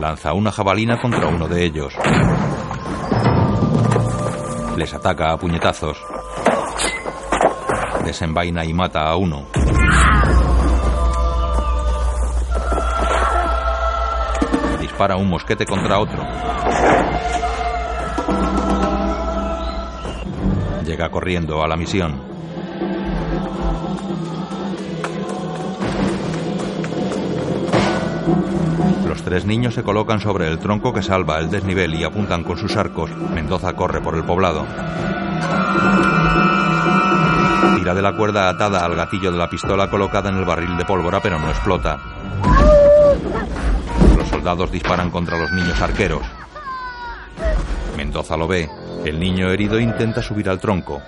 [0.00, 1.94] Lanza una jabalina contra uno de ellos.
[4.76, 6.02] Les ataca a puñetazos.
[8.04, 9.46] Desenvaina y mata a uno.
[15.00, 16.22] Dispara un mosquete contra otro.
[20.84, 22.20] Llega corriendo a la misión.
[29.08, 32.58] Los tres niños se colocan sobre el tronco que salva el desnivel y apuntan con
[32.58, 33.10] sus arcos.
[33.32, 34.66] Mendoza corre por el poblado.
[37.78, 40.84] Tira de la cuerda atada al gatillo de la pistola colocada en el barril de
[40.84, 41.98] pólvora, pero no explota.
[44.40, 46.22] Soldados disparan contra los niños arqueros.
[47.94, 48.70] Mendoza lo ve.
[49.04, 51.02] El niño herido intenta subir al tronco.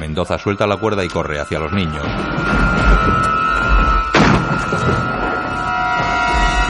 [0.00, 2.04] Mendoza suelta la cuerda y corre hacia los niños.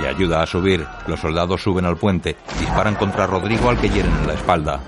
[0.03, 0.87] Le ayuda a subir.
[1.07, 2.37] Los soldados suben al puente.
[2.59, 4.81] Disparan contra Rodrigo al que hieren en la espalda.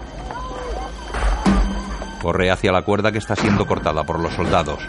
[2.21, 4.81] Corre hacia la cuerda que está siendo cortada por los soldados.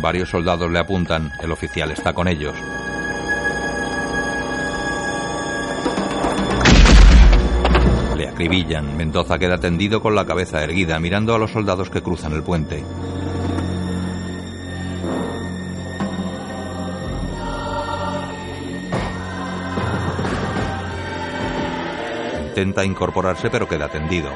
[0.00, 1.32] Varios soldados le apuntan.
[1.42, 2.54] El oficial está con ellos.
[8.16, 8.96] Le acribillan.
[8.96, 12.84] Mendoza queda tendido con la cabeza erguida, mirando a los soldados que cruzan el puente.
[22.46, 24.30] Intenta incorporarse pero queda tendido.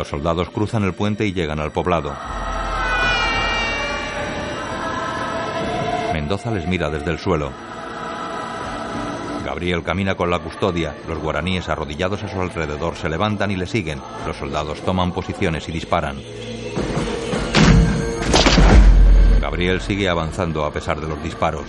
[0.00, 2.16] Los soldados cruzan el puente y llegan al poblado.
[6.14, 7.52] Mendoza les mira desde el suelo.
[9.44, 10.96] Gabriel camina con la custodia.
[11.06, 14.00] Los guaraníes arrodillados a su alrededor se levantan y le siguen.
[14.26, 16.16] Los soldados toman posiciones y disparan.
[19.38, 21.66] Gabriel sigue avanzando a pesar de los disparos.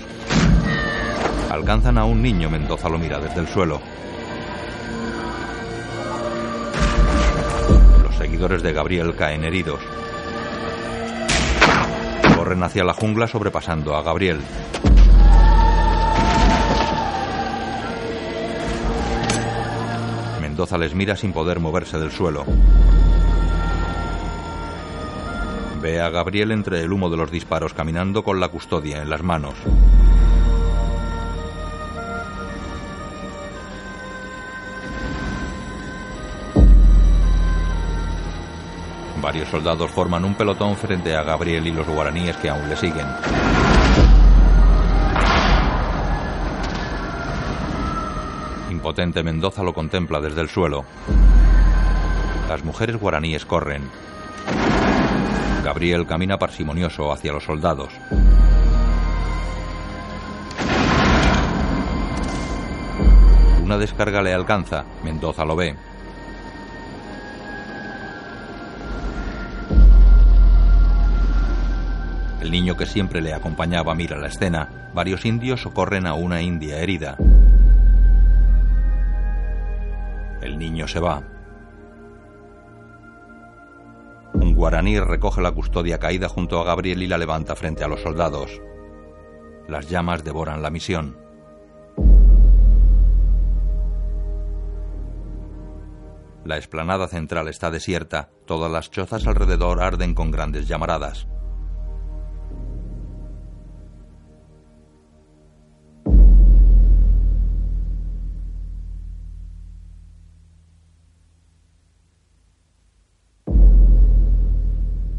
[1.50, 2.50] Alcanzan a un niño.
[2.50, 3.82] Mendoza lo mira desde el suelo.
[8.32, 9.82] Seguidores de Gabriel caen heridos.
[12.34, 14.40] Corren hacia la jungla sobrepasando a Gabriel.
[20.40, 22.46] Mendoza les mira sin poder moverse del suelo.
[25.82, 29.24] Ve a Gabriel entre el humo de los disparos caminando con la custodia en las
[29.24, 29.56] manos.
[39.32, 43.08] Varios soldados forman un pelotón frente a Gabriel y los guaraníes que aún le siguen.
[48.70, 50.84] Impotente Mendoza lo contempla desde el suelo.
[52.50, 53.90] Las mujeres guaraníes corren.
[55.64, 57.94] Gabriel camina parsimonioso hacia los soldados.
[63.64, 64.84] Una descarga le alcanza.
[65.06, 65.91] Mendoza lo ve.
[72.42, 74.90] El niño que siempre le acompañaba mira la escena.
[74.96, 77.16] Varios indios socorren a una india herida.
[80.42, 81.22] El niño se va.
[84.34, 88.02] Un guaraní recoge la custodia caída junto a Gabriel y la levanta frente a los
[88.02, 88.60] soldados.
[89.68, 91.16] Las llamas devoran la misión.
[96.44, 98.32] La explanada central está desierta.
[98.46, 101.28] Todas las chozas alrededor arden con grandes llamaradas.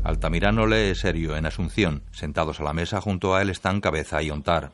[0.05, 2.03] Altamirano lee serio en Asunción.
[2.11, 4.73] Sentados a la mesa junto a él están Cabeza y Ontar.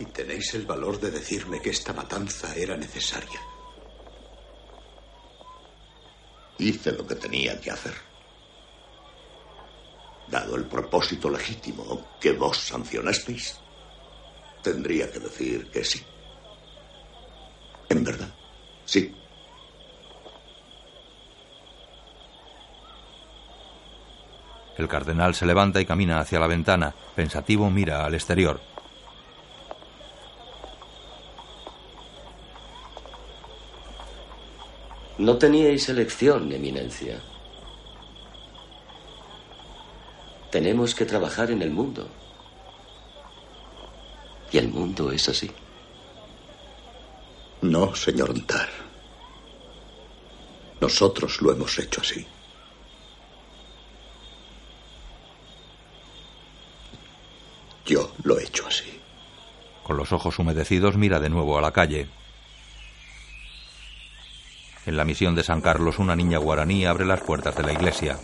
[0.00, 3.40] Y tenéis el valor de decirme que esta matanza era necesaria.
[6.58, 7.94] Hice lo que tenía que hacer.
[10.26, 13.61] Dado el propósito legítimo que vos sancionasteis,
[14.62, 16.02] tendría que decir que sí.
[17.88, 18.32] En verdad,
[18.84, 19.14] sí.
[24.78, 26.94] El cardenal se levanta y camina hacia la ventana.
[27.14, 28.60] Pensativo mira al exterior.
[35.18, 37.20] No teníais elección, Eminencia.
[40.50, 42.08] Tenemos que trabajar en el mundo.
[44.52, 45.50] Y el mundo es así.
[47.62, 48.68] No, señor Ontar.
[50.80, 52.26] Nosotros lo hemos hecho así.
[57.86, 59.00] Yo lo he hecho así.
[59.84, 62.08] Con los ojos humedecidos mira de nuevo a la calle.
[64.84, 68.18] En la misión de San Carlos, una niña guaraní abre las puertas de la iglesia.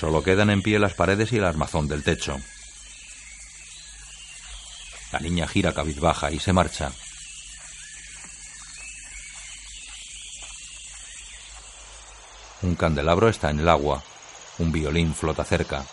[0.00, 2.34] Solo quedan en pie las paredes y el armazón del techo.
[5.12, 6.90] La niña gira cabizbaja y se marcha.
[12.62, 14.02] Un candelabro está en el agua.
[14.56, 15.84] Un violín flota cerca.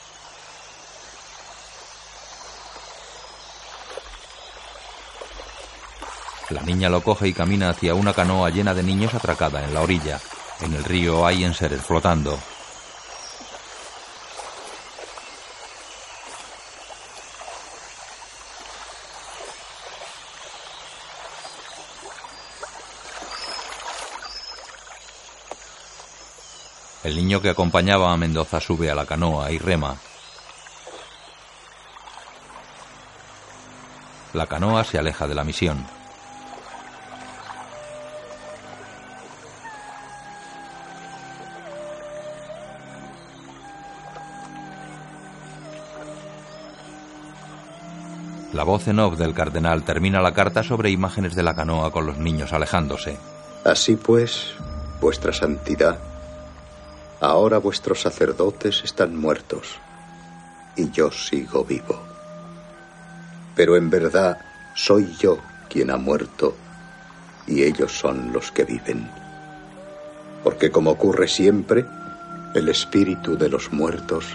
[6.50, 9.82] La niña lo coge y camina hacia una canoa llena de niños atracada en la
[9.82, 10.22] orilla.
[10.62, 12.40] En el río hay enseres flotando.
[27.08, 29.96] El niño que acompañaba a Mendoza sube a la canoa y rema.
[34.34, 35.86] La canoa se aleja de la misión.
[48.52, 52.06] La voz en off del cardenal termina la carta sobre imágenes de la canoa con
[52.06, 53.18] los niños alejándose.
[53.64, 54.56] Así pues,
[55.00, 56.00] vuestra santidad,
[57.20, 59.78] ahora vuestros sacerdotes están muertos
[60.76, 62.00] y yo sigo vivo.
[63.56, 64.40] Pero en verdad
[64.76, 65.40] soy yo
[65.70, 66.56] quien ha muerto
[67.48, 69.10] y ellos son los que viven.
[70.44, 71.86] Porque como ocurre siempre,
[72.54, 74.26] el espíritu de los muertos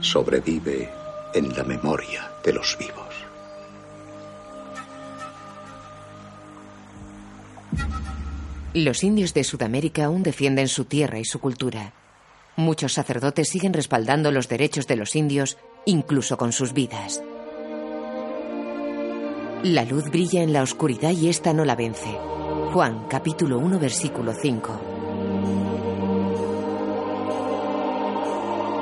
[0.00, 0.90] sobrevive
[1.34, 3.04] en la memoria de los vivos.
[8.72, 11.92] Los indios de Sudamérica aún defienden su tierra y su cultura.
[12.56, 17.22] Muchos sacerdotes siguen respaldando los derechos de los indios, incluso con sus vidas.
[19.64, 22.16] La luz brilla en la oscuridad y ésta no la vence.
[22.72, 24.80] Juan, capítulo 1, versículo 5.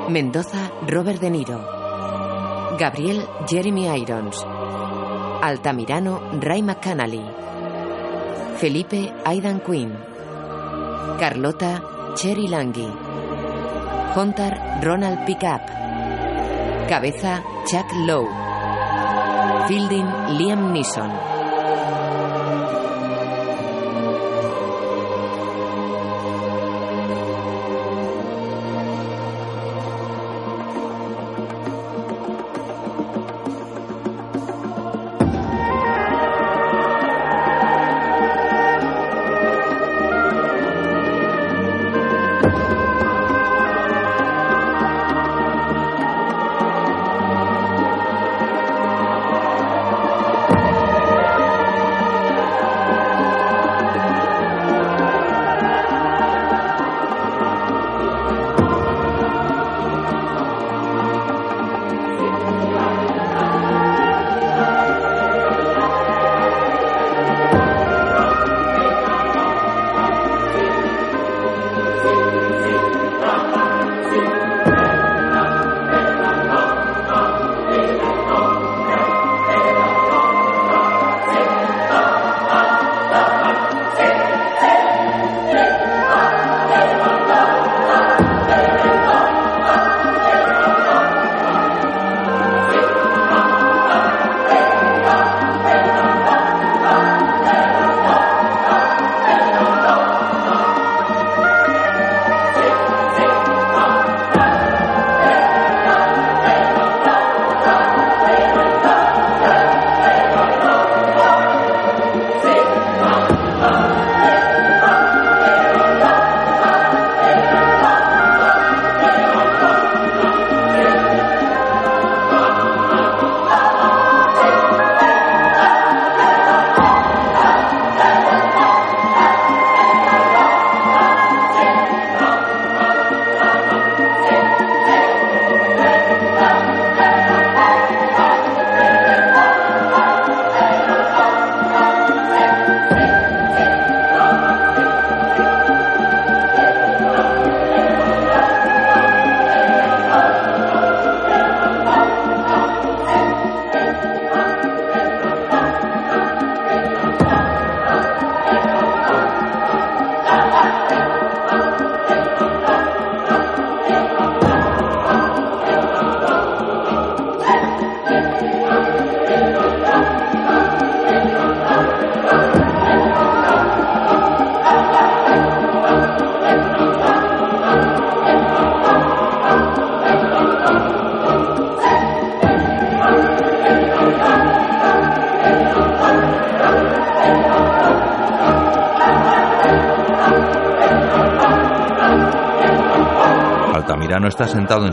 [0.09, 1.65] Mendoza, Robert De Niro.
[2.77, 4.45] Gabriel, Jeremy Irons.
[5.41, 7.23] Altamirano, Ray McCannally.
[8.57, 9.93] Felipe, Aidan Quinn.
[11.17, 13.22] Carlota, Cherry Langui.
[14.13, 14.53] Hunter,
[14.83, 15.65] Ronald Pickup.
[16.87, 18.29] Cabeza, Chuck Lowe.
[19.67, 20.05] Fielding,
[20.37, 21.32] Liam Neeson.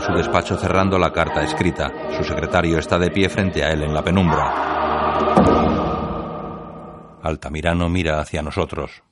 [0.01, 1.91] Su despacho cerrando la carta escrita.
[2.17, 4.71] Su secretario está de pie frente a él en la penumbra.
[7.21, 9.03] Altamirano mira hacia nosotros.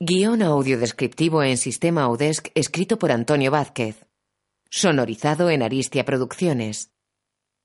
[0.00, 4.06] Guión audio descriptivo en sistema Audesc escrito por Antonio Vázquez.
[4.68, 6.90] Sonorizado en Aristia Producciones.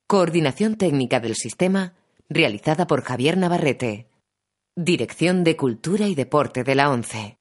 [0.08, 1.94] Coordinación técnica del sistema
[2.30, 4.08] realizada por Javier Navarrete.
[4.76, 7.39] Dirección de Cultura y Deporte de la ONCE.